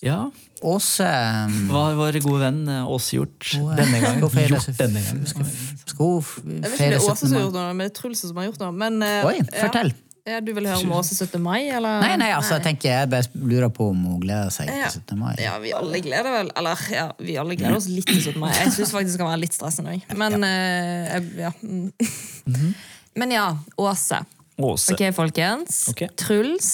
Ja, 0.05 0.31
Åse 0.63 1.05
eh, 1.05 1.49
Hva 1.69 1.81
har 1.89 1.97
vår 1.99 2.21
gode 2.25 2.41
venn 2.41 2.61
eh, 2.69 2.87
Åse 2.95 3.17
gjort 3.19 3.51
Hun, 3.57 3.73
eh, 3.73 3.77
denne 3.83 4.01
gangen? 4.01 4.21
Gjort 4.49 4.71
denne 4.79 5.03
gangen. 5.03 5.27
skal 5.27 5.45
hun 5.45 5.51
Jeg 5.51 5.83
vet 5.83 5.91
ikke 5.91 6.05
om 6.07 6.79
feire 6.79 6.95
det 6.95 7.01
er 7.01 7.11
Åse 7.11 7.17
17. 7.17 7.29
som 7.29 7.29
har 7.29 7.35
mai? 7.35 7.45
gjort 7.45 7.59
noe, 7.59 7.75
men 7.75 7.85
det 7.85 7.91
er 7.91 8.01
Truls 8.01 8.21
som 8.25 8.37
har 8.41 8.45
gjort 8.51 8.61
noe. 8.65 8.73
Men, 8.73 9.03
eh, 9.03 9.27
Oi, 9.29 9.37
fortell. 9.61 9.93
Ja, 10.25 10.39
du 10.41 10.55
vil 10.57 10.65
høre 10.65 10.81
om 10.87 10.93
Åse 10.97 11.13
17. 11.19 11.43
mai, 11.45 11.67
eller? 11.69 12.01
Nei, 12.01 12.15
nei, 12.17 12.31
altså, 12.33 12.55
jeg 12.57 12.65
tenker 12.65 12.89
jeg 12.89 13.11
bare 13.13 13.29
lurer 13.37 13.69
på 13.77 13.91
om 13.93 14.05
hun 14.09 14.21
gleder 14.23 14.49
seg 14.55 14.71
Ja. 14.73 14.89
til 14.89 15.03
17. 15.03 15.19
mai. 15.21 15.35
Ja, 15.43 15.59
vi 15.61 15.73
alle 15.77 16.01
gleder 16.01 16.31
vel 16.33 16.51
Eller, 16.57 16.81
ja, 16.91 17.11
vi 17.21 17.37
alle 17.37 17.57
gleder 17.61 17.77
oss 17.77 17.89
litt 17.93 18.07
til 18.09 18.23
17. 18.23 18.39
mai. 18.41 18.49
Jeg 18.57 18.73
syns 18.73 18.95
faktisk 18.95 19.19
det 19.19 19.21
kan 19.21 19.29
være 19.35 19.43
litt 19.45 19.53
stressende 19.53 19.99
òg. 19.99 20.17
Men 20.17 20.41
ja. 20.41 21.19
jeg- 21.19 21.37
ja. 21.45 21.53
mm. 21.61 22.75
Men 23.17 23.31
ja, 23.37 23.51
Åse. 23.77 24.23
Åse. 24.59 24.95
Ok, 24.95 25.03
folkens. 25.15 25.89
Okay. 25.91 26.09
Truls 26.17 26.71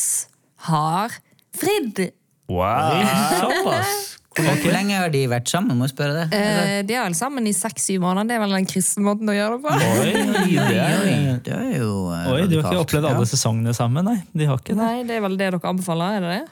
har 0.68 1.10
fridd. 1.56 2.12
Wow! 2.50 3.02
Såpass! 3.40 3.96
Hvor 4.40 4.70
lenge 4.72 4.94
har 4.94 5.10
de 5.12 5.24
vært 5.28 5.50
sammen? 5.50 5.74
Må 5.78 5.88
jeg 5.88 5.92
spørre 5.96 6.20
det? 6.20 6.38
Eh, 6.38 6.76
de 6.86 6.94
er 6.94 7.02
vel 7.08 7.16
sammen 7.18 7.46
i 7.50 7.52
seks-syv 7.54 7.98
måneder. 8.04 8.28
Det 8.30 8.36
er 8.36 8.42
vel 8.44 8.54
den 8.54 8.68
kristne 8.70 9.02
måten 9.04 9.30
å 9.30 9.34
gjøre 9.34 9.56
det 9.56 9.64
på. 9.64 9.74
Oi, 9.74 10.54
det 10.54 10.78
er, 10.78 11.40
det 11.48 11.56
er 11.56 11.72
jo 11.80 11.90
eh, 12.14 12.30
oi, 12.30 12.38
de 12.50 12.60
har 12.60 12.68
ikke 12.70 12.84
opplevd 12.84 13.08
alle 13.10 13.26
sesongene 13.28 13.74
sammen, 13.76 14.06
nei. 14.06 14.16
De 14.32 14.46
har 14.48 14.60
ikke 14.62 14.74
det. 14.76 14.78
Nei, 14.80 14.96
det 15.08 15.18
er 15.18 15.24
vel 15.26 15.34
det 15.36 15.48
dere 15.50 15.60
anbefaler? 15.72 16.18
er 16.20 16.26
det 16.26 16.32
det? 16.36 16.42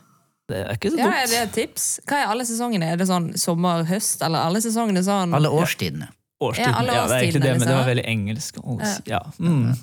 Det 0.48 0.60
er 0.64 0.78
ikke 0.78 0.90
så 0.94 0.98
Ja, 0.98 1.04
dumt. 1.06 1.18
er 1.22 1.28
det 1.30 1.40
et 1.44 1.52
tips? 1.58 1.86
Hva 2.08 2.22
er 2.22 2.30
alle 2.32 2.46
sesongene? 2.48 2.88
Er 2.94 3.00
det 3.00 3.06
sånn 3.10 3.28
sommer, 3.38 3.84
høst, 3.88 4.22
eller 4.24 4.48
alle 4.48 4.62
sesongene 4.64 5.02
sånn 5.04 5.34
Alle 5.36 5.50
årstidene. 5.52 6.08
Årstiden. 6.40 6.72
Ja, 6.72 6.78
alle 6.80 6.94
Ja, 6.96 7.04
det 7.10 7.18
er 7.18 7.28
ikke 7.28 7.42
det, 7.44 7.52
men 7.58 7.68
det 7.68 7.76
var 7.76 7.86
veldig 7.90 8.06
engelsk. 8.14 8.58
Ja, 8.64 8.90
Ja. 9.06 9.22
Mm. 9.38 9.76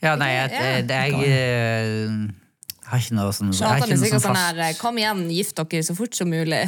Ja, 0.00 0.12
nei, 0.16 0.28
jeg, 0.32 0.50
er 0.56 0.86
jeg, 0.88 1.14
eh, 1.26 2.45
har 2.90 2.98
ikke 3.02 3.16
noe 3.18 3.32
sånn 3.34 3.50
ikke 3.52 3.66
er 3.66 3.96
sikkert 4.00 4.20
sånn 4.20 4.20
sånn 4.28 4.36
fast- 4.36 4.60
her 4.62 4.74
Kom 4.80 4.96
igjen, 5.00 5.24
gift 5.34 5.56
dere 5.58 5.82
så 5.82 5.94
fort 5.98 6.14
som 6.14 6.30
mulig. 6.30 6.62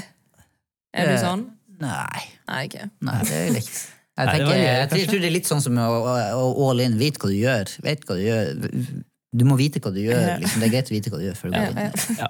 Er 0.94 1.07
du 1.07 1.14
Eh, 1.14 1.22
sånn? 1.22 1.46
Nei, 1.81 2.22
Nei, 2.48 2.62
ikke. 2.66 2.90
nei, 3.07 3.18
det 3.22 3.33
er 3.38 3.50
likt. 3.54 3.76
Jeg, 4.18 4.26
Nei, 4.26 4.26
det 4.26 4.33
tenker, 4.35 4.57
jeg, 4.59 4.88
tror- 4.88 4.98
jeg 4.98 5.09
tror 5.09 5.20
det 5.22 5.28
er 5.28 5.37
litt 5.37 5.46
sånn 5.46 5.61
som 5.62 5.76
å, 5.78 5.85
å, 6.02 6.46
å 6.59 6.70
all 6.72 6.81
in. 6.83 6.96
Vit 6.98 7.18
hva 7.22 7.28
du 7.31 7.37
gjør. 7.38 7.70
Vet 7.87 8.04
hva 8.09 8.16
du 8.18 8.22
gjør. 8.24 9.04
Du 9.38 9.44
må 9.44 9.54
vite 9.61 9.78
hva 9.78 9.92
du 9.94 10.00
gjør. 10.00 10.40
Liksom. 10.42 10.59
Det 10.59 10.66
er 10.66 10.72
greit 10.72 10.88
å 10.90 10.94
vite 10.96 11.11
hva 11.12 11.18
du 11.20 11.26
gjør 11.28 11.37
før 11.38 11.52
du 11.52 11.59
går 11.59 11.68
inn. 11.70 12.16
Ja. 12.18 12.26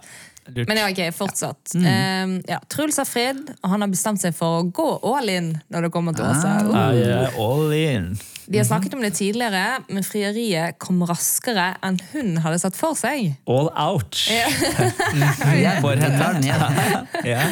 Lurt. 0.55 0.69
Men 0.69 0.81
ja, 0.81 0.89
ok, 0.91 1.01
fortsatt. 1.15 1.75
Mm. 1.75 1.87
Eh, 1.87 2.53
ja, 2.55 2.59
Truls 2.73 2.97
har 3.01 3.07
fred, 3.09 3.53
og 3.61 3.71
han 3.73 3.85
har 3.85 3.91
bestemt 3.93 4.23
seg 4.23 4.35
for 4.37 4.61
å 4.61 4.67
gå 4.75 4.89
all 5.07 5.29
in 5.33 5.53
når 5.73 5.89
det 5.89 5.93
kommer 5.95 6.17
til 6.17 6.29
Åsa 6.29 6.57
Uh. 6.69 6.75
I 6.99 7.03
am 7.13 7.41
all 7.41 7.73
in. 7.77 8.13
De 8.49 8.57
har 8.57 8.65
snakket 8.65 8.95
om 8.97 9.03
det 9.05 9.11
tidligere, 9.19 9.83
men 9.93 10.05
frieriet 10.07 10.79
kom 10.81 11.03
raskere 11.05 11.75
enn 11.85 11.99
hun 12.15 12.39
hadde 12.41 12.61
sett 12.63 12.79
for 12.79 12.97
seg. 12.97 13.35
All 13.45 13.69
out. 13.77 14.17
For 15.85 16.01
henne. 16.01 16.57
Ja. 17.29 17.43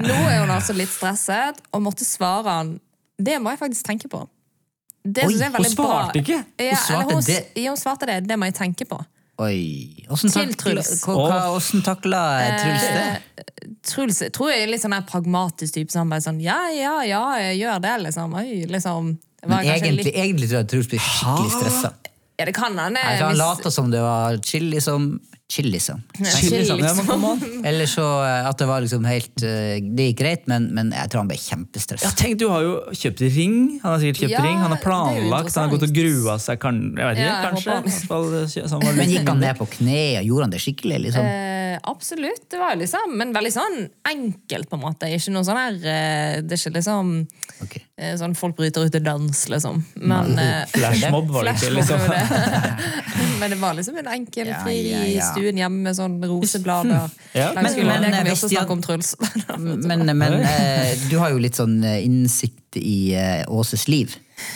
Nå 0.00 0.14
er 0.14 0.40
hun 0.40 0.52
altså 0.54 0.72
litt 0.76 0.92
stresset, 0.92 1.60
og 1.74 1.84
måtte 1.84 2.06
svare 2.08 2.56
han 2.60 2.72
Det 3.18 3.36
må 3.42 3.52
jeg 3.52 3.60
faktisk 3.60 3.86
tenke 3.88 4.08
på. 4.12 4.22
Det 5.06 5.26
Oi, 5.26 5.36
er 5.38 5.52
Hun 5.54 5.64
svarte 5.64 5.76
bra. 5.78 6.20
ikke! 6.20 6.38
Hun 6.58 6.80
svarte 6.82 7.12
ja, 7.12 7.14
hun, 7.14 7.22
det. 7.26 7.38
ja, 7.62 7.68
hun 7.70 7.80
svarte 7.80 8.08
det. 8.10 8.16
Det 8.28 8.38
må 8.38 8.48
jeg 8.48 8.56
tenke 8.58 8.88
på. 8.88 8.98
Oi. 9.38 10.06
Åssen 10.08 10.30
takla, 10.32 10.82
takla 11.84 12.20
Truls 12.62 12.86
det? 12.88 13.44
Truls 13.84 14.22
tror 14.32 14.50
jeg 14.52 14.62
er 14.64 14.70
litt 14.72 14.80
sånn 14.84 14.94
der 14.96 15.04
pragmatisk 15.08 15.76
type. 15.76 15.92
Sånn, 15.92 16.08
bare 16.12 16.24
sånn 16.24 16.40
Ja, 16.40 16.56
ja, 16.72 16.94
ja, 17.04 17.22
jeg 17.42 17.58
gjør 17.60 17.82
det, 17.84 17.94
liksom. 18.06 18.34
Oi, 18.40 18.64
liksom. 18.70 19.10
Det 19.42 19.48
Men 19.52 19.66
egentlig, 19.66 20.04
litt- 20.06 20.14
egentlig 20.16 20.48
tror 20.48 20.58
jeg 20.62 20.68
Truls 20.72 20.88
blir 20.88 21.02
skikkelig 21.04 21.52
stressa. 21.58 21.92
Ja, 22.38 22.44
det 22.48 22.54
kan 22.56 22.76
han. 22.78 22.96
Han 22.96 23.18
tror 23.18 23.28
han 23.28 23.36
lata 23.40 23.70
som 23.70 23.90
det 23.92 24.00
var 24.00 24.38
chill, 24.42 24.70
liksom. 24.72 25.20
Chill, 25.48 25.68
liksom. 25.70 26.00
Ja, 26.18 26.94
come 27.06 27.26
on. 27.28 27.64
Eller 27.64 27.86
så 27.86 28.02
eh, 28.26 28.48
at 28.48 28.58
det 28.58 28.66
var 28.66 28.80
liksom 28.82 29.04
helt 29.06 29.44
eh, 29.46 29.76
Det 29.94 30.08
gikk 30.08 30.16
greit, 30.18 30.48
men, 30.50 30.64
men 30.74 30.90
jeg 30.90 31.06
tror 31.12 31.22
han 31.22 31.28
ble 31.30 31.36
kjempestressa. 31.38 32.08
Ja, 32.08 32.10
tenk, 32.18 32.40
Du 32.42 32.48
har 32.50 32.64
jo 32.66 32.72
kjøpt 32.90 33.22
ring. 33.36 33.54
Han 33.84 33.92
har 33.94 34.02
sikkert 34.02 34.24
kjøpt 34.24 34.34
Ja, 34.34 34.42
ring, 34.42 34.58
han 34.58 34.74
har 34.74 34.82
planlagt, 34.82 35.54
han 35.54 35.68
har 35.68 35.76
gått 35.76 35.86
og 35.86 35.94
grua 35.94 36.34
seg 36.42 36.58
kan, 36.64 36.80
jeg 36.98 37.06
vet 37.12 37.20
ikke, 37.20 37.28
Ja, 37.28 37.36
jeg 37.36 37.46
kanskje. 37.46 37.76
han- 37.76 37.86
I 37.86 37.94
hvert 37.94 38.10
fall, 38.10 38.26
så 38.50 38.66
han 38.74 38.96
Men 38.98 39.12
gikk 39.14 39.30
han 39.30 39.40
ned 39.46 39.60
på 39.62 39.68
kne? 39.76 40.00
og 40.18 40.26
Gjorde 40.32 40.48
han 40.48 40.56
det 40.56 40.62
skikkelig? 40.66 40.98
liksom? 41.06 41.30
Eh, 41.30 41.78
absolutt. 41.94 42.42
Det 42.50 42.58
var 42.58 42.74
liksom, 42.82 43.14
men 43.20 43.32
veldig 43.36 43.52
sånn 43.54 43.78
enkelt, 44.10 44.68
på 44.70 44.80
en 44.80 44.82
måte. 44.82 45.12
Ikke 45.14 45.30
noe 45.36 45.46
sånn 45.46 45.60
her 45.62 45.78
eh, 45.78 46.40
Det 46.42 46.58
er 46.58 46.62
ikke 46.64 46.74
liksom 46.80 47.14
Ok. 47.62 47.78
eh, 48.02 48.16
sånn 48.18 48.34
folk 48.36 48.58
bryter 48.58 48.82
ut 48.90 48.98
i 48.98 49.04
dans, 49.04 49.46
liksom. 49.54 49.78
Men 50.02 50.34
eh, 50.42 50.66
Flashmob 50.74 51.30
var 51.38 51.46
det 51.46 51.54
ikke, 51.60 51.70
liksom. 51.78 52.02
Men 53.40 53.50
det 53.52 53.58
var 53.60 53.74
liksom 53.76 53.96
en 54.00 54.08
enkel 54.16 54.48
Ja, 54.50 54.60
frieri 54.64 54.90
ja, 54.92 55.02
i 55.06 55.16
ja. 55.18 55.26
Stuen 55.36 55.60
hjemme 55.60 55.82
med 55.86 55.96
sånn 55.98 56.18
roseblader. 56.24 57.06
Ja, 57.36 57.50
men- 57.54 57.68
men, 57.86 58.02
det 58.02 58.12
kan 58.14 58.24
vi 58.24 58.32
også 58.32 58.48
snakke 58.48 58.72
om, 58.72 58.80
Truls. 58.82 59.14
Men, 59.58 60.06
men 60.16 60.22
eh, 60.40 60.94
du 61.10 61.18
har 61.20 61.30
jo 61.34 61.38
litt 61.42 61.54
sånn 61.58 61.82
eh, 61.84 61.98
innsikt 62.06 62.78
i 62.80 63.12
eh, 63.14 63.44
Åses 63.52 63.86
liv. 63.92 64.14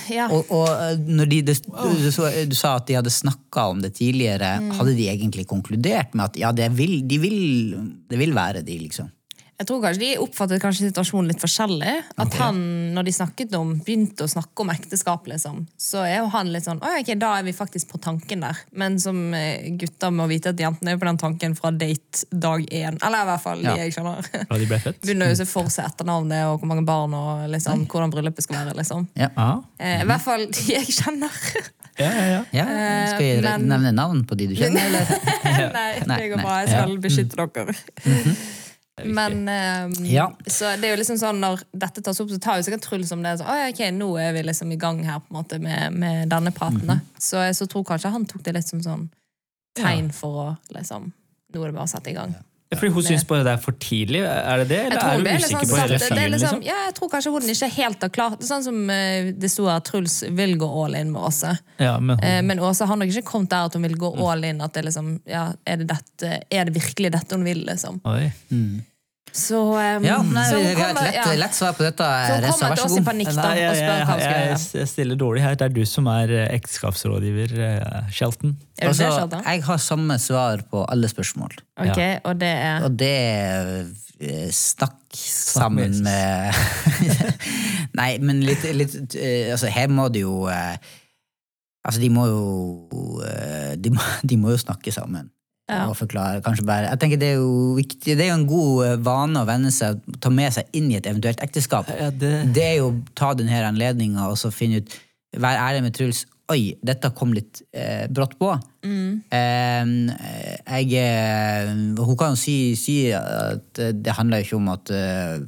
ja. 0.08 0.26
Og, 0.32 0.48
og 0.52 0.98
når 1.06 1.28
de, 1.28 1.38
du, 1.50 1.52
du, 1.54 2.08
du 2.48 2.56
sa 2.56 2.74
at 2.78 2.86
de 2.88 2.96
hadde 2.98 3.12
snakka 3.12 3.68
om 3.74 3.80
det 3.84 3.94
tidligere, 4.00 4.56
Mm. 4.60 4.72
hadde 4.78 4.94
de 4.96 5.06
egentlig 5.12 5.46
konkludert 5.48 6.14
med 6.14 6.24
at 6.30 6.36
ja, 6.40 6.50
det 6.52 6.70
vil, 6.76 7.00
de 7.08 7.18
vil, 7.22 7.38
det 8.10 8.18
vil 8.20 8.32
være 8.36 8.62
de, 8.66 8.78
liksom? 8.86 9.08
Jeg 9.60 9.66
tror 9.68 9.82
kanskje 9.84 10.00
De 10.00 10.10
oppfattet 10.24 10.62
kanskje 10.62 10.86
situasjonen 10.88 11.28
litt 11.28 11.42
forskjellig. 11.42 11.90
At 12.24 12.36
han, 12.40 12.60
når 12.96 13.04
de 13.04 13.12
snakket 13.12 13.52
om, 13.58 13.74
begynte 13.84 14.24
å 14.24 14.30
snakke 14.32 14.64
om 14.64 14.70
ekteskap, 14.72 15.26
liksom, 15.28 15.66
så 15.76 16.00
er 16.06 16.22
jo 16.22 16.30
han 16.32 16.48
litt 16.54 16.64
sånn 16.64 16.80
ok, 16.80 17.10
Da 17.20 17.34
er 17.38 17.44
vi 17.44 17.52
faktisk 17.52 17.90
på 17.92 18.00
tanken 18.00 18.40
der. 18.46 18.56
Men 18.72 18.96
som 19.02 19.18
eh, 19.36 19.68
gutter 19.76 20.14
må 20.16 20.24
vite 20.30 20.54
at 20.54 20.62
jentene 20.64 20.94
er 20.94 20.96
jo 20.96 21.02
på 21.02 21.08
den 21.10 21.20
tanken 21.20 21.56
fra 21.58 21.70
date 21.76 22.24
dag 22.32 22.64
én. 22.72 22.96
Eller 23.04 23.26
i 23.26 23.28
hvert 23.28 23.44
fall 23.44 23.60
Ja. 23.66 23.74
de 23.76 23.84
jeg 23.84 23.92
skjønner. 23.98 24.30
Ja, 24.32 24.56
de 24.62 24.68
ble 24.70 24.78
født. 24.80 25.02
Begynner 25.04 25.28
jo 25.28 25.36
å 25.36 25.40
se 25.42 25.46
for 25.50 25.68
seg 25.74 25.90
etternavnet 25.90 26.46
og 26.48 26.62
hvor 26.62 26.70
mange 26.72 26.86
barn 26.88 27.12
og 27.18 27.44
liksom, 27.52 27.84
hvordan 27.90 28.14
bryllupet 28.16 28.46
skal 28.48 28.62
være. 28.64 28.78
liksom. 28.80 29.04
Ja. 29.20 29.28
Eh, 29.76 30.00
I 30.00 30.08
hvert 30.08 30.24
fall 30.24 30.46
de 30.48 30.64
jeg 30.72 30.88
kjenner. 30.96 31.36
ja, 32.00 32.08
ja, 32.08 32.24
ja. 32.32 32.40
ja. 32.56 32.64
Skal 33.12 33.26
jeg 33.28 33.44
men- 33.44 33.68
nevne 33.68 33.92
navn 33.92 34.24
på 34.24 34.40
de 34.40 34.48
du 34.48 34.56
kjenner, 34.56 34.88
eller? 34.88 35.12
nei, 35.76 35.90
Nei, 36.08 36.16
det 36.24 36.32
går 36.32 36.40
bra. 36.46 36.56
Jeg 36.64 36.72
skal 36.72 36.96
beskytte 37.04 37.46
dere. 37.52 37.76
Men 39.04 39.40
um, 39.48 39.94
Ja. 40.06 40.26
Så 40.46 40.74
det 40.80 40.88
er 40.88 40.94
jo 40.94 41.00
liksom 41.00 41.18
sånn 41.20 41.40
når 41.42 41.62
dette 41.72 42.02
tas 42.04 42.20
opp, 42.22 42.30
så 42.32 42.40
tar 42.42 42.58
jo 42.60 42.66
sikkert 42.66 42.84
Truls 42.86 43.12
om 43.16 43.22
det. 43.24 43.36
Så, 43.40 43.46
ok, 43.70 43.80
nå 43.96 44.10
er 44.20 44.34
vi 44.36 44.44
liksom 44.46 44.72
i 44.74 44.78
gang 44.80 45.02
her 45.06 45.22
på 45.22 45.32
en 45.32 45.40
måte 45.40 45.60
med, 45.62 45.96
med 45.96 46.28
denne 46.32 46.52
praten. 46.56 46.86
da. 46.88 47.00
Så 47.18 47.42
jeg 47.44 47.56
så 47.58 47.68
tror 47.70 47.86
kanskje 47.88 48.12
han 48.14 48.26
tok 48.28 48.44
det 48.46 48.56
litt 48.58 48.68
som 48.68 48.82
sånn 48.84 49.08
tegn 49.78 50.12
for 50.14 50.44
å 50.44 50.48
liksom 50.74 51.12
Nå 51.50 51.64
er 51.64 51.72
det 51.72 51.74
bare 51.74 51.88
å 51.88 51.90
sette 51.90 52.12
i 52.12 52.14
gang. 52.14 52.30
Ja, 52.30 52.44
Fordi 52.70 52.92
hun 52.94 53.02
syns 53.02 53.24
bare 53.26 53.42
det 53.42 53.52
er 53.56 53.62
for 53.64 53.74
tidlig? 53.82 54.20
Er 54.22 54.60
det 54.62 54.66
det, 54.70 54.76
Jeg 54.78 54.86
eller 54.92 55.00
tror 55.00 55.16
hun 55.16 55.24
det 55.24 55.30
er 55.32 55.40
usikker 55.40 55.64
sånn 55.66 55.70
på 55.72 55.78
hele 55.80 55.88
det 55.88 55.96
er 55.96 56.14
fyren? 56.14 56.30
liksom, 56.30 56.58
Liksom? 56.60 56.60
ja, 56.68 56.76
jeg 56.86 56.94
tror 56.94 57.08
kanskje 57.10 57.32
hun 57.34 57.48
ikke 57.54 57.68
helt 57.74 58.04
har 58.06 58.12
klart 58.14 58.44
Sånn 58.46 58.62
som 58.62 58.78
eh, 58.94 59.30
det 59.34 59.50
sto 59.50 59.66
at 59.72 59.88
Truls 59.90 60.20
vil 60.38 60.54
gå 60.60 60.68
all 60.84 60.94
in 61.00 61.10
med 61.10 61.20
Åse. 61.30 61.50
Ja, 61.82 61.96
men 61.98 62.14
hun, 62.20 62.24
Eh, 62.28 62.42
Men 62.46 62.60
Åse 62.60 62.86
har 62.86 62.96
nok 63.00 63.10
ikke 63.10 63.26
kommet 63.32 63.50
der 63.50 63.66
at 63.66 63.74
hun 63.74 63.82
vil 63.82 63.96
gå 63.98 64.12
all 64.30 64.44
in. 64.44 64.60
At 64.62 64.72
det 64.78 64.84
liksom, 64.86 65.20
ja, 65.26 65.48
er, 65.66 65.76
det 65.82 65.88
dette, 65.90 66.30
er 66.50 66.64
det 66.70 66.74
virkelig 66.78 67.10
dette 67.18 67.34
hun 67.34 67.44
vil, 67.44 67.64
liksom? 67.66 67.98
Oi. 68.06 68.30
Så, 69.32 69.60
um, 69.76 70.04
Ja, 70.04 70.18
nei, 70.26 70.44
så 70.50 70.58
vi 70.58 70.74
har 70.74 70.90
et 70.90 71.02
lett, 71.04 71.18
ja. 71.20 71.26
lett 71.38 71.56
svar 71.56 71.76
på 71.78 71.86
dette. 71.86 72.08
Så 72.26 72.36
hun 72.40 72.46
kommer 72.50 72.80
til 72.80 72.86
oss 72.88 72.98
i 72.98 73.04
panikk 73.06 73.30
da, 73.30 73.44
Nei, 73.44 73.52
og 73.52 73.62
jeg, 73.62 73.78
spør 73.78 73.94
jeg, 73.94 74.06
hva 74.06 74.16
hun 74.16 74.22
skal 74.24 74.34
jeg, 74.34 74.50
gjøre. 74.50 74.80
jeg 74.80 74.90
stiller 74.92 75.20
dårlig 75.22 75.44
her. 75.46 75.56
Det 75.60 75.66
er 75.68 75.74
du 75.78 75.82
som 75.86 76.10
er 76.10 76.34
eh, 76.34 76.52
ekteskapsrådgiver, 76.58 77.56
uh, 77.60 78.12
Shelton. 78.14 78.58
Det, 78.58 78.90
Altså, 78.90 79.10
jeg 79.44 79.64
har 79.66 79.82
samme 79.82 80.18
svar 80.18 80.64
på 80.70 80.84
alle 80.88 81.08
spørsmål. 81.10 81.58
Ok, 81.80 82.00
og 82.24 82.40
det 82.40 82.54
er 82.54 82.84
Og 82.84 82.94
det 82.98 83.16
er 83.16 83.84
Snakk 84.52 85.16
sammen 85.16 86.02
med 86.04 86.52
med 86.52 87.32
Nei, 87.98 88.18
men 88.20 88.42
litt, 88.44 88.64
litt 88.76 89.16
eh, 89.16 89.50
Altså, 89.52 89.70
her 89.72 89.88
må 89.88 90.08
det 90.12 90.24
jo 90.26 90.44
eh, 90.52 90.76
Altså, 91.86 92.00
de 92.02 92.10
må 92.12 92.26
jo 92.28 93.22
eh, 93.24 93.72
de 93.80 93.92
må, 93.94 94.04
de 94.22 94.36
må 94.36 94.52
jo 94.52 94.60
snakke 94.60 94.92
sammen. 94.92 95.30
Ja. 95.70 95.84
Og 95.88 95.94
forklare, 95.96 96.40
kanskje 96.42 96.64
bare 96.66 96.88
Jeg 96.90 96.98
tenker 96.98 97.20
Det 97.20 97.28
er 97.30 97.36
jo 97.38 97.76
viktig, 97.76 98.16
det 98.18 98.24
er 98.24 98.32
jo 98.32 98.38
en 98.40 98.46
god 98.50 98.86
eh, 98.88 98.96
vane 99.06 99.38
å 99.44 99.46
venne 99.46 99.70
seg 99.70 100.00
ta 100.20 100.32
med 100.34 100.52
seg 100.56 100.66
inn 100.74 100.88
i 100.90 100.96
et 100.98 101.06
eventuelt 101.06 101.40
ekteskap. 101.46 101.88
Ja, 101.94 102.10
det- 102.10 102.52
Det 102.56 102.64
er 102.64 102.76
jo 102.80 102.90
å 102.90 102.98
ta 103.14 103.32
denne 103.38 103.62
anledninga 103.68 104.26
og 104.28 104.36
så 104.40 104.50
finne 104.52 104.82
ut 104.82 104.98
Være 105.38 105.60
ærlig 105.62 105.82
med 105.84 105.94
Truls. 105.94 106.24
Oi, 106.50 106.74
dette 106.82 107.06
kom 107.14 107.30
litt 107.32 107.60
eh, 107.72 108.08
brått 108.10 108.32
på. 108.40 108.48
Eh, 109.30 109.84
jeg 110.82 111.94
Hun 111.96 112.16
kan 112.18 112.32
jo 112.34 112.40
si, 112.40 112.74
si 112.74 112.96
at 113.14 113.78
eh, 113.78 113.92
det 113.94 114.16
handler 114.16 114.40
jo 114.42 114.48
ikke 114.48 114.58
om 114.58 114.68
at 114.74 114.90
uh, 114.90 115.38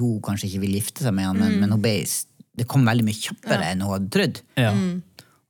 hun, 0.00 0.18
kanskje 0.24 0.48
ikke 0.50 0.60
vil 0.64 0.74
gifte 0.80 1.04
seg 1.06 1.14
med 1.14 1.28
han, 1.28 1.38
men, 1.38 1.60
men 1.60 1.70
hun 1.76 1.82
ble, 1.84 1.94
det 2.58 2.66
kom 2.66 2.82
veldig 2.88 3.04
mye 3.06 3.20
kjappere 3.20 3.70
enn 3.70 3.82
hun 3.84 3.92
hadde 3.94 4.10
trodd. 4.16 4.40
Ja. 4.58 4.72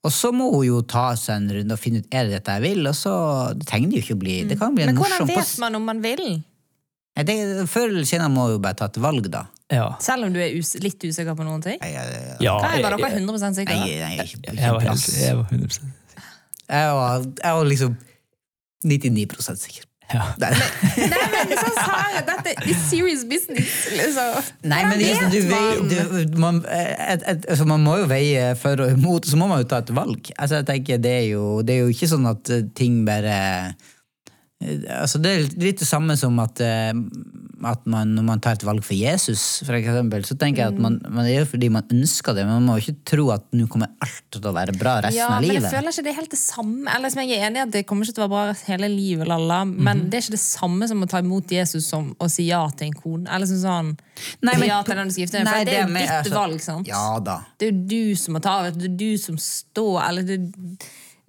Og 0.09 0.15
så 0.15 0.31
må 0.33 0.49
hun 0.55 0.65
jo 0.65 0.79
ta 0.89 1.11
seg 1.21 1.43
en 1.43 1.51
runde 1.59 1.77
og 1.77 1.81
finne 1.81 2.01
ut 2.01 2.15
er 2.17 2.29
det 2.29 2.39
dette 2.39 2.55
jeg 2.57 2.65
vil, 2.65 2.87
og 2.89 2.97
så 2.97 3.13
det 3.59 3.67
trenger 3.69 3.93
det 3.93 4.01
jo 4.01 4.07
ikke 4.07 4.17
å 4.17 4.23
bli 4.23 4.37
Det 4.49 4.57
kan 4.61 4.77
bli 4.77 4.87
en 4.87 4.95
Men 4.95 5.01
hvordan 5.03 5.27
morsom 5.29 5.35
vet 5.35 5.61
man 5.61 5.77
om 5.77 5.85
man 5.85 6.01
vil? 6.05 6.25
Det, 7.29 7.35
Før 7.69 7.91
eller 7.91 8.07
senere 8.09 8.31
må 8.33 8.47
hun 8.53 8.63
bare 8.63 8.79
ta 8.79 8.89
et 8.89 9.01
valg, 9.03 9.27
da. 9.33 9.45
Ja. 9.75 9.89
Selv 10.01 10.29
om 10.29 10.33
du 10.33 10.39
er 10.41 10.55
us 10.57 10.73
litt 10.81 11.03
usikker 11.03 11.35
på 11.37 11.45
noen 11.45 11.61
ting? 11.65 11.77
Jeg, 11.83 11.93
jeg, 11.93 12.37
ja 12.47 12.55
Hva 12.57 12.71
er 12.73 12.85
bare 12.87 13.01
dere 13.03 13.19
100 13.21 13.43
jeg, 13.43 13.57
sikre? 13.59 13.75
jeg, 13.83 13.99
jeg, 13.99 14.13
er 14.15 14.31
ikke, 14.31 14.39
ikke 14.41 14.63
jeg 14.63 14.77
var 14.77 14.87
helt 14.87 15.09
jeg 15.19 15.37
var 15.37 15.53
100 15.59 15.91
Jeg 16.69 16.95
var, 17.01 17.27
jeg 17.43 17.59
var 17.59 17.69
liksom 17.75 17.99
99 18.89 19.59
sikker. 19.59 19.85
Ja. 20.15 20.25
Nei, 20.41 20.53
men 21.33 21.53
sånn 21.59 21.79
jeg 22.15 22.25
dette 22.29 22.55
er 22.55 22.79
serious 22.87 23.25
business, 23.29 23.75
liksom. 23.93 24.49
Nei, 24.65 24.81
men 24.87 25.03
det, 25.03 25.11
er 25.13 25.21
sånn, 25.21 25.91
du, 25.91 25.99
du, 26.33 26.39
man, 26.41 26.63
et, 26.73 27.25
et, 27.29 27.45
altså 27.45 27.67
man 27.69 27.85
må 27.85 27.99
jo 28.01 28.09
veie 28.09 28.55
for 28.61 28.85
og 28.85 28.95
imot, 28.97 29.29
så 29.29 29.41
må 29.41 29.51
man 29.51 29.63
jo 29.63 29.69
ta 29.69 29.83
et 29.85 29.93
valg. 29.93 30.33
Altså, 30.39 30.63
jeg 30.63 30.69
tenker, 30.71 31.03
det, 31.05 31.15
er 31.25 31.29
jo, 31.35 31.45
det 31.67 31.77
er 31.77 31.85
jo 31.85 31.93
ikke 31.93 32.11
sånn 32.15 32.29
at 32.31 32.55
eh, 32.55 32.65
ting 32.79 33.03
bare 33.09 33.37
eh, 33.37 33.95
Altså, 34.59 35.21
det 35.23 35.31
er 35.31 35.45
litt 35.63 35.79
det 35.79 35.87
samme 35.87 36.17
som 36.19 36.35
at, 36.43 36.59
eh, 36.67 36.91
at 37.71 37.85
man, 37.87 38.11
når 38.17 38.25
man 38.27 38.41
tar 38.43 38.57
et 38.57 38.65
valg 38.67 38.83
for 38.83 38.97
Jesus, 38.99 39.61
for 39.63 39.77
eksempel, 39.79 40.25
så 40.27 40.35
tenker 40.39 40.65
jeg 40.65 40.73
at 40.75 40.81
man, 40.83 40.97
man 41.15 41.29
gjør 41.31 41.45
det 41.45 41.51
fordi 41.53 41.69
man 41.71 41.87
ønsker 41.95 42.35
det, 42.35 42.43
men 42.43 42.57
man 42.59 42.67
må 42.67 42.75
jo 42.79 42.89
ikke 42.89 43.07
tro 43.13 43.29
at 43.37 43.47
nå 43.55 43.69
kommer 43.71 43.93
alt 44.03 44.25
til 44.35 44.49
å 44.51 44.55
være 44.57 44.75
bra 44.75 44.97
resten 45.07 45.21
Ja, 45.21 45.29
av 45.37 45.47
men 45.47 45.61
jeg 45.61 45.63
føler 45.71 45.95
ikke 45.95 46.05
det 46.09 46.13
er 46.13 46.19
helt 46.19 46.35
det 46.35 46.41
samme. 46.43 46.91
Eller 46.91 47.15
som 47.15 47.23
jeg 47.23 47.39
er 47.39 47.47
enig 47.47 47.63
i 47.63 47.65
at 47.69 47.75
Det 47.79 47.85
kommer 47.87 48.09
ikke 48.09 48.19
til 48.19 48.27
å 48.27 48.27
være 48.27 48.35
bra 48.35 48.59
hele 48.67 48.91
livet, 48.97 49.31
lalla, 49.31 49.61
men 49.69 50.05
det 50.11 50.19
er 50.19 50.27
ikke 50.27 50.35
det 50.35 50.43
samme 50.43 50.91
som 50.91 51.07
å 51.07 51.11
ta 51.15 51.23
imot 51.23 51.55
Jesus 51.55 51.87
som 51.95 52.11
å 52.19 52.31
si 52.33 52.51
ja 52.51 52.65
til 52.75 52.91
en 52.91 52.99
kone. 52.99 53.27
Eller 53.31 53.47
som 53.47 53.63
sånn 53.63 53.95
Nei, 54.43 54.57
men- 54.59 54.73
ja 54.73 54.83
til 54.83 54.99
den 54.99 55.07
du 55.07 55.15
skal 55.15 55.23
gifte 55.29 55.39
deg 55.39 55.47
med. 55.47 55.67
Det 55.69 55.75
er 55.79 55.85
er 55.85 55.87
jo 55.87 55.95
ditt 55.95 56.17
altså- 56.19 56.35
valg, 56.35 56.61
sant? 56.67 56.89
Ja 56.91 57.21
da. 57.23 57.45
Det 57.57 57.69
er 57.69 57.73
jo 57.77 57.87
du 57.95 58.17
som 58.19 58.35
må 58.35 58.43
ta 58.43 58.59
av, 58.59 58.73
det 58.75 58.91
er 58.91 58.97
du 59.07 59.13
som 59.23 59.39
står 59.39 60.03
Eller 60.09 60.23
det, 60.27 60.53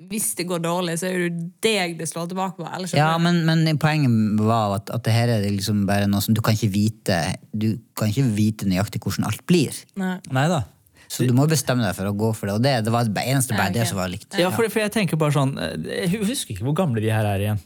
hvis 0.07 0.29
det 0.39 0.45
går 0.47 0.61
dårlig, 0.63 0.95
så 1.01 1.09
er 1.09 1.17
det 1.17 1.25
jo 1.27 1.47
deg 1.65 1.97
det 1.99 2.07
slår 2.07 2.29
tilbake 2.31 2.55
på. 2.55 2.67
Eller 2.71 2.91
Ja, 2.95 3.11
men, 3.19 3.41
men 3.45 3.77
poenget 3.81 4.39
var 4.39 4.77
at, 4.77 4.89
at 4.95 5.03
det 5.03 5.11
her 5.13 5.31
er 5.33 5.43
liksom 5.51 5.83
bare 5.89 6.07
noe 6.07 6.23
som 6.23 6.33
du 6.37 6.39
kan 6.45 6.55
ikke 6.55 6.71
vite 6.71 7.17
Du 7.51 7.73
kan 7.99 8.07
ikke 8.13 8.23
vite 8.37 8.69
nøyaktig 8.69 9.01
hvordan 9.03 9.27
alt 9.27 9.43
blir. 9.49 9.75
Nei. 9.99 10.15
Nei 10.31 10.45
da. 10.51 10.61
Så 11.09 11.25
du 11.25 11.33
må 11.33 11.47
bestemme 11.49 11.83
deg 11.83 11.95
for 11.97 12.05
å 12.05 12.13
gå 12.13 12.29
for 12.37 12.47
det, 12.47 12.55
og 12.59 12.63
det, 12.63 12.75
det 12.85 12.91
var 12.93 13.07
det 13.09 13.23
eneste 13.25 13.57
bare 13.57 13.73
det 13.73 13.87
som 13.89 13.97
var 13.97 14.11
likt. 14.11 14.37
Ja, 14.37 14.51
for, 14.53 14.69
for 14.69 14.83
jeg 14.83 14.93
tenker 14.93 15.17
bare 15.17 15.33
sånn 15.33 15.55
eh, 15.57 15.73
Jeg 16.05 16.21
husker 16.21 16.53
ikke 16.53 16.67
hvor 16.69 16.77
gamle 16.83 17.01
de 17.03 17.09
her 17.11 17.25
er 17.25 17.43
igjen. 17.47 17.61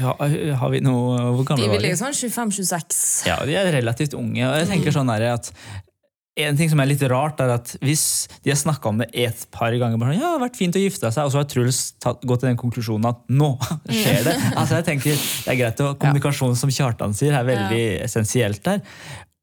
Ja, 0.00 0.14
har 0.16 0.70
vi 0.72 0.78
noe 0.80 1.18
Hvor 1.36 1.44
gamle 1.50 1.66
De 1.66 1.68
var 1.68 1.76
de? 1.76 1.82
de? 1.82 1.88
ligge 1.90 1.98
sånn 2.00 2.14
25-26. 2.16 3.28
Ja, 3.28 3.36
de 3.44 3.58
er 3.60 3.68
relativt 3.74 4.16
unge. 4.16 4.40
Og 4.48 4.54
jeg 4.62 4.70
tenker 4.70 4.94
sånn 4.96 5.12
her 5.12 5.26
at 5.34 5.50
en 6.36 6.56
ting 6.58 6.68
som 6.68 6.80
er 6.82 6.90
litt 6.90 7.02
rart, 7.08 7.40
er 7.40 7.54
at 7.54 7.72
hvis 7.80 8.04
de 8.44 8.52
har 8.52 8.58
snakka 8.60 8.90
om 8.90 9.00
det 9.00 9.08
et 9.16 9.44
par 9.54 9.72
ganger 9.72 10.00
bare 10.00 10.12
sånn, 10.12 10.20
ja, 10.20 10.28
det 10.28 10.36
har 10.36 10.44
vært 10.44 10.58
fint 10.60 10.76
å 10.76 10.82
gifte 10.82 11.08
seg, 11.08 11.24
og 11.24 11.32
så 11.32 11.40
har 11.40 11.46
Truls 11.48 11.82
tatt, 12.02 12.24
gått 12.28 12.44
til 12.44 12.50
den 12.50 12.60
konklusjonen 12.60 13.08
at 13.08 13.22
nå 13.32 13.54
skjer 13.88 14.26
det. 14.28 14.34
Altså 14.52 14.80
jeg 14.80 14.88
tenker, 14.90 15.22
det 15.22 15.54
er 15.54 15.60
greit 15.62 15.84
å 15.84 15.94
Kommunikasjon, 16.00 16.58
som 16.60 16.72
Kjartan 16.72 17.16
sier, 17.16 17.36
er 17.36 17.48
veldig 17.48 17.84
essensielt 18.04 18.60
der. 18.66 18.84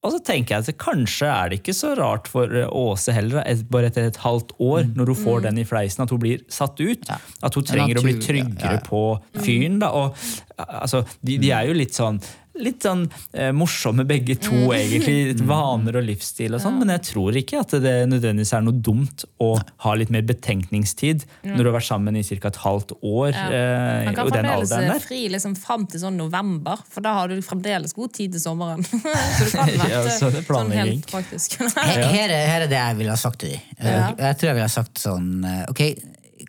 Og 0.04 0.12
så 0.12 0.20
tenker 0.28 0.58
jeg 0.58 0.66
at 0.68 0.80
kanskje 0.84 1.30
er 1.32 1.50
det 1.50 1.62
ikke 1.62 1.76
så 1.78 1.94
rart 1.96 2.28
for 2.28 2.52
eh, 2.60 2.68
Åse 2.68 3.14
heller, 3.16 3.48
bare 3.72 3.88
etter 3.88 4.10
et 4.10 4.20
halvt 4.20 4.52
år, 4.60 4.90
når 4.98 5.14
hun 5.14 5.22
får 5.22 5.46
den 5.48 5.62
i 5.62 5.66
fleisen, 5.68 6.04
at 6.04 6.12
hun 6.12 6.20
blir 6.22 6.44
satt 6.52 6.78
ut. 6.84 7.08
At 7.08 7.56
hun 7.56 7.68
trenger 7.68 8.02
å 8.02 8.04
bli 8.04 8.18
natur- 8.18 8.42
ja, 8.42 8.44
tryggere 8.44 8.78
ja. 8.82 8.84
på 8.84 9.04
fyren. 9.40 9.80
da, 9.80 9.94
og 9.96 10.18
altså, 10.60 11.06
de, 11.24 11.40
de 11.42 11.54
er 11.56 11.72
jo 11.72 11.78
litt 11.80 11.96
sånn 11.96 12.20
Litt 12.54 12.86
sånn 12.86 13.08
eh, 13.34 13.50
morsomme 13.56 14.04
begge 14.06 14.36
to, 14.38 14.54
egentlig. 14.76 15.16
litt 15.32 15.40
Vaner 15.50 15.96
og 15.98 16.04
livsstil 16.06 16.54
og 16.54 16.62
sånn. 16.62 16.76
Men 16.84 16.92
jeg 16.94 17.02
tror 17.08 17.38
ikke 17.40 17.62
at 17.64 17.72
det 17.82 17.94
nødvendigvis 18.12 18.52
er 18.54 18.62
noe 18.68 18.78
dumt 18.78 19.24
å 19.42 19.48
ha 19.86 19.94
litt 19.98 20.12
mer 20.14 20.22
betenkningstid 20.30 21.26
når 21.48 21.58
du 21.64 21.70
har 21.72 21.76
vært 21.80 21.88
sammen 21.88 22.20
i 22.20 22.22
ca. 22.28 22.52
et 22.52 22.60
halvt 22.62 22.94
år. 23.02 23.32
eh, 23.34 24.06
Man 24.06 24.18
kan 24.20 24.30
fremdeles 24.30 24.70
der. 24.70 25.00
fri 25.02 25.24
liksom 25.34 25.56
fram 25.58 25.88
til 25.90 26.04
sånn 26.04 26.20
november, 26.20 26.78
for 26.94 27.02
da 27.06 27.16
har 27.18 27.32
du 27.34 27.42
fremdeles 27.42 27.96
god 27.98 28.14
tid 28.14 28.36
til 28.38 28.44
sommeren. 28.44 28.86
så 29.40 29.48
du 29.50 29.56
kan 29.56 29.74
Ja, 29.94 30.04
så 30.14 30.30
sånn 30.30 30.72
helt 30.78 31.08
praktisk. 31.10 31.58
Her, 31.74 32.04
her, 32.06 32.30
er, 32.38 32.68
det 32.70 32.78
jeg 32.78 32.98
ville 33.00 33.14
ha 33.16 33.20
sagt 33.20 33.42
til 33.42 33.56
dem. 33.56 33.64
Ja. 33.82 34.12
Jeg 34.14 34.38
tror 34.38 34.50
jeg 34.52 34.58
ville 34.60 34.68
ha 34.70 34.74
sagt 34.74 35.02
sånn 35.02 35.32
eh, 35.48 35.64
Ok, 35.72 35.82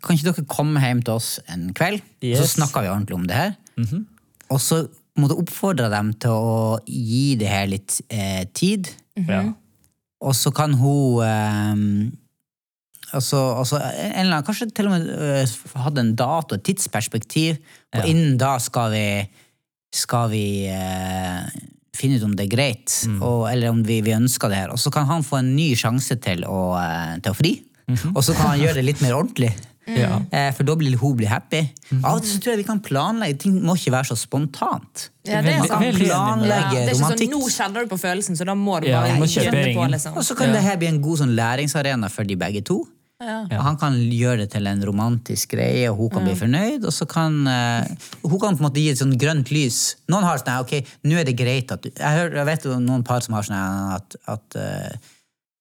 kan 0.04 0.18
ikke 0.18 0.28
dere 0.34 0.44
komme 0.52 0.82
hjem 0.84 1.00
til 1.06 1.16
oss 1.16 1.30
en 1.48 1.70
kveld, 1.76 2.04
så 2.36 2.44
snakker 2.50 2.84
vi 2.84 2.92
ordentlig 2.92 3.16
om 3.16 3.24
det 3.30 3.38
her. 3.40 3.56
Og 4.52 4.60
så 4.60 4.82
måtte 5.20 5.36
oppfordre 5.38 5.88
dem 5.92 6.12
til 6.22 6.30
å 6.34 6.78
gi 6.88 7.34
det 7.38 7.50
her 7.50 7.68
litt 7.70 8.00
eh, 8.10 8.44
tid. 8.56 8.90
Ja. 9.28 9.44
Og 10.24 10.34
så 10.34 10.50
kan 10.56 10.74
hun 10.80 11.20
eh, 11.22 12.10
altså, 13.14 13.40
altså, 13.60 13.78
en 13.78 14.24
eller 14.24 14.38
annen, 14.38 14.46
Kanskje 14.46 14.70
til 14.74 14.88
og 14.88 14.96
med 14.96 15.06
uh, 15.12 15.54
hadde 15.84 16.02
en 16.02 16.14
dato, 16.18 16.56
et 16.58 16.64
tidsperspektiv. 16.66 17.60
Og 17.94 18.00
Ja. 18.02 18.08
innen 18.10 18.38
da 18.40 18.56
skal 18.58 18.90
vi, 18.94 19.06
skal 19.94 20.30
vi 20.32 20.46
eh, 20.66 21.44
finne 21.94 22.18
ut 22.18 22.24
om 22.26 22.34
det 22.34 22.48
er 22.48 22.56
greit, 22.56 22.90
Mm. 23.06 23.20
og, 23.22 23.44
eller 23.52 23.70
om 23.70 23.84
vi, 23.86 24.00
vi 24.02 24.16
ønsker 24.16 24.50
det 24.50 24.56
her. 24.64 24.72
Og 24.74 24.78
så 24.82 24.90
kan 24.90 25.06
han 25.06 25.22
få 25.22 25.38
en 25.38 25.54
ny 25.54 25.74
sjanse 25.78 26.16
til 26.18 26.42
å, 26.48 26.74
eh, 26.80 27.20
til 27.22 27.30
å 27.30 27.38
fri. 27.38 27.52
Mhm. 27.86 28.16
Og 28.16 28.22
så 28.24 28.32
kan 28.34 28.54
han 28.54 28.58
gjøre 28.64 28.74
det 28.80 28.84
litt 28.88 29.02
mer 29.04 29.12
ordentlig. 29.14 29.52
Ja. 29.86 30.20
Eh, 30.32 30.50
For 30.56 30.64
da 30.64 30.76
blir 30.80 30.96
hun 31.00 31.16
blir 31.18 31.28
happy. 31.28 31.60
Mhm. 31.90 32.04
Av 32.04 32.16
og 32.16 32.22
til 32.24 32.32
så 32.32 32.40
tror 32.40 32.54
jeg 32.54 32.62
vi 32.62 32.68
kan 32.70 32.80
planlegge. 32.80 33.38
Ting 33.44 33.60
må 33.62 33.76
ikke 33.76 33.92
være 33.92 34.10
så 34.12 34.16
spontant. 34.16 35.10
Ja, 35.24 35.42
det 35.44 35.54
er 35.54 35.66
sant. 35.68 35.84
enig. 35.84 36.08
Ja, 36.08 36.20
Planlegge 36.22 36.80
det 36.80 36.94
er 36.94 37.00
sånn. 37.00 37.30
Nå 37.34 37.44
kjenner 37.52 37.84
du 37.84 37.92
på 37.92 38.00
følelsen, 38.00 38.36
så 38.36 38.48
da 38.48 38.54
må 38.54 38.80
du 38.80 38.88
bare 38.90 39.12
ja, 39.12 39.20
må 39.20 39.28
kjøpe 39.28 39.74
på. 39.74 39.86
Liksom. 39.94 40.16
Og 40.16 40.24
så 40.24 40.36
kan 40.38 40.52
det 40.52 40.64
her 40.64 40.76
bli 40.80 40.88
en 40.92 41.00
god 41.04 41.24
sånn 41.24 41.36
læringsarena 41.36 42.10
for 42.12 42.24
de 42.24 42.36
begge 42.36 42.64
to. 42.64 42.84
Og 43.24 43.60
han 43.62 43.76
kan 43.80 43.94
gjøre 44.10 44.42
det 44.42 44.50
til 44.52 44.66
en 44.68 44.82
romantisk 44.84 45.54
greie, 45.54 45.86
og 45.88 45.96
hun 45.96 46.10
kan 46.12 46.26
bli 46.26 46.34
fornøyd. 46.36 46.84
Og 46.84 46.92
så 46.92 47.06
kan 47.08 47.36
uh, 47.46 47.86
hun 48.24 48.40
kan 48.42 48.56
på 48.58 48.64
en 48.64 48.66
måte 48.66 48.82
gi 48.82 48.90
et 48.92 49.00
sånn 49.00 49.14
grønt 49.20 49.52
lys. 49.54 49.96
Noen 50.12 50.26
har 50.26 50.42
sånn 50.42 50.60
ok, 50.64 50.74
nå 51.06 51.20
er 51.20 51.28
det 51.28 51.36
greit 51.38 51.72
at 51.72 51.84
du 51.84 51.90
Jeg, 51.92 52.10
hører, 52.18 52.40
jeg 52.42 52.48
vet 52.50 52.66
jo 52.68 52.78
noen 52.82 53.04
par 53.06 53.24
som 53.24 53.36
har 53.38 53.46
sånn 53.46 53.94
at, 53.94 54.18
at 54.34 54.58
eh, 54.60 55.12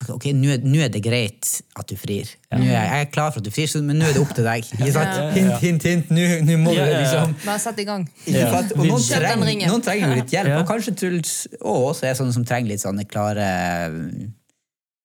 Ok, 0.10 0.26
nå 0.36 0.50
er, 0.56 0.64
nå 0.66 0.82
er 0.84 0.90
det 0.92 1.02
greit 1.06 1.62
at 1.80 1.88
du 1.90 1.96
frir. 1.98 2.28
Nå 2.52 2.60
er 2.60 2.70
jeg, 2.72 2.90
jeg 2.92 3.06
er 3.06 3.10
klar 3.14 3.32
for 3.32 3.40
at 3.40 3.46
du 3.48 3.52
frir, 3.56 3.72
men 3.82 3.98
nå 4.02 4.06
er 4.10 4.14
det 4.18 4.22
opp 4.24 4.34
til 4.36 4.44
deg. 4.48 4.68
Ja. 4.84 5.06
Hint, 5.32 5.58
hint, 5.64 5.84
hint. 5.88 6.12
Nå, 6.14 6.26
nå 6.48 6.58
må 6.62 6.74
Ja, 6.76 6.84
du 6.86 6.92
ja, 6.92 7.00
ja. 7.00 7.02
liksom 7.06 7.36
Bare 7.46 7.60
sett 7.64 7.80
i 7.80 7.86
gang. 7.88 8.06
Ja. 8.28 8.50
Og 8.76 8.86
noen 8.86 9.02
trenger, 9.08 9.68
noen 9.72 9.82
trenger 9.86 10.10
jo 10.10 10.20
litt 10.22 10.34
hjelp, 10.36 10.52
Ja. 10.54 10.60
og 10.62 10.68
kanskje 10.68 10.96
Truls 11.00 11.34
og 11.62 11.92
også 11.94 12.10
er 12.10 12.18
sånne 12.20 12.34
som 12.36 12.46
trenger 12.46 12.74
litt 12.76 12.84
sånne 12.84 13.06
klare 13.10 13.48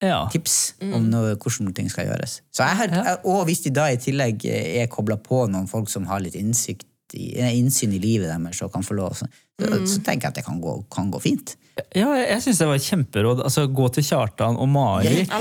Ja. 0.00 0.28
tips 0.30 0.74
om 0.94 1.08
noe, 1.10 1.34
hvordan 1.36 1.72
ting 1.74 1.88
skal 1.90 2.06
gjøres. 2.06 2.40
Så 2.54 2.62
jeg 2.66 2.76
har, 2.78 3.18
og 3.26 3.46
hvis 3.48 3.64
de 3.64 3.70
da 3.74 3.88
i 3.90 3.96
tillegg 3.98 4.44
er 4.46 4.86
kobla 4.92 5.16
på 5.18 5.44
noen 5.50 5.66
folk 5.70 5.88
som 5.90 6.06
har 6.06 6.20
litt 6.22 6.36
innsikt 6.38 6.84
i, 7.14 7.30
innsyn 7.60 7.92
i 7.96 8.02
livet 8.02 8.28
deres 8.28 8.60
og 8.66 8.72
kan 8.74 8.82
få 8.84 8.94
lov, 8.98 9.14
så, 9.16 9.28
så, 9.60 9.78
så 9.86 10.02
tenker 10.04 10.28
jeg 10.28 10.34
at 10.34 10.42
det 10.42 10.44
kan 10.46 10.60
gå, 10.60 10.74
kan 10.92 11.08
gå 11.14 11.20
fint. 11.22 11.54
Ja, 11.94 12.08
jeg, 12.18 12.24
jeg 12.32 12.42
syns 12.42 12.58
det 12.58 12.66
var 12.66 12.74
et 12.80 12.82
kjemperåd. 12.88 13.40
Altså, 13.46 13.62
Gå 13.70 13.84
til 13.94 14.02
Kjartan 14.02 14.56
og 14.58 14.66
Mari. 14.66 15.12
Ja, 15.22 15.36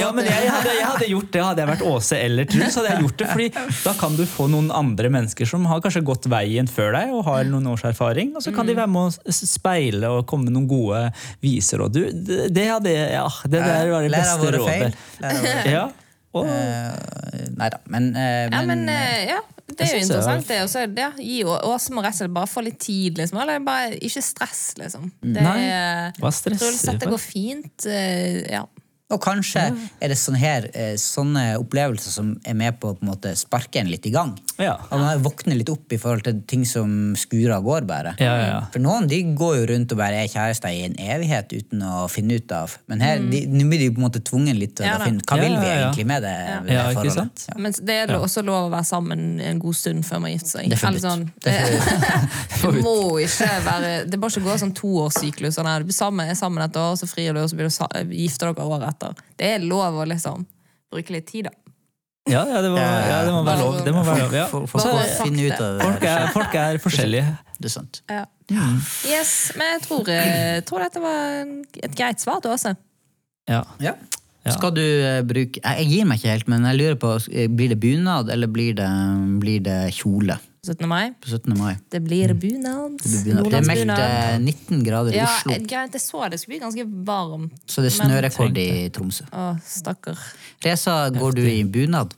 Ja, 0.00 0.06
men 0.16 0.24
jeg, 0.24 0.46
jeg, 0.46 0.52
hadde, 0.54 0.70
jeg 0.78 0.86
hadde 0.88 1.08
gjort 1.10 1.26
det. 1.34 1.42
Hadde 1.44 1.60
jeg 1.60 1.68
vært 1.74 1.82
Åse 1.90 2.20
eller 2.24 2.48
Truls, 2.48 2.78
hadde 2.80 2.94
jeg 2.94 3.02
gjort 3.04 3.18
det. 3.20 3.26
fordi 3.34 3.48
da 3.84 3.92
kan 4.00 4.16
du 4.16 4.22
få 4.32 4.46
noen 4.48 4.70
andre 4.72 5.10
mennesker 5.12 5.44
som 5.50 5.66
har 5.68 5.82
kanskje 5.84 6.00
gått 6.08 6.24
veien 6.32 6.70
før 6.72 6.96
deg 6.96 7.12
og 7.12 7.26
har 7.28 7.44
noen 7.52 7.68
års 7.74 7.84
erfaring. 7.84 8.32
Og 8.32 8.40
så 8.46 8.54
kan 8.56 8.64
de 8.70 8.78
være 8.78 8.88
med 8.94 9.12
å 9.28 9.36
speile 9.36 10.08
og 10.16 10.24
komme 10.30 10.48
med 10.48 10.56
noen 10.56 10.70
gode 10.72 11.02
viser. 11.44 11.84
Og 11.84 11.92
du, 11.92 12.00
det, 12.16 12.46
det 12.56 12.64
hadde 12.72 12.94
Ja, 12.96 13.26
det 13.44 13.60
der 13.60 13.92
var 13.92 14.08
det 14.08 14.14
beste 14.16 14.54
rådet. 14.56 14.94
Lær 15.20 15.36
av 15.36 15.44
våre- 15.44 15.68
Ja, 15.76 15.84
og, 16.34 16.46
Eh, 16.48 17.48
Nei 17.56 17.68
da, 17.70 17.78
men, 17.90 18.08
eh, 18.16 18.48
Ja, 18.50 18.60
men, 18.66 18.84
men 18.84 18.88
eh, 18.88 19.26
ja, 19.28 19.40
det 19.68 19.80
er 19.80 19.90
jo 19.92 19.96
er- 19.98 20.02
interessant, 20.04 20.46
det. 20.48 20.60
Og 20.62 20.68
så 20.70 20.84
det 20.90 20.98
ja, 21.02 21.10
gi 21.18 21.42
Å- 21.44 21.60
Åse 21.70 21.90
må 21.94 22.02
rett 22.02 22.14
og 22.14 22.18
slett 22.22 22.34
bare 22.34 22.50
få 22.50 22.62
litt 22.66 22.78
tid, 22.82 23.18
liksom. 23.18 23.40
Eller 23.42 23.58
bare 23.64 23.94
ikke 23.98 24.22
stress, 24.22 24.74
liksom. 24.78 25.10
Det 25.22 25.42
Nei, 25.42 26.12
hva 26.20 26.30
stresser 26.34 26.58
Truls, 26.64 26.82
dette 26.82 27.06
går 27.10 27.22
fint. 27.22 27.86
eh, 27.86 28.42
Ja. 28.50 28.64
Og 29.14 29.20
kanskje 29.22 29.64
er 30.02 30.10
det 30.10 30.18
sånne, 30.18 30.40
her, 30.42 30.68
eh, 30.74 30.94
sånne 31.00 31.44
opplevelser 31.60 32.14
som 32.14 32.32
er 32.44 32.56
med 32.58 32.80
på 32.82 32.92
å 32.92 32.96
på 32.98 33.04
en 33.06 33.12
måte 33.12 33.34
sparke 33.38 33.80
en 33.80 33.90
litt 33.92 34.06
i 34.08 34.12
gang. 34.14 34.34
Ja. 34.58 34.76
At 34.90 34.98
man 34.98 35.22
våkner 35.22 35.58
litt 35.58 35.70
opp 35.72 35.92
i 35.94 35.98
forhold 36.00 36.24
til 36.26 36.40
ting 36.50 36.64
som 36.68 37.14
skurer 37.18 37.56
av 37.56 37.64
gårde 37.66 37.88
bare. 37.88 38.14
Ja, 38.22 38.34
ja. 38.42 38.58
For 38.74 38.82
noen 38.82 39.08
de 39.10 39.20
går 39.38 39.56
jo 39.60 39.66
rundt 39.72 39.94
og 39.94 40.00
bare 40.00 40.24
er 40.24 40.30
kjærester 40.30 40.74
i 40.74 40.84
en 40.88 40.96
evighet 40.98 41.52
uten 41.54 41.82
å 41.86 42.04
finne 42.10 42.38
ut 42.40 42.54
av. 42.54 42.76
Men 42.90 43.02
her, 43.04 43.22
de, 43.30 43.44
nå 43.50 43.66
blir 43.70 43.84
de 43.84 43.90
på 43.94 44.02
en 44.02 44.06
måte 44.06 44.22
tvunget 44.24 44.58
litt 44.58 44.76
til 44.78 44.88
Ja 44.88 44.98
å 44.98 45.04
finne 45.06 45.24
hva 45.24 45.38
Ja, 45.38 45.42
vil 45.44 45.56
vi 45.58 45.68
ja, 45.68 45.74
ja. 45.74 45.80
egentlig 45.88 46.06
med 46.10 46.26
det, 46.26 46.34
med 46.64 46.72
Ja, 46.74 46.82
det 46.88 46.94
ikke 46.94 47.00
forholdet. 47.00 47.18
sant? 47.18 47.46
Ja. 47.50 47.58
Men 47.66 47.78
det 47.90 47.98
er 48.04 48.14
også 48.18 48.44
lov 48.46 48.68
å 48.68 48.72
være 48.74 48.88
sammen 48.88 49.24
en 49.40 49.62
god 49.62 49.78
stund 49.78 50.06
før 50.06 50.22
man 50.24 50.34
gifter 50.34 50.58
seg. 50.58 50.70
Det 50.70 50.80
er 50.80 51.00
sånn, 51.04 51.26
Det 51.44 51.54
er 51.54 51.74
det 52.64 52.82
må 52.84 52.96
ikke 53.22 53.50
være 53.64 53.92
Det 54.10 54.20
må 54.20 54.30
ikke 54.30 54.44
gå 54.46 54.56
sånn 54.60 54.74
toårssyklus. 54.76 55.58
Sånn 55.58 55.70
du 55.82 55.88
blir 55.88 55.96
sammen, 55.96 56.28
er 56.30 56.38
sammen 56.38 56.64
et 56.64 56.76
år, 56.78 56.94
så 56.98 57.08
frir 57.10 57.34
du, 57.34 57.40
og 57.42 57.50
så 57.50 57.58
blir 57.58 57.68
du 57.68 58.14
gifter 58.14 58.52
dere 58.52 58.64
året 58.64 58.88
etter. 58.94 59.03
Det 59.38 59.50
er 59.56 59.64
lov 59.64 60.00
å 60.02 60.06
liksom 60.08 60.46
bruke 60.92 61.14
litt 61.14 61.26
tid, 61.28 61.48
da. 61.48 61.54
ja, 62.30 62.44
ja, 62.48 62.60
det, 62.64 62.70
må, 62.72 62.78
ja, 62.80 63.18
det 63.26 63.32
må 63.34 63.42
være 63.44 63.60
lov. 63.60 63.78
Det 63.84 63.92
må 63.94 64.04
være 64.06 64.24
lov 64.24 64.36
ja. 64.38 64.46
Folk, 64.48 64.70
folk. 64.70 64.84
Folk, 64.84 66.06
er, 66.08 66.30
folk 66.32 66.56
er 66.60 66.80
forskjellige. 66.82 67.36
Det 67.58 67.70
er 67.70 67.74
sant. 67.74 68.00
Ja. 68.10 68.24
Yes, 69.08 69.52
Men 69.56 69.76
jeg 69.76 69.84
tror, 69.86 70.08
eh, 70.12 70.58
tror 70.68 70.84
dette 70.84 71.00
var 71.00 71.44
et 71.80 71.94
greit 71.96 72.20
svar 72.20 72.42
til 72.44 72.52
Åse. 72.52 72.74
Ja. 73.48 73.62
Ja. 73.80 73.94
Skal 74.52 74.74
du 74.76 74.82
eh, 74.84 75.22
bruke 75.24 75.60
jeg, 75.60 75.84
jeg 75.84 75.88
gir 75.88 76.08
meg 76.08 76.20
ikke 76.20 76.34
helt, 76.34 76.50
men 76.52 76.66
jeg 76.68 76.80
lurer 76.80 76.98
på 77.00 77.14
eh, 77.32 77.48
blir 77.48 77.72
det 77.72 77.78
bunad 77.80 78.32
eller 78.32 78.50
blir 78.52 78.76
det, 78.76 78.90
blir 79.40 79.64
det 79.64 79.78
kjole 79.96 80.36
17. 80.64 80.86
mai. 80.88 81.12
på 81.20 81.30
17. 81.30 81.54
mai? 81.58 81.74
Det 81.92 82.00
blir 82.04 82.32
bunad. 82.34 82.96
Det, 83.02 83.20
blir 83.24 83.38
bunad. 83.42 83.50
det 83.52 83.60
er 83.60 83.68
meldt 83.68 84.04
eh, 84.04 84.38
19 84.40 84.84
grader 84.86 85.14
i 85.14 85.20
Ja, 85.20 85.28
Oslo, 85.28 85.52
Ja, 85.54 85.84
jeg 85.84 86.00
så 86.00 86.24
det 86.32 86.40
skulle 86.40 86.54
bli 86.54 86.62
ganske 86.64 86.86
varmt. 87.10 87.60
så 87.66 87.84
det 87.84 87.92
er 87.92 87.96
snørekord 87.98 88.60
i 88.62 88.68
Tromsø. 88.94 89.28
Å, 89.30 89.50
stakkar. 89.68 90.20
Reza, 90.64 90.96
går 91.14 91.36
du 91.36 91.44
i 91.44 91.60
bunad? 91.64 92.16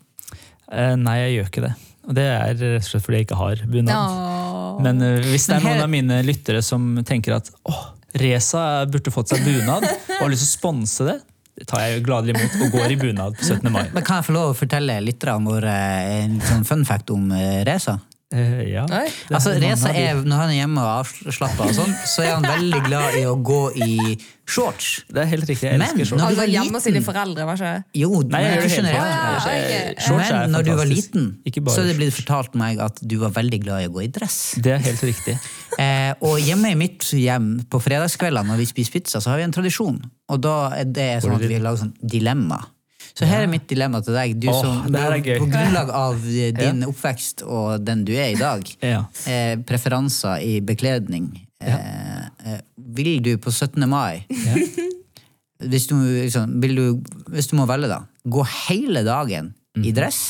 Uh, 0.66 0.94
nei, 0.98 1.18
jeg 1.24 1.36
gjør 1.36 1.52
ikke 1.52 1.66
det. 1.66 1.74
Og 2.06 2.14
det 2.14 2.24
er 2.30 2.54
rett 2.54 2.80
og 2.80 2.88
slett 2.88 3.04
fordi 3.04 3.20
jeg 3.20 3.26
ikke 3.26 3.38
har 3.42 3.62
bunad. 3.70 3.94
Oh. 3.98 4.80
Men 4.82 5.02
uh, 5.02 5.12
hvis 5.26 5.48
det 5.50 5.58
er 5.58 5.66
noen 5.66 5.82
av 5.82 5.90
mine 5.90 6.22
lyttere 6.26 6.62
som 6.62 6.94
tenker 7.06 7.38
at 7.38 7.50
åh, 7.66 7.84
Reza 8.16 8.86
burde 8.88 9.12
fått 9.12 9.34
seg 9.34 9.42
bunad, 9.44 9.84
og 9.84 10.20
har 10.22 10.30
lyst 10.32 10.46
til 10.46 10.52
å 10.52 10.56
sponse 10.56 11.06
det, 11.08 11.16
det 11.56 11.64
tar 11.70 11.86
jeg 11.86 12.02
gladelig 12.04 12.36
imot 12.36 12.66
og 12.66 12.74
går 12.74 12.92
i 12.92 12.98
bunad 13.00 13.36
på 13.38 13.46
17. 13.46 13.70
mai. 13.72 13.86
Men 13.94 14.04
Kan 14.04 14.20
jeg 14.20 14.28
få 14.28 14.34
lov 14.36 14.50
å 14.50 14.56
fortelle 14.56 14.98
lytterne 15.04 15.48
våre 15.48 15.76
en 16.18 16.36
sånn 16.44 16.66
fun 16.68 16.84
fact 16.88 17.12
om 17.14 17.30
eh, 17.32 17.62
Reza? 17.64 17.96
Eh, 18.34 18.72
ja. 18.72 18.82
Altså, 19.30 19.52
Reza 19.62 19.92
er, 19.94 20.18
Når 20.26 20.40
han 20.40 20.50
er 20.50 20.56
hjemme 20.58 20.82
og 20.82 21.04
avslappa, 21.04 21.68
og 21.68 21.76
sånn, 21.76 21.92
så 22.10 22.24
er 22.24 22.32
han 22.34 22.42
veldig 22.42 22.80
glad 22.88 23.14
i 23.20 23.22
å 23.30 23.36
gå 23.38 23.60
i 23.86 24.16
shorts. 24.50 25.04
Det 25.06 25.22
er 25.22 25.28
helt 25.30 25.46
riktig. 25.46 25.68
Jeg 25.68 25.78
Men 25.78 25.86
elsker 25.92 26.08
shorts. 26.10 26.10
når 26.10 26.18
du 26.18 26.26
Altså 26.26 26.40
var 26.40 26.50
hjemme 26.50 26.74
hos 26.80 26.86
sine 26.88 27.02
foreldre, 27.06 27.46
var 27.46 27.60
ikke? 27.60 27.84
Jo, 27.94 28.10
Nei, 28.24 28.26
men 28.26 28.42
jeg 28.42 28.50
jeg 28.50 28.56
det 28.56 28.58
tror 28.58 28.74
hele 28.74 28.82
generelt. 28.82 28.98
tiden. 28.98 29.14
Ja, 29.14 29.30
Ja, 29.30 29.54
ja, 29.76 29.92
ok. 29.92 30.02
Shorts 30.08 30.30
er 30.30 30.40
Men 30.40 30.50
når 30.56 30.66
du 30.66 30.72
var 30.74 30.90
liten, 30.90 31.24
så 31.70 31.78
er 31.80 31.86
det 31.86 31.96
blitt 32.00 32.16
fortalt 32.18 32.54
meg 32.58 32.82
at 32.82 33.00
du 33.06 33.16
var 33.22 33.30
veldig 33.30 33.60
glad 33.62 33.82
i 33.84 33.86
å 33.86 33.94
gå 33.94 34.02
i 34.02 34.10
dress. 34.18 34.38
Det 34.58 34.72
er 34.74 34.78
helt 34.90 35.06
riktig. 35.06 35.38
Eh, 35.76 36.14
og 36.24 36.38
hjemme 36.40 36.70
i 36.72 36.74
mitt 36.74 37.04
hjem 37.12 37.60
på 37.68 37.76
fredagskveldene 37.84 38.48
når 38.48 38.56
vi 38.62 38.64
spiser 38.64 38.92
pizza, 38.94 39.20
så 39.20 39.28
har 39.28 39.36
vi 39.36 39.42
en 39.44 39.52
tradisjon. 39.52 39.98
Og 40.32 40.40
da 40.40 40.70
er 40.72 40.86
det 40.88 41.20
sånn 41.20 41.34
at 41.36 41.42
vi 41.44 41.58
lager 41.60 41.82
sånn 41.82 41.92
dilemma. 42.00 42.62
Så 43.16 43.24
her 43.24 43.46
er 43.46 43.48
mitt 43.48 43.64
dilemma 43.70 44.02
til 44.04 44.12
deg. 44.16 44.34
Du 44.40 44.48
som, 44.52 44.82
oh. 44.84 45.18
På 45.40 45.46
grunnlag 45.48 45.90
av 45.96 46.18
din 46.26 46.54
din 46.58 46.82
oppvekst 46.84 47.42
og 47.46 47.80
den 47.86 48.04
du 48.04 48.12
er 48.12 48.34
i 48.34 48.38
dag, 48.40 48.60
Ja. 48.84 49.04
eh, 49.26 49.56
preferanser 49.64 50.42
i 50.44 50.58
bekledning. 50.60 51.30
Eh, 51.64 52.26
eh, 52.44 52.60
vil 52.76 53.22
du 53.24 53.32
på 53.40 53.48
17. 53.50 53.86
mai 53.88 54.26
hvis, 55.70 55.86
du, 55.88 55.94
liksom, 55.96 56.58
vil 56.60 56.76
du, 56.76 56.84
hvis 57.32 57.48
du 57.48 57.56
må 57.56 57.64
velge, 57.70 57.88
da. 57.88 58.02
Gå 58.28 58.44
hele 58.68 59.04
dagen 59.06 59.54
Mhm. 59.76 59.84
i 59.84 59.90
dress? 59.92 60.20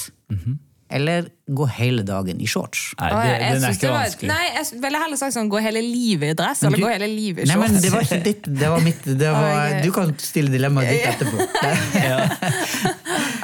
Eller 0.89 1.25
gå 1.51 1.65
hele 1.67 2.03
dagen 2.07 2.39
i 2.41 2.47
shorts? 2.47 2.93
Nei, 3.01 3.09
det, 3.11 3.31
jeg 3.41 3.55
den 3.57 3.65
er 3.67 3.73
ikke 3.75 3.89
var- 3.91 4.05
vanskelig. 4.05 4.29
Nei, 4.31 4.45
jeg 4.55 4.81
ville 4.85 4.99
heller 5.03 5.17
sagt 5.19 5.35
sånn 5.35 5.49
gå 5.51 5.59
hele 5.65 5.81
livet 5.83 6.31
i 6.31 6.37
dress, 6.39 6.63
eller 6.63 6.77
du- 6.79 6.85
gå 6.85 6.91
hele 6.93 7.09
livet 7.11 7.43
i 7.43 7.47
shorts. 7.51 7.59
Nei, 7.59 7.69
men 7.73 7.83
det 7.83 7.91
var 7.93 8.07
ikke 8.07 8.21
ditt. 8.25 8.47
Det 8.61 8.69
var 8.71 8.81
mitt. 8.87 9.03
Det 9.05 9.33
var, 9.35 9.75
du 9.87 9.91
kan 9.97 10.15
stille 10.23 10.53
dilemmaet 10.55 10.91
ditt 10.95 11.09
etterpå. 11.11 11.37
Det, 11.97 12.13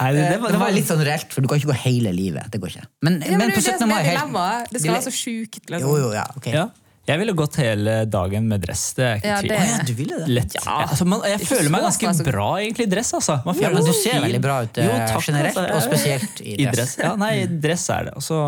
Nei, 0.02 0.12
det, 0.14 0.22
det, 0.30 0.38
var, 0.42 0.50
det 0.54 0.58
var 0.60 0.72
litt 0.74 0.88
sånn 0.88 1.02
reelt, 1.06 1.30
for 1.34 1.44
du 1.44 1.48
kan 1.50 1.60
ikke 1.60 1.70
gå 1.70 1.76
hele 1.84 2.12
livet. 2.14 2.46
Det 2.52 2.58
går 2.62 2.72
ikke. 2.74 2.86
Men, 3.06 3.18
Ja, 3.22 3.36
men 3.36 3.38
men 3.38 3.50
det 3.52 3.56
på 3.56 3.60
er 3.60 3.66
jo 3.66 3.72
det 3.72 3.78
17. 3.78 3.88
mai 3.88 4.02
helt- 4.02 4.18
dilemmaet. 4.18 4.70
Det 4.72 4.80
skal 4.82 4.94
være 4.96 5.06
så 5.06 5.14
sjukt. 5.14 5.60
Liksom. 5.70 5.88
Jo, 5.88 5.96
jo, 6.02 6.12
ja, 6.16 6.24
ok. 6.36 6.46
ja. 6.52 6.64
Jeg 7.08 7.18
ville 7.18 7.32
gått 7.34 7.56
hele 7.58 8.04
dagen 8.06 8.44
med 8.46 8.60
dress. 8.62 8.82
Det 8.94 9.02
er 9.04 9.16
ikke 9.18 9.26
Ja, 9.26 9.38
det- 9.42 9.56
Å 9.58 9.64
ja, 9.66 9.78
du 9.88 9.92
ville 9.98 10.18
det? 10.20 10.28
Lett. 10.28 10.54
Ja. 10.54 10.76
Altså, 10.86 11.04
man, 11.04 11.20
jeg 11.26 11.40
føler 11.48 11.68
meg 11.74 11.82
ganske 11.82 12.12
stress. 12.14 12.20
bra 12.28 12.46
egentlig 12.62 12.86
i 12.86 12.90
dress. 12.92 13.10
Altså. 13.18 13.40
Man 13.44 13.58
Ja, 13.58 13.70
men 13.74 13.84
du 13.84 13.92
ser 13.92 14.20
veldig 14.22 14.40
bra 14.44 14.60
ut 14.62 14.78
eh, 14.78 14.84
Jo, 14.86 14.92
takk, 15.10 15.24
generelt, 15.26 15.56
altså. 15.56 15.74
og 15.74 15.82
spesielt 15.82 16.40
i 16.46 16.52
I 16.54 16.64
dress. 16.66 16.76
dress. 16.76 16.96
Ja, 17.02 17.16
nei, 17.16 17.46
dress 17.46 17.88
er 17.90 18.04
det. 18.04 18.14
Og 18.14 18.22
så 18.22 18.38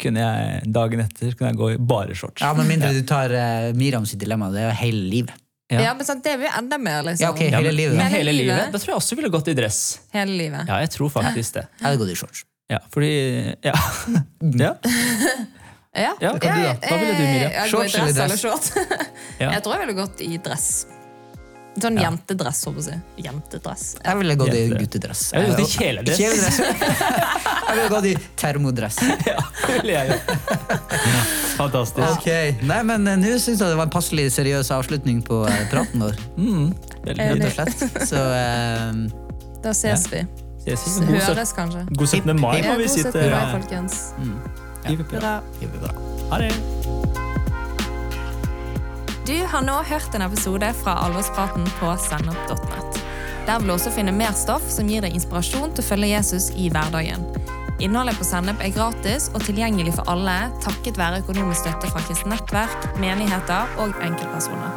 kunne 0.00 0.16
jeg 0.24 0.72
dagen 0.72 1.00
etter 1.04 1.36
kunne 1.36 1.50
jeg 1.52 1.58
gå 1.60 1.70
i 1.74 1.76
bare 1.76 2.14
shorts. 2.16 2.40
Ja, 2.40 2.54
Med 2.54 2.66
mindre 2.72 2.92
du 2.96 3.02
tar 3.04 3.30
uh, 3.36 3.72
Miriam 3.76 4.06
sitt 4.06 4.18
dilemma. 4.24 4.48
Det 4.50 4.64
er 4.64 4.70
jo 4.70 4.76
hele 4.80 5.04
livet. 5.10 5.36
Ja. 5.70 5.80
Ja, 5.82 5.94
men 5.94 6.04
sant, 6.08 6.24
Det 6.24 6.32
er 6.32 6.38
jo 6.40 6.48
enda 6.58 6.78
mer, 6.78 7.02
liksom. 7.06 7.20
Ja, 7.22 7.30
okay, 7.30 7.50
hele 7.52 7.68
men, 7.68 7.76
livet. 7.76 7.96
men 8.00 8.10
Hele 8.10 8.32
livet. 8.32 8.56
livet? 8.56 8.72
Da 8.72 8.78
tror 8.78 8.94
jeg 8.94 8.96
også 9.04 9.14
ville 9.20 9.28
gått 9.30 9.48
i 9.52 9.54
dress. 9.54 9.98
Hele 10.16 10.32
livet. 10.40 10.66
Ja, 10.66 10.80
jeg 10.82 10.90
tror 10.96 11.10
faktisk 11.12 11.52
det. 11.60 11.66
Jeg 11.78 11.84
hadde 11.86 11.98
gått 12.00 12.10
i 12.10 12.16
shorts. 12.16 12.44
Ja, 12.70 12.78
fordi 12.90 13.54
Ja. 13.62 13.74
ja. 14.56 14.74
Ja. 15.96 16.14
Ja, 16.20 16.38
kan 16.38 16.54
du 16.54 16.62
da? 16.62 16.74
Hva 16.86 16.96
ville 17.00 17.14
du, 17.18 17.24
Miriam? 17.26 17.52
Jeg 17.52 17.70
Shorts 17.72 17.94
eller 17.98 18.12
dress 18.14 18.24
eller 18.24 18.36
short. 18.38 18.72
Ja. 19.40 19.50
Jeg 19.56 19.62
tror 19.64 19.74
jeg 19.74 19.86
ville 19.86 19.96
gått 19.98 20.20
i 20.22 20.36
dress. 20.38 20.68
Sånn 21.80 21.96
jentedress, 21.98 22.60
håper 22.66 22.82
jeg. 22.82 22.98
å 23.00 23.02
si. 23.16 23.24
Jentedress. 23.24 23.84
Jeg 24.04 24.18
ville 24.20 24.34
gått 24.38 24.54
i 24.58 24.62
guttedress. 24.74 25.22
Jeg 25.32 25.44
ville 25.46 25.56
gått 25.56 25.64
i 25.64 25.78
kjeledress. 25.80 26.18
Kjeledress. 26.20 26.58
jeg 27.70 27.76
ville 27.78 27.88
gått 27.94 28.08
i 28.10 28.14
termodress. 28.42 28.98
Ja, 29.26 29.36
det 29.66 29.76
ville 29.80 29.94
jeg 29.96 30.12
gjort. 30.12 30.32
Fantastisk. 31.60 32.20
Okay. 32.20 32.54
Nei, 32.66 32.80
men 32.88 33.06
eh, 33.10 33.18
Nå 33.20 33.34
syns 33.38 33.62
jeg 33.62 33.70
det 33.72 33.78
var 33.78 33.86
en 33.88 33.92
passelig 33.94 34.26
seriøs 34.34 34.70
avslutning 34.76 35.22
på 35.26 35.42
eh, 35.50 35.62
praten 35.72 36.06
vår. 36.06 36.18
Mm, 36.40 36.70
Rett 37.06 37.46
og 37.46 37.52
slett. 37.54 37.84
Så 38.10 38.20
eh, 38.38 39.04
Da 39.64 39.74
ses 39.76 40.06
vi. 40.12 40.22
Ses 40.66 40.98
vi. 41.00 41.06
God 41.10 41.22
Høres, 41.30 41.54
kanskje. 41.56 41.86
God 41.96 42.06
17. 42.10 42.34
mai, 42.40 42.58
Ja, 42.62 42.74
må 42.74 42.82
vi 42.82 42.90
si 42.92 43.02
17. 43.06 43.14
til 43.16 43.30
ja. 43.30 43.44
folkens. 43.54 44.02
Hiv 44.84 45.04
på. 45.04 45.16
Hurra. 45.16 45.40
Ha 46.30 46.38
det. 46.38 46.52
Du 49.26 49.36
har 49.46 49.62
nå 49.62 49.76
hørt 49.86 50.14
en 50.14 50.24
episode 50.26 50.72
fra 50.82 50.96
Alvorspraten 51.04 51.66
på 51.78 51.92
sennep.net. 52.02 53.00
Der 53.46 53.58
vil 53.60 53.70
du 53.70 53.74
også 53.74 53.92
finne 53.94 54.14
mer 54.14 54.32
stoff 54.36 54.64
som 54.72 54.88
gir 54.90 55.04
deg 55.04 55.14
inspirasjon 55.16 55.72
til 55.74 55.84
å 55.84 55.86
følge 55.86 56.12
Jesus 56.12 56.50
i 56.58 56.68
hverdagen. 56.72 57.26
Innholdet 57.80 58.18
på 58.20 58.26
Sennep 58.28 58.60
er 58.60 58.74
gratis 58.74 59.30
og 59.32 59.40
tilgjengelig 59.46 59.94
for 59.96 60.10
alle 60.12 60.36
takket 60.64 60.98
være 61.00 61.22
økonomisk 61.22 61.62
støtte 61.62 61.88
fra 61.92 62.02
kristent 62.04 62.34
nettverk, 62.34 62.88
menigheter 63.00 63.72
og 63.80 63.96
enkeltpersoner. 64.04 64.74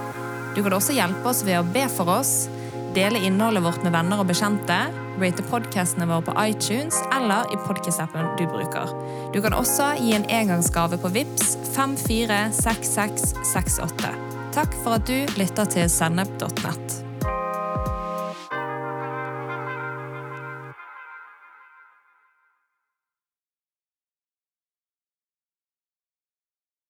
Du 0.56 0.62
kan 0.64 0.78
også 0.78 0.96
hjelpe 0.96 1.28
oss 1.34 1.42
ved 1.44 1.60
å 1.60 1.66
be 1.68 1.84
for 1.92 2.14
oss, 2.14 2.48
dele 2.96 3.20
innholdet 3.28 3.66
vårt 3.66 3.84
med 3.84 3.96
venner 3.96 4.22
og 4.24 4.30
bekjente, 4.30 4.80
rate 5.24 5.44
podcastene 5.48 6.08
våre 6.10 6.26
på 6.28 6.34
iTunes 6.44 6.96
eller 7.16 7.42
i 7.54 7.56
podcast-appen 7.68 8.26
du 8.40 8.46
bruker. 8.52 8.88
Du 9.34 9.40
kan 9.44 9.54
også 9.56 9.86
gi 10.02 10.12
en 10.18 10.30
engangsgave 10.30 10.96
på 11.00 11.08
VIPS 11.16 11.48
546668. 11.78 14.12
Takk 14.54 14.72
for 14.84 14.92
at 15.00 15.08
du 15.10 15.20
lytter 15.40 15.66
til 15.66 15.90
sennep.nett. 15.90 17.03